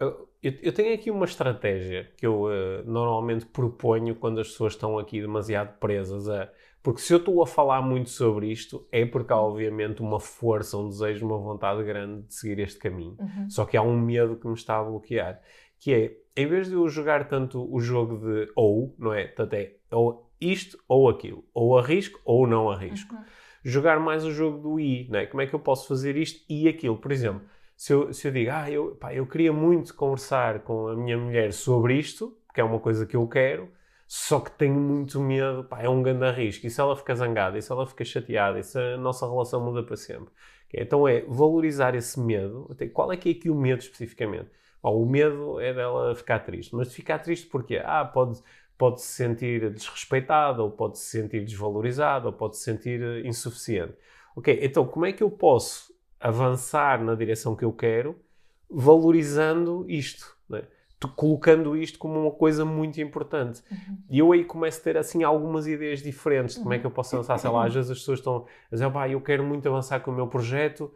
Eu, 0.00 0.28
eu 0.42 0.72
tenho 0.72 0.94
aqui 0.94 1.10
uma 1.10 1.26
estratégia 1.26 2.10
que 2.16 2.26
eu 2.26 2.50
eh, 2.50 2.82
normalmente 2.86 3.44
proponho 3.44 4.14
quando 4.14 4.40
as 4.40 4.48
pessoas 4.48 4.72
estão 4.72 4.98
aqui 4.98 5.20
demasiado 5.20 5.78
presas 5.78 6.26
a. 6.28 6.50
Porque 6.82 7.02
se 7.02 7.12
eu 7.12 7.18
estou 7.18 7.42
a 7.42 7.46
falar 7.46 7.82
muito 7.82 8.08
sobre 8.08 8.50
isto, 8.50 8.88
é 8.90 9.04
porque 9.04 9.30
há 9.30 9.36
obviamente 9.36 10.00
uma 10.00 10.18
força, 10.18 10.78
um 10.78 10.88
desejo, 10.88 11.26
uma 11.26 11.36
vontade 11.36 11.84
grande 11.84 12.22
de 12.22 12.34
seguir 12.34 12.58
este 12.60 12.78
caminho. 12.78 13.16
Uhum. 13.20 13.50
Só 13.50 13.66
que 13.66 13.76
há 13.76 13.82
um 13.82 14.00
medo 14.00 14.36
que 14.36 14.48
me 14.48 14.54
está 14.54 14.78
a 14.78 14.82
bloquear. 14.82 15.42
Que 15.78 15.92
é, 15.92 16.16
em 16.34 16.46
vez 16.46 16.68
de 16.68 16.74
eu 16.74 16.88
jogar 16.88 17.28
tanto 17.28 17.70
o 17.70 17.78
jogo 17.78 18.16
de 18.16 18.50
ou, 18.56 18.94
não 18.98 19.12
é? 19.12 19.26
Portanto, 19.26 19.52
é 19.52 19.74
ou 19.90 20.32
isto 20.40 20.78
ou 20.88 21.10
aquilo. 21.10 21.44
Ou 21.52 21.76
arrisco 21.76 22.18
ou 22.24 22.46
não 22.46 22.70
arrisco. 22.70 23.14
Uhum. 23.14 23.24
Jogar 23.62 24.00
mais 24.00 24.24
o 24.24 24.32
jogo 24.32 24.56
do 24.56 24.80
i, 24.80 25.06
não 25.10 25.18
é? 25.18 25.26
Como 25.26 25.42
é 25.42 25.46
que 25.46 25.52
eu 25.52 25.60
posso 25.60 25.86
fazer 25.86 26.16
isto 26.16 26.42
e 26.48 26.66
aquilo? 26.66 26.96
Por 26.96 27.12
exemplo, 27.12 27.42
se 27.80 27.94
eu, 27.94 28.12
se 28.12 28.28
eu 28.28 28.32
digo, 28.32 28.50
ah, 28.52 28.70
eu, 28.70 28.94
pá, 28.96 29.14
eu 29.14 29.26
queria 29.26 29.54
muito 29.54 29.94
conversar 29.94 30.60
com 30.60 30.88
a 30.88 30.94
minha 30.94 31.16
mulher 31.16 31.50
sobre 31.50 31.94
isto, 31.98 32.36
que 32.52 32.60
é 32.60 32.64
uma 32.64 32.78
coisa 32.78 33.06
que 33.06 33.16
eu 33.16 33.26
quero, 33.26 33.72
só 34.06 34.38
que 34.38 34.50
tenho 34.50 34.74
muito 34.74 35.18
medo, 35.18 35.64
pá, 35.64 35.80
é 35.80 35.88
um 35.88 36.02
grande 36.02 36.30
risco. 36.30 36.66
E 36.66 36.70
se 36.70 36.78
ela 36.78 36.94
fica 36.94 37.14
zangada, 37.14 37.56
e 37.56 37.62
se 37.62 37.72
ela 37.72 37.86
fica 37.86 38.04
chateada, 38.04 38.58
e 38.58 38.62
se 38.62 38.78
a 38.78 38.98
nossa 38.98 39.26
relação 39.26 39.64
muda 39.64 39.82
para 39.82 39.96
sempre? 39.96 40.30
Então 40.74 41.08
é 41.08 41.22
valorizar 41.22 41.94
esse 41.94 42.20
medo. 42.20 42.68
Qual 42.92 43.10
é 43.10 43.16
que 43.16 43.30
é 43.30 43.32
aqui 43.32 43.48
o 43.48 43.54
medo 43.54 43.80
especificamente? 43.80 44.50
O 44.82 45.06
medo 45.06 45.58
é 45.58 45.72
dela 45.72 46.14
ficar 46.14 46.40
triste. 46.40 46.76
Mas 46.76 46.92
ficar 46.92 47.18
triste 47.20 47.46
porquê? 47.46 47.80
Ah, 47.82 48.04
pode, 48.04 48.42
pode 48.76 49.00
se 49.00 49.08
sentir 49.08 49.70
desrespeitada, 49.72 50.62
ou 50.62 50.70
pode 50.70 50.98
se 50.98 51.18
sentir 51.18 51.46
desvalorizada, 51.46 52.26
ou 52.26 52.32
pode 52.34 52.58
se 52.58 52.64
sentir 52.64 53.00
eh, 53.00 53.26
insuficiente. 53.26 53.94
Ok, 54.36 54.58
então 54.60 54.86
como 54.86 55.06
é 55.06 55.14
que 55.14 55.22
eu 55.22 55.30
posso 55.30 55.98
avançar 56.20 57.02
na 57.02 57.14
direção 57.14 57.56
que 57.56 57.64
eu 57.64 57.72
quero, 57.72 58.16
valorizando 58.70 59.84
isto, 59.88 60.36
né? 60.48 60.62
Colocando 61.16 61.74
isto 61.74 61.98
como 61.98 62.20
uma 62.20 62.30
coisa 62.30 62.62
muito 62.62 63.00
importante. 63.00 63.62
Uhum. 63.70 63.98
E 64.10 64.18
eu 64.18 64.30
aí 64.32 64.44
começo 64.44 64.80
a 64.80 64.84
ter 64.84 64.98
assim 64.98 65.22
algumas 65.22 65.66
ideias 65.66 66.02
diferentes 66.02 66.56
de 66.56 66.60
como 66.60 66.74
é 66.74 66.78
que 66.78 66.84
eu 66.86 66.90
posso 66.90 67.16
avançar. 67.16 67.38
Sei 67.38 67.48
lá, 67.48 67.66
às 67.66 67.72
vezes 67.72 67.90
as 67.90 67.98
pessoas 67.98 68.18
estão 68.18 68.46
a 68.70 68.74
dizer, 68.74 68.90
pá, 68.90 69.08
eu 69.08 69.20
quero 69.22 69.42
muito 69.42 69.66
avançar 69.66 70.00
com 70.00 70.10
o 70.10 70.14
meu 70.14 70.26
projeto, 70.26 70.92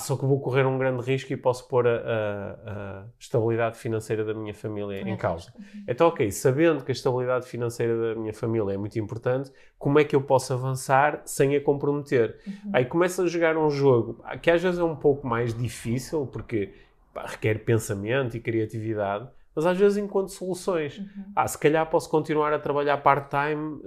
só 0.00 0.16
que 0.16 0.24
vou 0.26 0.40
correr 0.40 0.66
um 0.66 0.76
grande 0.78 1.00
risco 1.04 1.32
e 1.32 1.36
posso 1.36 1.68
pôr 1.68 1.86
a, 1.86 1.90
a- 1.96 3.00
a 3.02 3.04
estabilidade 3.20 3.78
financeira 3.78 4.24
da 4.24 4.34
minha 4.34 4.52
família 4.52 5.00
em 5.08 5.16
causa. 5.16 5.52
Então, 5.86 6.08
ok, 6.08 6.28
sabendo 6.32 6.84
que 6.84 6.90
a 6.90 6.94
estabilidade 6.94 7.46
financeira 7.46 8.14
da 8.14 8.20
minha 8.20 8.34
família 8.34 8.72
é 8.74 8.76
muito 8.76 8.98
importante, 8.98 9.52
como 9.78 9.98
é 10.00 10.04
que 10.04 10.16
eu 10.16 10.20
posso 10.22 10.52
avançar 10.52 11.22
sem 11.24 11.54
a 11.54 11.60
comprometer? 11.60 12.36
Uhum. 12.46 12.70
Aí 12.72 12.84
começa 12.84 13.22
a 13.22 13.26
jogar 13.28 13.56
um 13.56 13.70
jogo 13.70 14.20
que 14.42 14.50
às 14.50 14.60
vezes 14.60 14.80
é 14.80 14.84
um 14.84 14.96
pouco 14.96 15.24
mais 15.26 15.54
difícil, 15.56 16.26
porque 16.26 16.74
pá, 17.14 17.24
requer 17.26 17.64
pensamento 17.64 18.36
e 18.36 18.40
criatividade, 18.40 19.28
mas 19.54 19.64
às 19.66 19.78
vezes 19.78 19.98
encontro 19.98 20.32
soluções. 20.34 20.98
Uhum. 20.98 21.06
Ah, 21.34 21.46
se 21.46 21.56
calhar 21.58 21.88
posso 21.88 22.10
continuar 22.10 22.52
a 22.52 22.58
trabalhar 22.58 22.96
part-time 22.98 23.80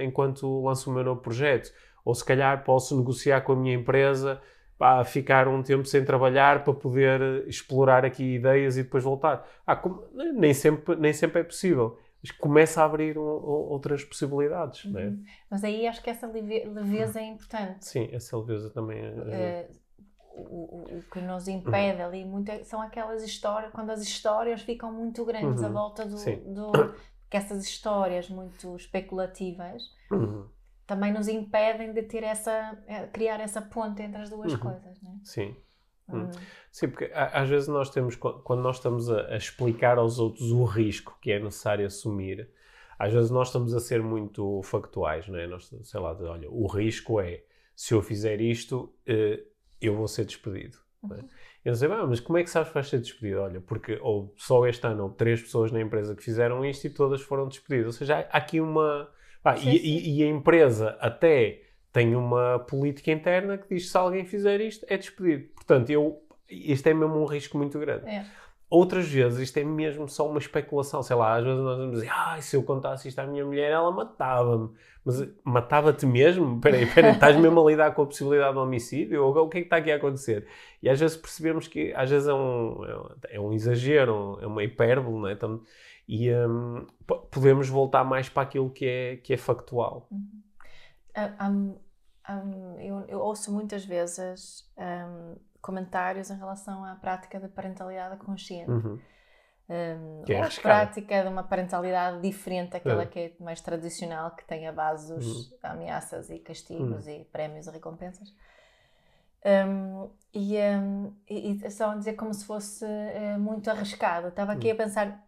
enquanto 0.00 0.62
lanço 0.62 0.90
o 0.90 0.94
meu 0.94 1.02
novo 1.04 1.20
projeto. 1.20 1.72
Ou 2.04 2.14
se 2.14 2.24
calhar 2.24 2.62
posso 2.64 2.96
negociar 2.96 3.40
com 3.40 3.52
a 3.52 3.56
minha 3.56 3.74
empresa 3.74 4.40
para 4.78 5.04
ficar 5.04 5.48
um 5.48 5.62
tempo 5.62 5.84
sem 5.86 6.04
trabalhar 6.04 6.62
para 6.64 6.74
poder 6.74 7.46
explorar 7.48 8.04
aqui 8.04 8.34
ideias 8.34 8.76
e 8.76 8.82
depois 8.82 9.02
voltar. 9.02 9.46
Ah, 9.66 9.74
como- 9.76 10.04
nem, 10.34 10.52
sempre, 10.52 10.96
nem 10.96 11.12
sempre 11.12 11.40
é 11.40 11.44
possível. 11.44 11.98
Mas 12.22 12.30
começa 12.32 12.82
a 12.82 12.84
abrir 12.84 13.16
um- 13.18 13.22
outras 13.22 14.04
possibilidades. 14.04 14.84
é? 14.94 15.06
Uhum. 15.06 15.22
Mas 15.50 15.62
aí 15.64 15.86
acho 15.86 16.02
que 16.02 16.10
essa 16.10 16.26
leve- 16.26 16.64
leveza 16.64 17.20
é 17.20 17.24
importante. 17.24 17.84
Sim, 17.86 18.08
essa 18.12 18.36
leveza 18.36 18.70
também 18.70 18.98
é. 18.98 19.14
Eh, 19.30 19.70
o, 20.34 20.84
o, 20.98 21.02
que 21.10 21.20
nos 21.20 21.48
impede 21.48 22.02
ali 22.02 22.24
muito 22.24 22.50
é- 22.50 22.62
são 22.64 22.80
aquelas 22.82 23.22
histórias, 23.22 23.72
quando 23.72 23.90
as 23.90 24.02
histórias 24.02 24.60
ficam 24.62 24.92
muito 24.92 25.24
grandes 25.24 25.62
à 25.62 25.68
Uhum. 25.68 25.72
volta 25.72 26.04
do, 26.04 26.18
Sim. 26.18 26.36
do. 26.52 26.72
que 27.30 27.36
essas 27.36 27.64
histórias 27.64 28.28
muito 28.30 28.76
especulativas 28.76 29.82
Uhum. 30.12 30.46
Também 30.86 31.12
nos 31.12 31.28
impedem 31.28 31.92
de 31.92 32.02
ter 32.02 32.22
essa. 32.22 32.78
eh, 32.86 33.06
criar 33.08 33.40
essa 33.40 33.60
ponte 33.60 34.02
entre 34.02 34.22
as 34.22 34.30
duas 34.30 34.52
Uhum. 34.52 34.58
coisas, 34.58 35.00
não 35.02 35.12
é? 35.12 35.14
Sim. 35.24 35.56
Hum. 36.08 36.20
Hum. 36.22 36.30
Sim, 36.70 36.88
porque 36.88 37.10
às 37.14 37.48
vezes 37.48 37.66
nós 37.68 37.90
temos, 37.90 38.14
qu- 38.14 38.40
quando 38.44 38.62
nós 38.62 38.76
estamos 38.76 39.10
a, 39.10 39.26
a 39.28 39.36
explicar 39.36 39.98
aos 39.98 40.18
outros 40.20 40.52
o 40.52 40.64
risco 40.64 41.18
que 41.20 41.32
é 41.32 41.40
necessário 41.40 41.84
assumir, 41.86 42.48
às 42.98 43.12
vezes 43.12 43.30
nós 43.30 43.48
estamos 43.48 43.74
a 43.74 43.80
ser 43.80 44.02
muito 44.02 44.62
factuais, 44.62 45.26
não 45.26 45.36
é? 45.38 45.46
Nós, 45.48 45.68
sei 45.82 46.00
lá, 46.00 46.14
de, 46.14 46.22
olha, 46.24 46.48
o 46.50 46.66
risco 46.66 47.20
é, 47.20 47.42
se 47.74 47.92
eu 47.92 48.00
fizer 48.02 48.40
isto, 48.40 48.94
eh, 49.06 49.42
eu 49.80 49.96
vou 49.96 50.06
ser 50.06 50.24
despedido. 50.24 50.78
é? 51.02 51.14
Uhum. 51.14 51.28
Eu 51.64 51.74
sei, 51.74 51.90
ah, 51.90 52.06
mas 52.06 52.20
como 52.20 52.38
é 52.38 52.44
que 52.44 52.50
sabes 52.50 52.68
que 52.68 52.74
vais 52.74 52.88
ser 52.88 53.00
despedido? 53.00 53.40
Olha, 53.40 53.60
porque 53.60 53.98
ou 54.00 54.32
só 54.36 54.64
este 54.66 54.86
ano 54.86 55.02
houve 55.04 55.16
três 55.16 55.42
pessoas 55.42 55.72
na 55.72 55.80
empresa 55.80 56.14
que 56.14 56.22
fizeram 56.22 56.64
isto 56.64 56.86
e 56.86 56.90
todas 56.90 57.20
foram 57.20 57.48
despedidas. 57.48 57.86
Ou 57.86 57.92
seja, 57.92 58.18
há 58.30 58.38
aqui 58.38 58.60
uma... 58.60 59.10
pá, 59.50 59.56
Sim, 59.56 59.70
e, 59.70 59.78
sim. 59.78 59.86
e- 59.86 60.18
e 60.18 60.22
a 60.24 60.26
empresa 60.28 60.96
até 61.00 61.60
tem 61.92 62.14
uma 62.16 62.58
política 62.58 63.10
interna 63.10 63.56
que 63.56 63.68
diz 63.74 63.84
que 63.84 63.90
se 63.90 63.96
alguém 63.96 64.24
fizer 64.24 64.60
isto, 64.60 64.84
é 64.88 64.96
despedido. 64.96 65.48
Portanto, 65.54 65.88
eu, 65.90 66.20
isto 66.48 66.86
é 66.88 66.92
mesmo 66.94 67.16
um 67.16 67.24
risco 67.24 67.56
muito 67.56 67.78
grande. 67.78 68.06
É. 68.08 68.24
Outras 68.68 69.06
vezes 69.08 69.38
isto 69.38 69.56
é 69.58 69.64
mesmo 69.64 70.08
só 70.08 70.28
uma 70.28 70.38
especulação, 70.40 71.00
sei 71.00 71.14
lá, 71.14 71.36
às 71.36 71.44
vezes 71.44 71.60
nós 71.60 71.78
vamos 71.78 71.94
dizer, 71.94 72.10
ah, 72.12 72.36
se 72.40 72.56
eu 72.56 72.62
contasse 72.64 73.06
isto 73.08 73.18
à 73.20 73.26
minha 73.26 73.44
mulher, 73.44 73.70
ela 73.70 73.90
matava-me. 73.92 74.70
Mas 75.04 75.24
matava-te 75.44 76.04
mesmo? 76.04 76.56
Espera 76.56 76.76
aí, 76.76 76.82
espera 76.82 77.06
aí, 77.08 77.14
estás 77.14 77.36
mesmo 77.40 77.60
a 77.64 77.70
lidar 77.70 77.94
com 77.94 78.02
a 78.02 78.06
possibilidade 78.06 78.52
de 78.54 78.58
homicídio? 78.58 79.24
Ou 79.24 79.44
o 79.44 79.48
que 79.48 79.58
é 79.58 79.60
que 79.60 79.66
está 79.68 79.76
aqui 79.76 79.92
a 79.92 79.96
acontecer? 79.96 80.48
E 80.82 80.88
às 80.90 80.98
vezes 80.98 81.16
percebemos 81.16 81.68
que 81.68 81.92
às 81.94 82.10
vezes 82.10 82.26
é 82.26 82.34
um, 82.34 82.84
é 82.84 82.96
um- 82.98 83.08
é 83.30 83.40
um 83.40 83.52
exagero, 83.52 84.36
é 84.42 84.46
uma 84.48 84.64
hipérbole, 84.64 85.16
não 85.20 85.28
é? 85.28 85.32
Então, 85.34 85.60
e 86.08 86.30
po- 87.06 87.18
podemos 87.30 87.68
voltar 87.68 88.04
mais 88.04 88.28
para 88.28 88.42
aquilo 88.42 88.70
que 88.70 88.86
é, 88.86 89.16
que 89.18 89.32
é 89.34 89.36
factual. 89.36 90.08
Ah, 91.14 91.48
hum, 91.48 91.76
hum, 92.28 92.80
eu, 92.80 93.00
eu 93.08 93.18
ouço 93.20 93.52
muitas 93.52 93.84
vezes 93.84 94.70
hum, 94.76 95.36
comentários 95.62 96.30
em 96.30 96.36
relação 96.36 96.84
à 96.84 96.94
prática 96.94 97.40
da 97.40 97.48
parentalidade 97.48 98.16
consciente. 98.18 98.70
Uhum. 98.70 98.98
Hum, 99.68 100.22
Que 100.24 100.32
é 100.34 100.42
a 100.42 100.48
prática 100.50 101.22
de 101.22 101.28
uma 101.28 101.42
parentalidade 101.42 102.20
diferente 102.20 102.72
daquela 102.72 103.02
É. 103.02 103.06
que 103.06 103.18
é 103.18 103.32
mais 103.40 103.60
tradicional, 103.60 104.30
que 104.36 104.44
tem 104.44 104.68
a 104.68 104.72
base 104.72 105.12
dos 105.12 105.50
Uhum. 105.50 105.58
ameaças 105.62 106.30
e 106.30 106.38
castigos 106.38 107.08
e 107.08 107.24
prémios 107.32 107.66
e 107.66 107.70
recompensas. 107.70 108.32
Hum, 109.44 110.10
e, 110.34 110.56
hum, 110.58 111.12
e, 111.28 111.52
e 111.64 111.70
só 111.70 111.94
dizer 111.94 112.14
como 112.14 112.34
se 112.34 112.44
fosse 112.44 112.84
eh, 112.84 113.38
muito 113.38 113.70
arriscado. 113.70 114.28
Estava 114.28 114.52
aqui 114.52 114.70
a 114.70 114.74
pensar 114.74 115.25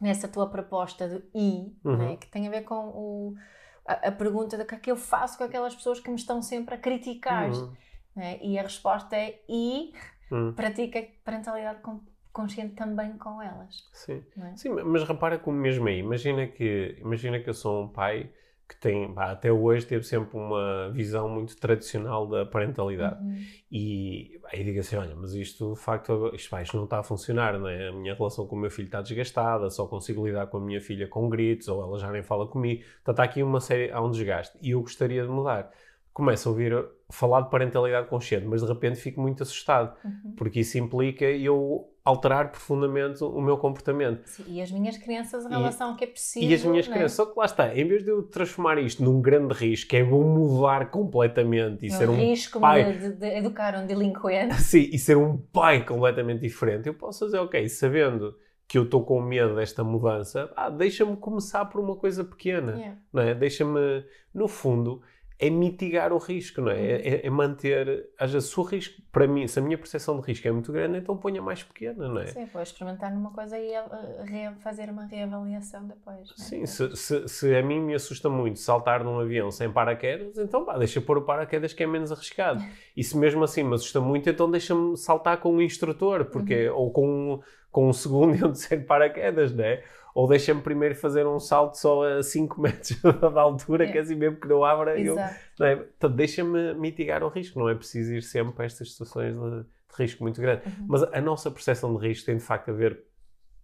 nessa 0.00 0.28
tua 0.28 0.48
proposta 0.48 1.08
do 1.08 1.22
I, 1.34 1.74
Uhum. 1.84 1.96
né, 1.96 2.16
que 2.16 2.26
tem 2.26 2.46
a 2.46 2.50
ver 2.50 2.62
com 2.64 2.88
o, 2.88 3.34
a, 3.86 4.08
a 4.08 4.12
pergunta 4.12 4.56
de 4.56 4.62
o 4.62 4.66
que 4.66 4.74
é 4.74 4.78
que 4.78 4.90
eu 4.90 4.96
faço 4.96 5.38
com 5.38 5.44
aquelas 5.44 5.74
pessoas 5.74 6.00
que 6.00 6.10
me 6.10 6.16
estão 6.16 6.42
sempre 6.42 6.74
a 6.74 6.78
criticar. 6.78 7.50
Uhum. 7.50 7.72
né? 8.14 8.38
E 8.42 8.58
a 8.58 8.62
resposta 8.62 9.16
é 9.16 9.40
I, 9.48 9.92
Uhum. 10.30 10.52
pratica 10.54 11.06
parentalidade 11.24 11.80
con- 11.82 12.00
consciente 12.32 12.74
também 12.74 13.16
com 13.16 13.40
elas. 13.40 13.88
Sim. 13.92 14.24
é? 14.38 14.56
Sim, 14.56 14.70
mas 14.70 15.04
repara 15.04 15.38
como 15.38 15.56
mesmo 15.56 15.86
aí, 15.88 15.98
imagina 16.00 16.46
que, 16.46 16.96
imagina 17.00 17.38
que 17.40 17.48
eu 17.48 17.54
sou 17.54 17.84
um 17.84 17.88
pai 17.88 18.30
que 18.68 18.76
tem, 18.80 19.12
pá, 19.14 19.30
até 19.30 19.52
hoje 19.52 19.86
teve 19.86 20.02
sempre 20.04 20.36
uma 20.36 20.90
visão 20.90 21.28
muito 21.28 21.56
tradicional 21.56 22.26
da 22.26 22.44
parentalidade. 22.44 23.22
Uhum. 23.22 23.38
E 23.70 24.40
aí 24.52 24.64
digo 24.64 24.80
assim, 24.80 24.96
olha, 24.96 25.14
mas 25.14 25.34
isto 25.34 25.74
de 25.74 25.80
facto, 25.80 26.32
isto, 26.34 26.50
pá, 26.50 26.62
isto 26.62 26.76
não 26.76 26.84
está 26.84 26.98
a 26.98 27.02
funcionar, 27.02 27.58
não 27.58 27.68
é? 27.68 27.88
A 27.88 27.92
minha 27.92 28.14
relação 28.14 28.46
com 28.46 28.56
o 28.56 28.58
meu 28.58 28.70
filho 28.70 28.86
está 28.86 29.00
desgastada, 29.02 29.70
só 29.70 29.86
consigo 29.86 30.26
lidar 30.26 30.48
com 30.48 30.56
a 30.56 30.60
minha 30.60 30.80
filha 30.80 31.06
com 31.06 31.28
gritos, 31.28 31.68
ou 31.68 31.80
ela 31.82 31.98
já 31.98 32.10
nem 32.10 32.22
fala 32.24 32.46
comigo. 32.48 32.82
Portanto, 33.04 33.20
há 33.20 33.24
aqui 33.24 33.42
uma 33.42 33.60
série, 33.60 33.90
há 33.92 34.00
um 34.02 34.10
desgaste. 34.10 34.58
E 34.60 34.70
eu 34.70 34.80
gostaria 34.80 35.22
de 35.22 35.28
mudar. 35.28 35.70
Começo 36.12 36.48
a 36.48 36.52
ouvir 36.52 36.72
falar 37.10 37.42
de 37.42 37.50
parentalidade 37.50 38.08
consciente, 38.08 38.46
mas 38.46 38.62
de 38.62 38.66
repente 38.68 38.98
fico 38.98 39.20
muito 39.20 39.42
assustado, 39.42 39.94
Uhum. 40.04 40.34
porque 40.36 40.60
isso 40.60 40.76
implica 40.78 41.24
eu 41.26 41.88
alterar 42.06 42.52
profundamente 42.52 43.22
o 43.24 43.40
meu 43.40 43.58
comportamento. 43.58 44.22
Sim, 44.26 44.44
e 44.46 44.62
as 44.62 44.70
minhas 44.70 44.96
crianças 44.96 45.44
em 45.44 45.48
relação 45.48 45.90
ao 45.90 45.96
que 45.96 46.04
é 46.04 46.06
possível. 46.06 46.48
E 46.48 46.54
as 46.54 46.64
minhas 46.64 46.86
não 46.86 46.94
é? 46.94 46.96
crianças, 46.96 47.16
só 47.16 47.26
que 47.26 47.36
lá 47.36 47.44
está, 47.44 47.76
em 47.76 47.86
vez 47.86 48.04
de 48.04 48.10
eu 48.10 48.22
transformar 48.22 48.78
isto 48.78 49.02
num 49.02 49.20
grande 49.20 49.52
risco, 49.52 49.90
que 49.90 49.96
é 49.96 50.04
vou 50.04 50.22
mudar 50.22 50.88
completamente 50.90 51.84
e 51.84 51.88
É 51.88 51.90
ser 51.90 52.08
um 52.08 52.14
risco 52.14 52.60
pai, 52.60 52.92
de, 52.96 53.12
de 53.12 53.26
educar 53.26 53.74
um 53.76 53.86
delinquente. 53.86 54.54
sim, 54.62 54.88
e 54.92 54.98
ser 54.98 55.16
um 55.16 55.36
pai 55.36 55.84
completamente 55.84 56.40
diferente, 56.42 56.86
eu 56.86 56.94
posso 56.94 57.24
fazer, 57.26 57.38
ok, 57.38 57.68
sabendo 57.68 58.36
que 58.68 58.78
eu 58.78 58.84
estou 58.84 59.04
com 59.04 59.20
medo 59.20 59.56
desta 59.56 59.82
mudança, 59.82 60.52
ah, 60.56 60.70
deixa-me 60.70 61.16
começar 61.16 61.64
por 61.66 61.80
uma 61.80 61.96
coisa 61.96 62.24
pequena, 62.24 62.72
Yeah. 62.76 62.98
não 63.12 63.22
é? 63.22 63.34
Deixa-me, 63.34 64.04
no 64.32 64.46
fundo, 64.48 65.02
é 65.38 65.50
mitigar 65.50 66.12
o 66.12 66.18
risco, 66.18 66.62
não 66.62 66.70
é? 66.70 66.76
Uhum. 66.76 66.82
É, 66.82 67.26
é 67.26 67.30
manter, 67.30 68.08
vezes, 68.18 68.48
se 68.50 68.58
o 68.58 68.62
risco, 68.62 69.02
para 69.12 69.26
mim, 69.26 69.46
se 69.46 69.58
a 69.58 69.62
minha 69.62 69.76
percepção 69.76 70.18
de 70.18 70.26
risco 70.26 70.48
é 70.48 70.50
muito 70.52 70.72
grande, 70.72 70.98
então 70.98 71.16
ponha 71.16 71.42
mais 71.42 71.62
pequena, 71.62 72.08
não 72.08 72.20
é? 72.20 72.26
Sim, 72.26 72.46
vou 72.46 72.62
experimentar 72.62 73.12
numa 73.14 73.30
coisa 73.30 73.58
e 73.58 73.70
re- 74.24 74.54
fazer 74.62 74.88
uma 74.88 75.04
reavaliação 75.04 75.86
depois. 75.86 76.30
é? 76.30 76.34
Sim, 76.42 76.64
se, 76.66 76.96
se, 76.96 77.28
se 77.28 77.54
a 77.54 77.62
mim 77.62 77.80
me 77.80 77.94
assusta 77.94 78.30
muito 78.30 78.58
saltar 78.58 79.04
num 79.04 79.20
avião 79.20 79.50
sem 79.50 79.70
paraquedas, 79.70 80.38
então 80.38 80.64
pá, 80.64 80.78
deixa 80.78 81.00
pôr 81.00 81.18
o 81.18 81.22
paraquedas 81.22 81.72
que 81.74 81.82
é 81.82 81.86
menos 81.86 82.10
arriscado. 82.10 82.64
E 82.96 83.04
se 83.04 83.14
mesmo 83.14 83.44
assim 83.44 83.62
me 83.62 83.74
assusta 83.74 84.00
muito, 84.00 84.30
então 84.30 84.50
deixa-me 84.50 84.96
saltar 84.96 85.36
com 85.38 85.52
um 85.52 85.60
instrutor, 85.60 86.24
porque, 86.26 86.66
ou 86.70 86.90
com, 86.90 87.42
com 87.70 87.90
um 87.90 87.92
segundo 87.92 88.34
e 88.34 88.38
um 88.42 88.52
terceiro 88.52 88.84
paraquedas, 88.84 89.52
não 89.52 89.62
é? 89.64 89.84
Ou 90.16 90.26
deixa-me 90.26 90.62
primeiro 90.62 90.94
fazer 90.94 91.26
um 91.26 91.38
salto 91.38 91.74
só 91.76 92.02
a 92.18 92.22
5 92.22 92.58
metros 92.62 93.00
da 93.02 93.40
altura, 93.40 93.84
É. 93.86 93.92
que 93.92 93.98
assim 93.98 94.14
mesmo 94.14 94.38
que 94.40 94.48
não 94.48 94.64
abra, 94.64 94.98
eu, 94.98 95.12
Exato. 95.12 95.34
não 95.58 95.66
é? 95.66 95.86
Então 95.98 96.10
deixa-me 96.10 96.72
mitigar 96.74 97.22
o 97.22 97.28
risco, 97.28 97.58
não 97.58 97.68
é 97.68 97.74
preciso 97.74 98.14
ir 98.14 98.22
sempre 98.22 98.54
para 98.54 98.64
estas 98.64 98.92
situações 98.92 99.34
de, 99.36 99.60
de 99.62 99.66
risco 99.98 100.22
muito 100.22 100.40
grande. 100.40 100.62
Uhum. 100.66 100.86
Mas 100.88 101.02
a 101.02 101.20
nossa 101.20 101.50
percepção 101.50 101.94
de 101.94 102.06
risco 102.08 102.24
tem 102.24 102.36
de 102.38 102.42
facto 102.42 102.70
a 102.70 102.72
ver 102.72 103.04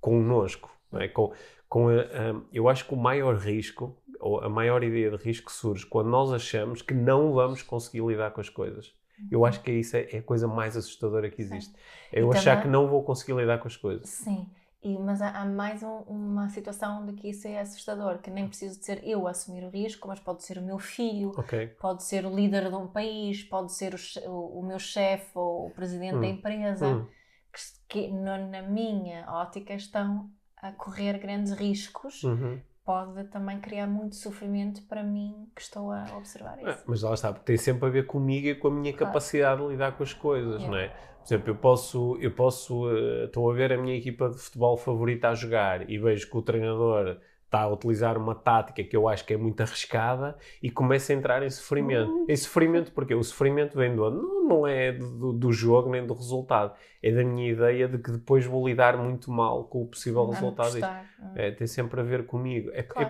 connosco, 0.01 0.71
não 0.91 1.01
é? 1.01 1.09
Com, 1.09 1.33
com 1.69 1.89
a, 1.89 1.93
a- 2.01 2.41
eu 2.53 2.69
acho 2.69 2.87
que 2.87 2.95
o 2.95 2.97
maior 2.97 3.37
risco, 3.37 3.97
ou 4.21 4.41
a 4.41 4.49
maior 4.49 4.83
ideia 4.85 5.11
de 5.11 5.17
risco 5.17 5.51
surge 5.51 5.87
quando 5.87 6.09
nós 6.11 6.33
achamos 6.33 6.83
que 6.83 6.95
não 6.95 7.33
vamos 7.33 7.63
conseguir 7.63 8.05
lidar 8.07 8.31
com 8.31 8.41
as 8.41 8.49
coisas. 8.49 8.93
Eu 9.31 9.45
acho 9.45 9.63
que 9.63 9.71
isso 9.71 9.97
é, 9.97 10.09
é 10.13 10.19
a 10.19 10.23
coisa 10.23 10.49
mais 10.49 10.77
assustadora 10.77 11.31
que 11.31 11.41
existe. 11.41 11.73
É 12.13 12.21
eu 12.23 12.29
E 12.33 12.37
achar 12.37 12.53
também- 12.57 12.63
que 12.65 12.69
não 12.69 12.89
vou 12.89 13.03
conseguir 13.05 13.35
lidar 13.39 13.59
com 13.59 13.69
as 13.69 13.77
coisas. 13.77 14.09
Sim, 14.09 14.47
e, 14.83 14.99
mas 14.99 15.23
há, 15.23 15.31
há 15.43 15.45
mais 15.47 15.83
um- 15.83 16.01
uma 16.09 16.49
situação 16.49 17.07
de 17.07 17.13
que 17.15 17.29
isso 17.31 17.47
é 17.49 17.61
assustador, 17.61 18.19
que 18.21 18.31
nem 18.31 18.47
preciso 18.49 18.79
de 18.79 18.85
ser 18.85 19.03
eu 19.07 19.27
a 19.27 19.31
assumir 19.31 19.65
o 19.65 19.71
risco, 19.71 20.09
mas 20.09 20.21
pode 20.21 20.43
ser 20.45 20.59
o 20.59 20.63
meu 20.63 20.79
filho, 20.79 21.33
Ok. 21.37 21.53
pode 21.81 22.03
ser 22.05 22.27
o 22.27 22.35
líder 22.35 22.69
de 22.69 22.75
um 22.77 22.87
país, 22.89 23.43
pode 23.45 23.73
ser 23.73 23.95
o, 23.95 24.31
o- 24.31 24.61
o 24.61 24.63
meu 24.67 24.79
chefe 24.79 25.31
ou 25.39 25.67
o 25.69 25.71
presidente 25.71 26.21
da 26.21 26.27
Hum. 26.27 26.31
empresa, 26.31 26.87
Hum, 26.87 27.07
que, 27.53 27.61
que 27.89 28.09
no- 28.13 28.49
na 28.51 28.63
minha 28.63 29.27
ótica 29.31 29.75
estão 29.75 30.31
a 30.57 30.73
correr 30.73 31.19
grandes 31.19 31.53
riscos, 31.53 32.23
uhum. 32.25 32.61
Pode 32.85 33.25
também 33.29 33.61
criar 33.61 33.87
muito 33.87 34.17
sofrimento 34.17 34.83
para 34.87 35.03
mim 35.03 35.51
que 35.55 35.63
estou 35.63 35.91
a 35.93 36.17
observar 36.17 36.59
Ah, 36.63 36.71
isso. 36.73 36.85
mas 36.87 37.03
lá 37.03 37.15
está, 37.15 37.33
porque 37.33 37.45
tem 37.47 37.57
sempre 37.57 37.87
a 37.89 37.91
ver 37.91 38.07
comigo 38.07 38.47
e 38.49 38.55
com 38.55 38.69
a 38.69 38.71
minha 38.71 38.93
Claro. 38.93 38.97
capacidade 38.97 39.61
de 39.63 39.69
lidar 39.69 39.97
com 39.97 40.03
as 40.03 40.13
coisas, 40.15 40.61
Yeah. 40.61 40.67
não 40.67 40.77
é? 40.79 40.89
Por 40.89 41.27
exemplo, 41.27 41.51
eu 41.51 41.57
posso, 41.59 42.17
eu 42.21 42.35
posso, 42.35 42.91
eh, 42.91 43.25
estou 43.27 43.51
a 43.51 43.55
ver 43.55 43.73
a 43.73 43.79
minha 43.79 43.97
equipa 43.97 44.29
de 44.31 44.39
futebol 44.39 44.77
favorita 44.77 45.29
a 45.29 45.35
jogar 45.35 45.89
e 45.91 45.99
vejo 45.99 46.29
que 46.31 46.37
o 46.37 46.43
treinador 46.43 47.21
está 47.53 47.65
a 47.65 47.69
utilizar 47.69 48.17
uma 48.17 48.35
tática 48.35 48.83
que 48.83 48.97
eu 48.97 49.07
acho 49.07 49.27
que 49.27 49.35
é 49.35 49.37
muito 49.37 49.61
arriscada 49.61 50.39
e 50.63 50.71
começo 50.71 51.13
a 51.13 51.15
entrar 51.15 51.43
em 51.43 51.51
sofrimento. 51.51 52.11
Uhum. 52.11 52.27
Em 52.27 52.35
sofrimento 52.37 52.91
porque 52.93 53.15
o 53.15 53.23
sofrimento 53.23 53.77
vem 53.77 53.95
do 53.95 54.11
não, 54.11 54.49
não 54.49 54.67
é 54.67 54.91
do, 54.93 55.35
do 55.35 55.53
jogo 55.53 55.91
nem 55.91 56.07
do 56.07 56.15
resultado, 56.15 56.73
é 57.03 57.13
da 57.13 57.23
minha 57.23 57.51
ideia 57.53 57.87
de 57.87 57.99
que 57.99 58.11
depois 58.11 58.47
vou 58.47 58.67
lidar 58.67 58.97
muito 58.97 59.31
mal 59.31 59.65
com 59.65 59.83
o 59.83 59.87
possível 59.87 60.27
resultado 60.31 60.67
disto. 60.73 60.81
custar. 60.81 61.11
Hum. 61.21 61.33
É, 61.37 61.51
tem 61.51 61.67
sempre 61.67 62.01
a 62.01 62.03
ver 62.03 62.25
comigo. 62.25 62.71
É, 62.73 62.83
Claro. 62.83 63.09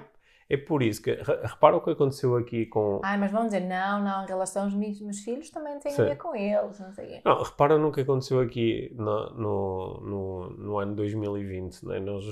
é, 0.50 0.54
é 0.54 0.56
por 0.56 0.82
isso 0.82 1.00
que, 1.00 1.12
re- 1.12 1.40
repara 1.44 1.76
o 1.76 1.80
que 1.80 1.90
aconteceu 1.90 2.36
aqui 2.36 2.66
com, 2.66 3.00
Ai, 3.04 3.16
mas 3.18 3.30
vão 3.30 3.44
dizer, 3.44 3.60
não, 3.60 4.02
não, 4.02 4.24
em 4.24 4.26
relação 4.26 4.64
aos 4.64 4.74
meus, 4.74 5.00
meus 5.00 5.20
filhos 5.20 5.50
também 5.50 5.78
tem 5.78 5.92
Sim. 5.92 6.02
a 6.02 6.04
ver 6.06 6.16
com 6.16 6.34
eles, 6.34 6.80
não 6.80 6.92
sei 6.92 7.06
quê. 7.06 7.20
Não, 7.24 7.40
repara 7.42 7.78
no 7.78 7.92
que 7.92 8.00
aconteceu 8.00 8.40
aqui 8.40 8.92
no, 8.96 9.30
no, 9.34 10.00
no, 10.00 10.50
no 10.50 10.78
ano 10.78 10.96
2020. 10.96 11.86
Né? 11.86 12.00
Nós 12.00 12.24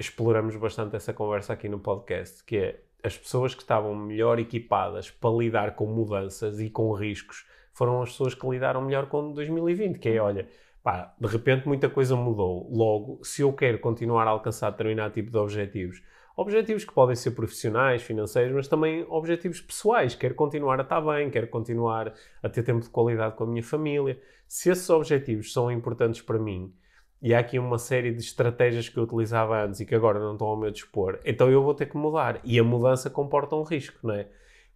exploramos 0.00 0.56
bastante 0.56 0.96
essa 0.96 1.12
conversa 1.12 1.52
aqui 1.52 1.68
no 1.68 1.78
podcast, 1.78 2.42
que 2.44 2.56
é 2.56 2.80
as 3.04 3.16
pessoas 3.16 3.54
que 3.54 3.62
estavam 3.62 3.94
melhor 3.94 4.38
equipadas 4.38 5.10
para 5.10 5.30
lidar 5.30 5.74
com 5.74 5.86
mudanças 5.86 6.58
e 6.60 6.68
com 6.68 6.92
riscos 6.92 7.46
foram 7.72 8.02
as 8.02 8.10
pessoas 8.10 8.34
que 8.34 8.46
lidaram 8.46 8.82
melhor 8.82 9.06
com 9.06 9.32
2020, 9.32 9.98
que 9.98 10.08
é, 10.08 10.20
olha, 10.20 10.46
pá, 10.82 11.14
de 11.18 11.26
repente 11.26 11.66
muita 11.66 11.88
coisa 11.88 12.16
mudou. 12.16 12.68
Logo, 12.70 13.20
se 13.24 13.42
eu 13.42 13.52
quero 13.52 13.78
continuar 13.78 14.26
a 14.26 14.30
alcançar 14.30 14.70
determinado 14.70 15.14
tipo 15.14 15.30
de 15.30 15.38
objetivos, 15.38 16.02
objetivos 16.36 16.84
que 16.84 16.92
podem 16.92 17.16
ser 17.16 17.30
profissionais, 17.30 18.02
financeiros, 18.02 18.54
mas 18.54 18.68
também 18.68 19.06
objetivos 19.08 19.60
pessoais. 19.60 20.14
Quero 20.14 20.34
continuar 20.34 20.78
a 20.78 20.82
estar 20.82 21.00
bem, 21.00 21.30
quero 21.30 21.48
continuar 21.48 22.12
a 22.42 22.48
ter 22.48 22.62
tempo 22.62 22.80
de 22.80 22.88
qualidade 22.88 23.36
com 23.36 23.44
a 23.44 23.46
minha 23.46 23.62
família. 23.62 24.20
Se 24.46 24.70
esses 24.70 24.88
objetivos 24.90 25.52
são 25.52 25.70
importantes 25.70 26.20
para 26.20 26.38
mim, 26.38 26.74
e 27.22 27.34
há 27.34 27.38
aqui 27.38 27.58
uma 27.58 27.78
série 27.78 28.12
de 28.12 28.20
estratégias 28.20 28.88
que 28.88 28.96
eu 28.96 29.02
utilizava 29.02 29.62
antes 29.62 29.80
e 29.80 29.86
que 29.86 29.94
agora 29.94 30.18
não 30.18 30.32
estão 30.32 30.46
ao 30.48 30.56
meu 30.56 30.70
dispor, 30.70 31.18
então 31.24 31.50
eu 31.50 31.62
vou 31.62 31.74
ter 31.74 31.86
que 31.86 31.96
mudar. 31.96 32.40
E 32.44 32.58
a 32.58 32.64
mudança 32.64 33.10
comporta 33.10 33.54
um 33.56 33.62
risco, 33.62 33.98
não 34.06 34.14
é? 34.14 34.28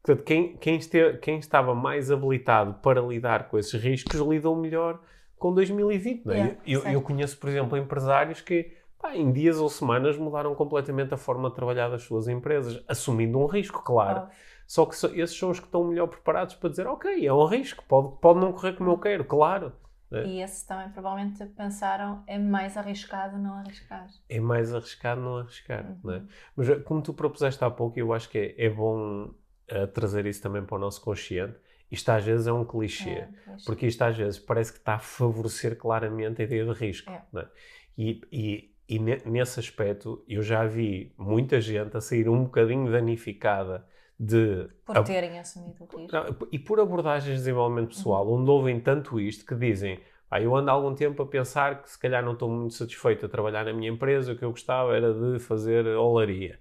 Portanto, 0.03 0.24
quem, 0.24 0.57
quem, 0.59 0.76
este, 0.76 1.14
quem 1.22 1.38
estava 1.38 1.74
mais 1.74 2.11
habilitado 2.11 2.74
para 2.82 3.01
lidar 3.01 3.49
com 3.49 3.59
esses 3.59 3.80
riscos 3.80 4.20
lidou 4.20 4.55
melhor 4.55 5.01
com 5.38 5.55
2020. 5.55 6.26
Não 6.26 6.34
é? 6.34 6.36
Yeah, 6.36 6.57
eu, 6.66 6.82
eu, 6.92 7.03
conheço, 7.03 7.38
por 7.38 7.49
exemplo, 7.49 7.78
empresários 7.78 8.42
que 8.42 8.72
pá, 8.99 9.16
em 9.16 9.32
dias 9.32 9.59
ou 9.59 9.68
semanas 9.70 10.18
mudaram 10.18 10.55
completamente 10.55 11.14
a 11.14 11.16
forma 11.16 11.49
de 11.49 11.55
trabalhar 11.55 11.88
das 11.88 12.03
suas 12.03 12.28
empresas, 12.28 12.84
assumindo 12.86 13.38
um 13.38 13.47
risco, 13.47 13.82
claro. 13.82 14.26
Oh. 14.26 14.34
Só 14.66 14.86
que 14.86 14.95
esses 15.20 15.36
são 15.36 15.51
os 15.51 15.61
que 15.61 15.66
estão 15.66 15.84
melhor 15.84 16.07
preparados 16.07 16.55
para 16.55 16.70
dizer, 16.70 16.86
ok, 16.86 17.26
é 17.26 17.32
um 17.32 17.45
risco, 17.47 17.84
pode, 17.86 18.18
pode 18.20 18.40
não 18.40 18.53
correr 18.53 18.74
como 18.74 18.90
eu 18.90 18.99
quero, 18.99 19.24
claro. 19.24 19.72
É. 20.16 20.26
E 20.26 20.42
esses 20.42 20.62
também 20.64 20.88
provavelmente 20.90 21.44
pensaram 21.46 22.22
é 22.26 22.38
mais 22.38 22.76
arriscado 22.76 23.38
não 23.38 23.54
arriscar. 23.54 24.06
É 24.28 24.40
mais 24.40 24.74
arriscado 24.74 25.20
não 25.20 25.38
arriscar, 25.38 25.84
uhum. 25.84 25.98
não 26.04 26.14
é? 26.14 26.22
Mas 26.56 26.68
eh, 26.68 26.76
como 26.76 27.02
tu 27.02 27.12
propuseste 27.14 27.62
há 27.64 27.70
pouco, 27.70 27.98
eu 27.98 28.12
acho 28.12 28.28
que 28.28 28.38
é, 28.38 28.66
é 28.66 28.70
bom 28.70 29.24
uh, 29.24 29.86
trazer 29.92 30.26
isso 30.26 30.42
também 30.42 30.64
para 30.64 30.76
o 30.76 30.78
nosso 30.78 31.00
consciente, 31.00 31.56
isto 31.90 32.08
às 32.10 32.24
vezes 32.24 32.46
é 32.46 32.52
um 32.52 32.64
clichê, 32.64 33.10
é, 33.10 33.28
porque 33.64 33.86
isto 33.86 34.02
às 34.02 34.16
vezes 34.16 34.38
parece 34.38 34.72
que 34.72 34.78
está 34.78 34.94
a 34.94 34.98
favorecer 34.98 35.76
claramente 35.76 36.42
a 36.42 36.44
ideia 36.44 36.64
de 36.64 36.72
risco. 36.72 37.10
É. 37.10 37.22
É? 37.36 37.46
E, 37.96 38.20
e, 38.32 38.74
e 38.88 38.98
nesse 38.98 39.60
aspecto 39.60 40.24
eu 40.28 40.42
já 40.42 40.66
vi 40.66 41.14
muita 41.16 41.60
gente 41.60 41.96
a 41.96 42.00
sair 42.00 42.28
um 42.28 42.44
bocadinho 42.44 42.90
danificada 42.90 43.86
de... 44.18 44.68
Por 44.84 45.02
terem 45.04 45.38
assumido 45.38 45.88
o 45.92 45.96
risco. 45.96 46.48
E 46.52 46.58
por 46.58 46.80
abordagens 46.80 47.32
de 47.32 47.38
desenvolvimento 47.38 47.88
pessoal, 47.88 48.26
uhum. 48.26 48.40
onde 48.40 48.50
ouvem 48.50 48.80
tanto 48.80 49.20
isto 49.20 49.44
que 49.44 49.54
dizem 49.54 50.00
ah, 50.30 50.40
eu 50.40 50.54
ando 50.56 50.70
há 50.70 50.72
algum 50.72 50.94
tempo 50.94 51.22
a 51.22 51.26
pensar 51.26 51.82
que 51.82 51.90
se 51.90 51.98
calhar 51.98 52.24
não 52.24 52.32
estou 52.32 52.48
muito 52.48 52.74
satisfeito 52.74 53.26
a 53.26 53.28
trabalhar 53.28 53.64
na 53.64 53.72
minha 53.72 53.90
empresa, 53.90 54.32
o 54.32 54.36
que 54.36 54.44
eu 54.44 54.50
gostava 54.50 54.96
era 54.96 55.12
de 55.12 55.38
fazer 55.38 55.86
olaria 55.86 56.58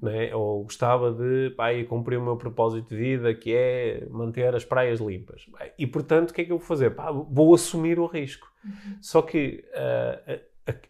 né? 0.00 0.34
ou 0.34 0.64
gostava 0.64 1.12
de 1.12 1.50
pá, 1.56 1.68
cumprir 1.88 2.18
o 2.18 2.22
meu 2.22 2.36
propósito 2.36 2.88
de 2.88 2.96
vida, 2.96 3.34
que 3.34 3.54
é 3.54 4.06
manter 4.10 4.54
as 4.54 4.64
praias 4.64 5.00
limpas. 5.00 5.46
E 5.78 5.86
portanto, 5.86 6.30
o 6.30 6.34
que 6.34 6.42
é 6.42 6.44
que 6.44 6.52
eu 6.52 6.58
vou 6.58 6.66
fazer? 6.66 6.90
Pá, 6.90 7.10
vou 7.10 7.54
assumir 7.54 7.98
o 7.98 8.06
risco. 8.06 8.50
Uhum. 8.64 8.98
Só 9.00 9.22
que 9.22 9.64
uh, 9.74 10.40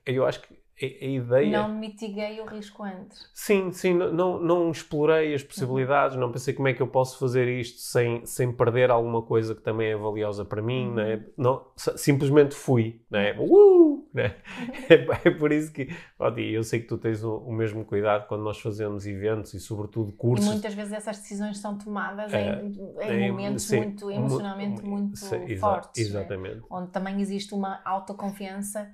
eu 0.04 0.26
acho 0.26 0.42
que 0.42 0.55
a, 0.80 1.04
ideia. 1.04 1.62
Não 1.62 1.74
mitiguei 1.74 2.40
o 2.40 2.44
risco 2.44 2.82
antes. 2.82 3.30
Sim, 3.32 3.72
sim, 3.72 3.94
não, 3.94 4.38
não 4.38 4.70
explorei 4.70 5.34
as 5.34 5.42
possibilidades, 5.42 6.14
uhum. 6.14 6.22
não 6.22 6.32
pensei 6.32 6.52
como 6.52 6.68
é 6.68 6.74
que 6.74 6.82
eu 6.82 6.86
posso 6.86 7.18
fazer 7.18 7.48
isto 7.48 7.80
sem, 7.80 8.24
sem 8.26 8.52
perder 8.52 8.90
alguma 8.90 9.22
coisa 9.22 9.54
que 9.54 9.62
também 9.62 9.92
é 9.92 9.96
valiosa 9.96 10.44
para 10.44 10.60
mim, 10.60 10.88
uhum. 10.88 10.94
né? 10.94 11.24
não 11.36 11.66
simplesmente 11.76 12.54
fui. 12.54 13.00
Né? 13.10 13.34
Uh! 13.38 13.86
Né? 14.12 14.34
é, 14.88 15.28
é, 15.28 15.30
por 15.30 15.52
isso 15.52 15.70
que, 15.72 15.94
ó, 16.18 16.30
eu 16.30 16.64
sei 16.64 16.80
que 16.80 16.86
tu 16.86 16.96
tens 16.96 17.22
o, 17.22 17.36
o, 17.36 17.52
mesmo 17.52 17.84
cuidado 17.84 18.26
quando 18.26 18.42
nós 18.42 18.58
fazemos 18.58 19.06
eventos 19.06 19.52
e, 19.52 19.60
sobretudo, 19.60 20.10
cursos. 20.12 20.46
E 20.46 20.50
muitas 20.50 20.72
vezes 20.72 20.94
essas 20.94 21.18
decisões 21.18 21.58
são 21.58 21.76
tomadas 21.76 22.32
é, 22.32 22.62
em, 22.62 22.72
em 22.72 23.24
é, 23.24 23.30
momentos 23.30 23.64
sim, 23.64 23.78
muito 23.78 24.10
emocionalmente 24.10 24.82
muito 24.82 25.16
sim, 25.16 25.56
fortes. 25.58 26.10
Né? 26.10 26.20
Exatamente. 26.20 26.56
Né? 26.56 26.62
Onde 26.70 26.90
também 26.90 27.20
existe 27.20 27.54
uma 27.54 27.80
autoconfiança 27.84 28.90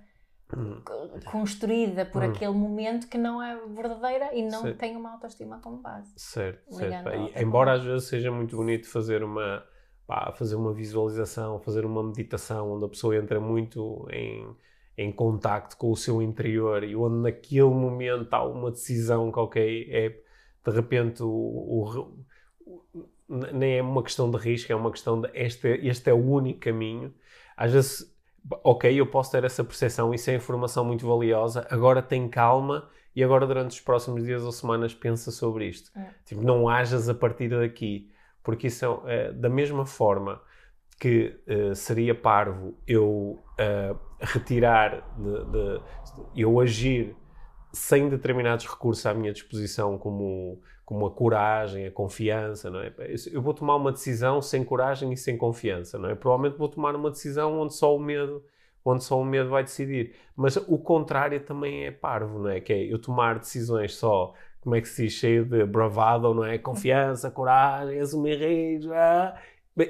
construída 1.30 2.04
por 2.04 2.22
hum. 2.22 2.30
aquele 2.30 2.52
momento 2.52 3.08
que 3.08 3.16
não 3.16 3.42
é 3.42 3.56
verdadeira 3.66 4.34
e 4.34 4.42
não 4.42 4.62
certo. 4.62 4.78
tem 4.78 4.96
uma 4.96 5.12
autoestima 5.12 5.58
como 5.60 5.78
base. 5.78 6.12
Certo, 6.16 6.74
certo. 6.74 7.08
E, 7.08 7.42
embora 7.42 7.72
às 7.72 7.84
vezes 7.84 8.08
seja 8.08 8.30
muito 8.30 8.56
bonito 8.56 8.88
fazer 8.88 9.22
uma, 9.22 9.64
pá, 10.06 10.32
fazer 10.32 10.56
uma 10.56 10.72
visualização, 10.72 11.58
fazer 11.60 11.84
uma 11.84 12.02
meditação 12.02 12.72
onde 12.72 12.84
a 12.84 12.88
pessoa 12.88 13.16
entra 13.16 13.40
muito 13.40 14.06
em, 14.10 14.54
em 14.96 15.10
contacto 15.10 15.76
com 15.76 15.90
o 15.90 15.96
seu 15.96 16.20
interior 16.20 16.84
e 16.84 16.94
onde 16.94 17.16
naquele 17.22 17.62
momento 17.62 18.32
há 18.34 18.44
uma 18.44 18.70
decisão 18.70 19.32
que, 19.32 19.38
ok, 19.38 19.88
é 19.90 20.08
de 20.64 20.70
repente 20.70 21.22
o, 21.22 21.28
o, 21.28 22.24
o 22.66 22.92
nem 23.28 23.78
é 23.78 23.82
uma 23.82 24.02
questão 24.02 24.30
de 24.30 24.36
risco, 24.36 24.70
é 24.70 24.76
uma 24.76 24.90
questão 24.90 25.20
de 25.20 25.30
este, 25.32 25.68
este 25.86 26.10
é 26.10 26.12
o 26.12 26.18
único 26.18 26.60
caminho. 26.60 27.14
Às 27.56 27.72
vezes 27.72 28.11
ok, 28.64 29.00
eu 29.00 29.06
posso 29.06 29.30
ter 29.30 29.44
essa 29.44 29.62
percepção, 29.62 30.12
isso 30.12 30.30
é 30.30 30.34
informação 30.34 30.84
muito 30.84 31.06
valiosa, 31.06 31.66
agora 31.70 32.02
tem 32.02 32.28
calma 32.28 32.88
e 33.14 33.22
agora 33.22 33.46
durante 33.46 33.72
os 33.72 33.80
próximos 33.80 34.24
dias 34.24 34.42
ou 34.42 34.52
semanas 34.52 34.94
pensa 34.94 35.30
sobre 35.30 35.66
isto. 35.66 35.90
É. 35.96 36.08
Tipo, 36.24 36.42
não 36.42 36.68
hajas 36.68 37.08
a 37.08 37.14
partir 37.14 37.48
daqui, 37.48 38.10
porque 38.42 38.66
isso 38.66 39.02
é, 39.06 39.26
é 39.26 39.32
da 39.32 39.48
mesma 39.48 39.86
forma 39.86 40.40
que 40.98 41.36
uh, 41.48 41.74
seria 41.74 42.14
parvo 42.14 42.76
eu 42.86 43.42
uh, 43.58 43.98
retirar, 44.20 45.04
de, 45.18 45.44
de, 45.50 45.80
eu 46.36 46.60
agir 46.60 47.16
sem 47.72 48.08
determinados 48.08 48.66
recursos 48.66 49.04
à 49.06 49.14
minha 49.14 49.32
disposição, 49.32 49.98
como, 49.98 50.60
como 50.92 51.06
a 51.06 51.10
coragem, 51.10 51.86
a 51.86 51.90
confiança, 51.90 52.68
não 52.68 52.80
é? 52.80 52.92
Eu 53.32 53.40
vou 53.40 53.54
tomar 53.54 53.76
uma 53.76 53.90
decisão 53.90 54.42
sem 54.42 54.62
coragem 54.62 55.10
e 55.10 55.16
sem 55.16 55.38
confiança, 55.38 55.98
não 55.98 56.10
é? 56.10 56.14
Provavelmente 56.14 56.58
vou 56.58 56.68
tomar 56.68 56.94
uma 56.94 57.10
decisão 57.10 57.58
onde 57.58 57.74
só 57.74 57.96
o 57.96 57.98
medo, 57.98 58.44
onde 58.84 59.02
só 59.02 59.18
o 59.18 59.24
medo 59.24 59.48
vai 59.48 59.62
decidir. 59.62 60.14
Mas 60.36 60.56
o 60.56 60.76
contrário 60.76 61.40
também 61.40 61.86
é 61.86 61.90
parvo, 61.90 62.38
não 62.38 62.50
é? 62.50 62.60
Que 62.60 62.74
é 62.74 62.92
eu 62.92 62.98
tomar 62.98 63.38
decisões 63.38 63.94
só, 63.94 64.34
como 64.60 64.74
é 64.74 64.82
que 64.82 64.88
se 64.88 65.04
diz, 65.04 65.14
cheio 65.14 65.46
de 65.46 65.64
bravado, 65.64 66.34
não 66.34 66.44
é? 66.44 66.58
Confiança, 66.58 67.30
coragem, 67.30 67.98
assumir 67.98 68.38
risco, 68.38 68.92
ah, 68.92 69.34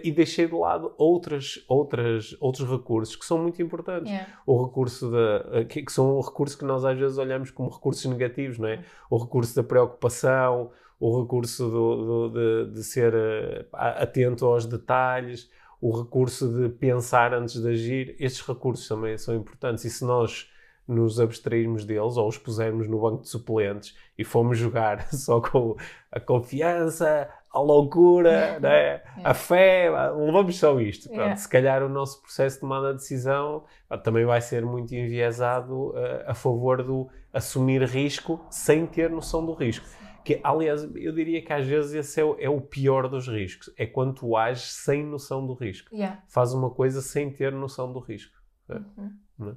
e 0.04 0.12
deixei 0.12 0.46
de 0.46 0.54
lado 0.54 0.94
outras, 0.96 1.64
outras, 1.66 2.36
outros 2.38 2.70
recursos 2.70 3.16
que 3.16 3.24
são 3.24 3.38
muito 3.38 3.60
importantes. 3.60 4.08
Yeah. 4.08 4.32
O 4.46 4.64
recurso 4.64 5.10
da, 5.10 5.64
que, 5.64 5.82
que, 5.82 5.92
são 5.92 6.20
recursos 6.20 6.56
que 6.56 6.64
nós 6.64 6.84
às 6.84 6.96
vezes 6.96 7.18
olhamos 7.18 7.50
como 7.50 7.68
recursos 7.68 8.04
negativos, 8.04 8.56
não 8.56 8.68
é? 8.68 8.84
O 9.10 9.18
recurso 9.18 9.56
da 9.56 9.64
preocupação, 9.64 10.70
o 11.02 11.20
recurso 11.20 11.68
do, 11.68 12.28
do, 12.28 12.28
de, 12.28 12.74
de, 12.74 12.84
ser 12.84 13.12
uh, 13.12 13.66
atento 13.72 14.46
aos 14.46 14.66
detalhes, 14.66 15.50
o 15.80 15.90
recurso 16.00 16.48
de 16.48 16.68
pensar 16.68 17.34
antes 17.34 17.60
de 17.60 17.68
agir. 17.68 18.16
Estes 18.20 18.46
recursos 18.46 18.86
também 18.86 19.18
são 19.18 19.34
importantes 19.34 19.84
e 19.84 19.90
se 19.90 20.04
nós 20.04 20.48
nos 20.86 21.18
abstrairmos 21.18 21.84
deles 21.84 22.16
ou 22.16 22.28
os 22.28 22.38
pusermos 22.38 22.86
no 22.86 23.00
banco 23.00 23.22
de 23.22 23.28
suplentes 23.30 23.96
e 24.16 24.22
fomos 24.22 24.56
jogar 24.56 25.02
só 25.12 25.40
com 25.40 25.74
a 26.12 26.20
confiança, 26.20 27.28
a 27.52 27.58
loucura, 27.58 28.58
né? 28.62 29.02
a 29.24 29.34
fé, 29.34 29.90
levamos 30.14 30.56
só 30.56 30.78
isto. 30.80 31.08
Pronto, 31.08 31.18
yeah. 31.18 31.36
Se 31.36 31.48
calhar 31.48 31.82
o 31.82 31.88
nosso 31.88 32.22
processo 32.22 32.56
de 32.56 32.60
tomada 32.60 32.92
de 32.92 33.00
decisão 33.00 33.64
também 34.04 34.24
vai 34.24 34.40
ser 34.40 34.64
muito 34.64 34.94
enviesado 34.94 35.88
uh, 35.90 36.22
a 36.28 36.34
favor 36.34 36.80
do 36.80 37.08
assumir 37.32 37.82
risco 37.82 38.40
sem 38.48 38.86
ter 38.86 39.10
noção 39.10 39.44
do 39.44 39.52
risco. 39.52 39.84
Que, 40.24 40.40
aliás, 40.42 40.82
eu 40.94 41.12
diria 41.12 41.44
que 41.44 41.52
às 41.52 41.66
vezes 41.66 41.92
esse 41.92 42.20
é 42.20 42.24
o, 42.24 42.36
é 42.38 42.48
o 42.48 42.60
pior 42.60 43.08
dos 43.08 43.28
riscos. 43.28 43.72
É 43.76 43.86
quando 43.86 44.14
tu 44.14 44.36
ages 44.36 44.72
sem 44.72 45.04
noção 45.04 45.46
do 45.46 45.54
risco. 45.54 45.94
Yeah. 45.94 46.22
Faz 46.28 46.52
uma 46.52 46.70
coisa 46.70 47.02
sem 47.02 47.32
ter 47.32 47.52
noção 47.52 47.92
do 47.92 47.98
risco. 47.98 48.36
Uhum. 48.68 49.56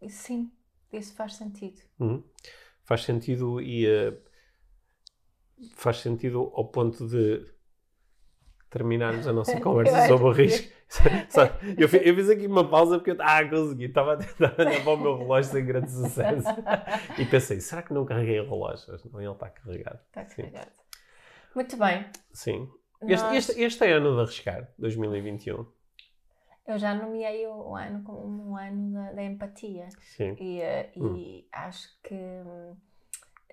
É? 0.00 0.08
Sim, 0.08 0.50
isso 0.92 1.14
faz 1.14 1.34
sentido. 1.34 1.80
Uhum. 1.98 2.22
Faz 2.82 3.02
sentido 3.02 3.60
e... 3.60 3.86
Uh, 3.86 4.28
faz 5.74 5.98
sentido 5.98 6.50
ao 6.54 6.68
ponto 6.68 7.06
de 7.06 7.44
terminarmos 8.70 9.26
a 9.26 9.32
nossa 9.32 9.58
conversa 9.60 10.06
sobre 10.06 10.26
o 10.26 10.32
risco. 10.32 10.78
eu, 11.76 11.88
fiz, 11.88 12.06
eu, 12.06 12.14
fiz 12.14 12.30
aqui 12.30 12.46
uma 12.46 12.68
pausa 12.68 12.98
porque 12.98 13.10
eu 13.10 13.16
ah, 13.20 13.46
consegui, 13.46 13.84
estava 13.84 14.14
a 14.14 14.16
tentar 14.16 14.54
olhar 14.58 14.82
para 14.82 14.92
o 14.92 14.96
meu 14.96 15.18
relógio 15.18 15.52
sem 15.52 15.66
grande 15.66 15.90
sucesso 15.90 16.48
e 17.18 17.26
pensei, 17.26 17.60
será 17.60 17.82
que 17.82 17.92
não 17.92 18.06
carreguei 18.06 18.40
o 18.40 18.48
relógio? 18.48 18.98
Não, 19.12 19.20
ele 19.20 19.30
está 19.30 19.50
carregado. 19.50 20.00
Está 20.06 20.24
carregado. 20.24 20.70
Sim. 20.70 20.88
Muito 21.54 21.76
bem. 21.76 22.06
Sim. 22.32 22.68
Este, 23.02 23.24
Nós... 23.24 23.36
este, 23.36 23.62
este 23.62 23.84
é 23.84 23.92
ano 23.92 24.14
de 24.14 24.20
arriscar, 24.22 24.68
2021. 24.78 25.66
Eu 26.66 26.78
já 26.78 26.94
nomeei 26.94 27.46
o 27.46 27.74
ano 27.74 28.02
como 28.02 28.50
um 28.50 28.56
ano 28.56 28.92
da, 28.92 29.12
da 29.12 29.24
empatia. 29.24 29.88
Sim. 30.00 30.36
E, 30.38 30.60
hum. 30.96 31.16
e 31.16 31.48
acho 31.52 31.88
que 32.02 32.14
hum, 32.14 32.76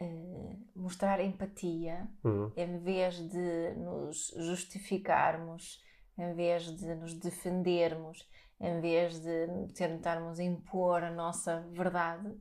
uh, 0.02 0.60
mostrar 0.76 1.20
empatia 1.20 2.08
uhum. 2.24 2.52
em 2.56 2.78
vez 2.80 3.16
de 3.16 3.74
nos 3.78 4.34
justificarmos, 4.38 5.84
em 6.18 6.34
vez 6.34 6.64
de 6.64 6.96
nos 6.96 7.14
defendermos, 7.14 8.30
em 8.60 8.80
vez 8.80 9.20
de 9.20 9.48
tentarmos 9.74 10.40
impor 10.40 11.04
a 11.04 11.12
nossa 11.12 11.62
verdade, 11.72 12.34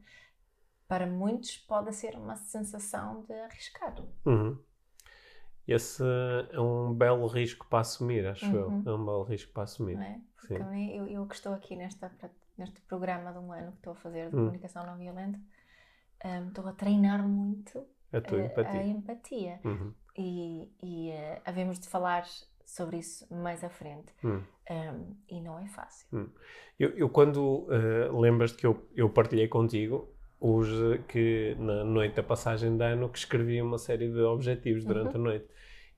para 0.86 1.06
muitos 1.06 1.56
pode 1.56 1.92
ser 1.94 2.16
uma 2.16 2.36
sensação 2.36 3.22
de 3.22 3.34
arriscar. 3.34 3.94
Uhum. 4.24 4.58
Esse 5.66 6.02
é 6.52 6.60
um 6.60 6.92
belo 6.92 7.26
risco 7.26 7.66
para 7.68 7.80
assumir, 7.80 8.26
acho 8.26 8.44
uhum. 8.46 8.82
eu. 8.84 8.92
É 8.92 8.96
um 8.96 9.04
belo 9.04 9.22
risco 9.22 9.52
para 9.52 9.62
assumir. 9.62 9.98
É? 9.98 10.20
Eu, 10.50 11.06
eu 11.06 11.26
que 11.26 11.34
estou 11.34 11.54
aqui 11.54 11.74
nesta, 11.74 12.12
neste 12.58 12.82
programa 12.82 13.32
de 13.32 13.38
um 13.38 13.50
ano 13.50 13.72
que 13.72 13.78
estou 13.78 13.94
a 13.94 13.96
fazer 13.96 14.28
de 14.28 14.36
uhum. 14.36 14.42
comunicação 14.42 14.84
não 14.84 14.98
violenta, 14.98 15.40
um, 16.24 16.48
estou 16.48 16.66
a 16.66 16.72
treinar 16.72 17.26
muito 17.26 17.84
A 18.12 18.20
tua 18.20 18.38
a, 18.38 18.46
empatia. 18.46 18.80
a 18.80 18.86
empatia. 18.86 19.60
Uhum. 19.64 19.92
E, 20.16 20.70
e 20.82 21.10
uh, 21.10 21.40
havemos 21.44 21.78
de 21.78 21.88
falar 21.88 22.24
sobre 22.64 22.98
isso 22.98 23.26
mais 23.34 23.62
à 23.62 23.68
frente. 23.68 24.12
Hum. 24.24 24.40
Um, 24.70 25.16
e 25.28 25.40
não 25.40 25.58
é 25.58 25.66
fácil. 25.68 26.06
Eu, 26.78 26.90
eu 26.90 27.08
quando 27.10 27.66
uh, 27.68 28.18
lembras-te 28.20 28.56
que 28.56 28.66
eu, 28.66 28.88
eu 28.96 29.10
partilhei 29.10 29.48
contigo 29.48 30.08
uh, 30.40 31.02
que 31.08 31.54
na 31.58 31.84
noite 31.84 32.14
da 32.16 32.22
passagem 32.22 32.76
de 32.76 32.84
ano 32.84 33.08
que 33.10 33.18
escrevi 33.18 33.60
uma 33.60 33.76
série 33.78 34.08
de 34.10 34.20
objetivos 34.20 34.84
durante 34.84 35.14
Uhum. 35.16 35.20
a 35.20 35.24
noite. 35.24 35.46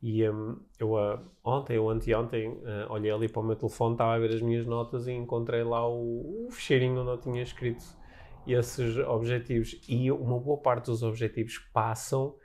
E 0.02 0.28
um, 0.28 0.60
eu 0.78 0.92
uh, 0.94 1.20
ontem 1.44 1.78
ou 1.78 1.88
anteontem 1.88 2.48
uh, 2.48 2.90
olhei 2.90 3.10
ali 3.10 3.28
para 3.28 3.40
o 3.40 3.44
meu 3.44 3.56
telefone, 3.56 3.94
estava 3.94 4.14
a 4.14 4.18
ver 4.18 4.30
as 4.34 4.42
minhas 4.42 4.66
notas 4.66 5.06
e 5.06 5.12
encontrei 5.12 5.62
lá 5.62 5.88
o, 5.88 6.46
o 6.46 6.50
ficheirinho 6.50 7.00
onde 7.00 7.10
eu 7.10 7.18
tinha 7.18 7.42
escrito 7.42 7.82
esses 8.54 8.96
objetivos. 8.98 9.80
E 9.88 10.10
uma 10.12 10.38
boa 10.40 10.58
parte 10.60 10.86
dos 10.86 11.02
objetivos 11.02 11.58
passam 11.72 12.36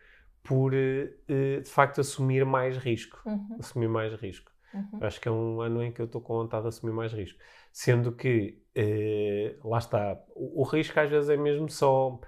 por, 0.43 0.73
uh, 0.73 1.61
de 1.61 1.69
facto, 1.69 2.01
assumir 2.01 2.45
mais 2.45 2.77
risco. 2.77 3.19
Uhum, 3.25 3.59
Assumir 3.59 3.87
mais 3.89 4.13
risco. 4.15 4.51
uhum. 4.73 4.99
Acho 4.99 5.19
que 5.21 5.27
é 5.27 5.31
um 5.31 5.61
ano 5.61 5.83
em 5.83 5.91
que 5.91 6.01
eu 6.01 6.05
estou 6.05 6.21
com 6.21 6.33
vontade 6.35 6.63
de 6.63 6.69
assumir 6.69 6.93
mais 6.93 7.11
risco. 7.13 7.39
Sendo 7.71 8.11
que, 8.15 8.61
eh, 8.75 9.57
lá 9.63 9.77
está, 9.79 10.21
o, 10.35 10.61
o 10.61 10.63
risco 10.63 10.99
às 10.99 11.09
vezes 11.09 11.29
é 11.29 11.37
mesmo 11.37 11.69
só, 11.69 12.19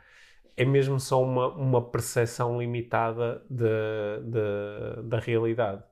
é 0.58 0.66
mesmo 0.66 1.00
só 1.00 1.22
uma, 1.24 1.50
uma 1.56 1.92
percepção 1.92 2.60
limitada 2.60 3.46
de, 3.50 3.66
de- 4.24 5.04
da 5.10 5.20
realidade. 5.20 5.84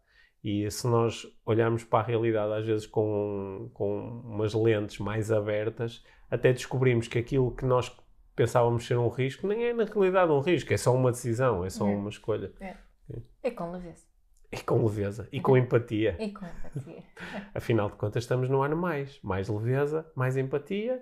E 0.43 0.69
se 0.71 0.87
nós 0.87 1.25
olharmos 1.45 1.83
para 1.83 1.99
a 1.99 2.07
realidade 2.07 2.53
às 2.53 2.65
vezes 2.65 2.87
com, 2.87 3.69
com 3.73 4.21
umas 4.25 4.53
lentes 4.53 4.97
mais 4.99 5.31
abertas, 5.31 6.03
até 6.29 6.51
descobrimos 6.51 7.07
que 7.07 7.19
aquilo 7.19 7.55
que 7.55 7.65
nós 7.65 7.95
pensávamos 8.35 8.85
ser 8.87 8.97
um 8.97 9.07
risco 9.09 9.45
nem 9.47 9.65
é 9.65 9.73
na 9.73 9.83
realidade 9.83 10.31
um 10.31 10.39
risco, 10.39 10.73
é 10.73 10.77
só 10.77 10.95
uma 10.95 11.11
decisão, 11.11 11.63
é 11.63 11.69
só 11.69 11.87
É. 11.87 11.95
uma 11.95 12.09
escolha. 12.09 12.51
É 13.43 13.51
com 13.51 13.71
leveza. 13.71 14.05
E 14.51 14.57
com 14.59 14.83
leveza, 14.83 15.29
e 15.31 15.39
com 15.39 15.55
empatia. 15.55 16.17
E 16.19 16.31
com 16.33 16.45
empatia. 16.45 17.03
Afinal 17.55 17.89
de 17.89 17.95
contas, 17.95 18.23
estamos 18.23 18.49
no 18.49 18.61
ano 18.61 18.75
mais. 18.75 19.19
Mais 19.23 19.47
leveza, 19.47 20.05
mais 20.15 20.35
empatia 20.35 21.01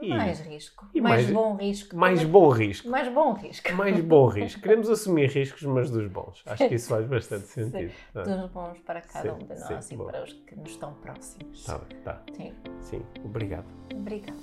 e 0.00 0.08
mais 0.08 0.40
risco. 0.40 0.86
e 0.94 1.00
mais, 1.00 1.22
mais- 1.24 1.32
bom 1.34 1.54
risco. 1.56 1.96
mais 1.96 2.24
bom 2.24 2.48
risco. 2.50 2.88
Mais 2.88 3.08
bom 3.12 3.32
risco. 3.32 3.72
Mais 3.74 4.00
bom 4.00 4.26
risco. 4.26 4.60
Queremos 4.60 4.88
assumir 4.90 5.28
riscos, 5.30 5.62
mas 5.62 5.90
dos 5.90 6.10
bons. 6.10 6.42
Acho 6.46 6.68
que 6.68 6.74
isso 6.74 6.88
faz 6.88 7.06
bastante 7.06 7.46
Sim. 7.48 7.70
sentido. 7.70 7.92
Ah, 8.14 8.22
Dos 8.22 8.50
bons 8.50 8.78
para 8.80 9.00
cada 9.02 9.30
Sim, 9.30 9.34
um 9.42 9.46
de 9.46 9.56
sim, 9.56 9.74
nós 9.74 9.90
e 9.90 9.96
bom. 9.96 10.04
para 10.06 10.22
os 10.24 10.32
que 10.32 10.56
nos 10.56 10.70
estão 10.70 10.94
próximos. 10.94 11.64
Tá 11.64 11.80
tá. 12.04 12.22
Sim. 12.34 12.54
Sim, 12.80 13.02
obrigado. 13.24 13.66
Obrigada. 13.94 14.38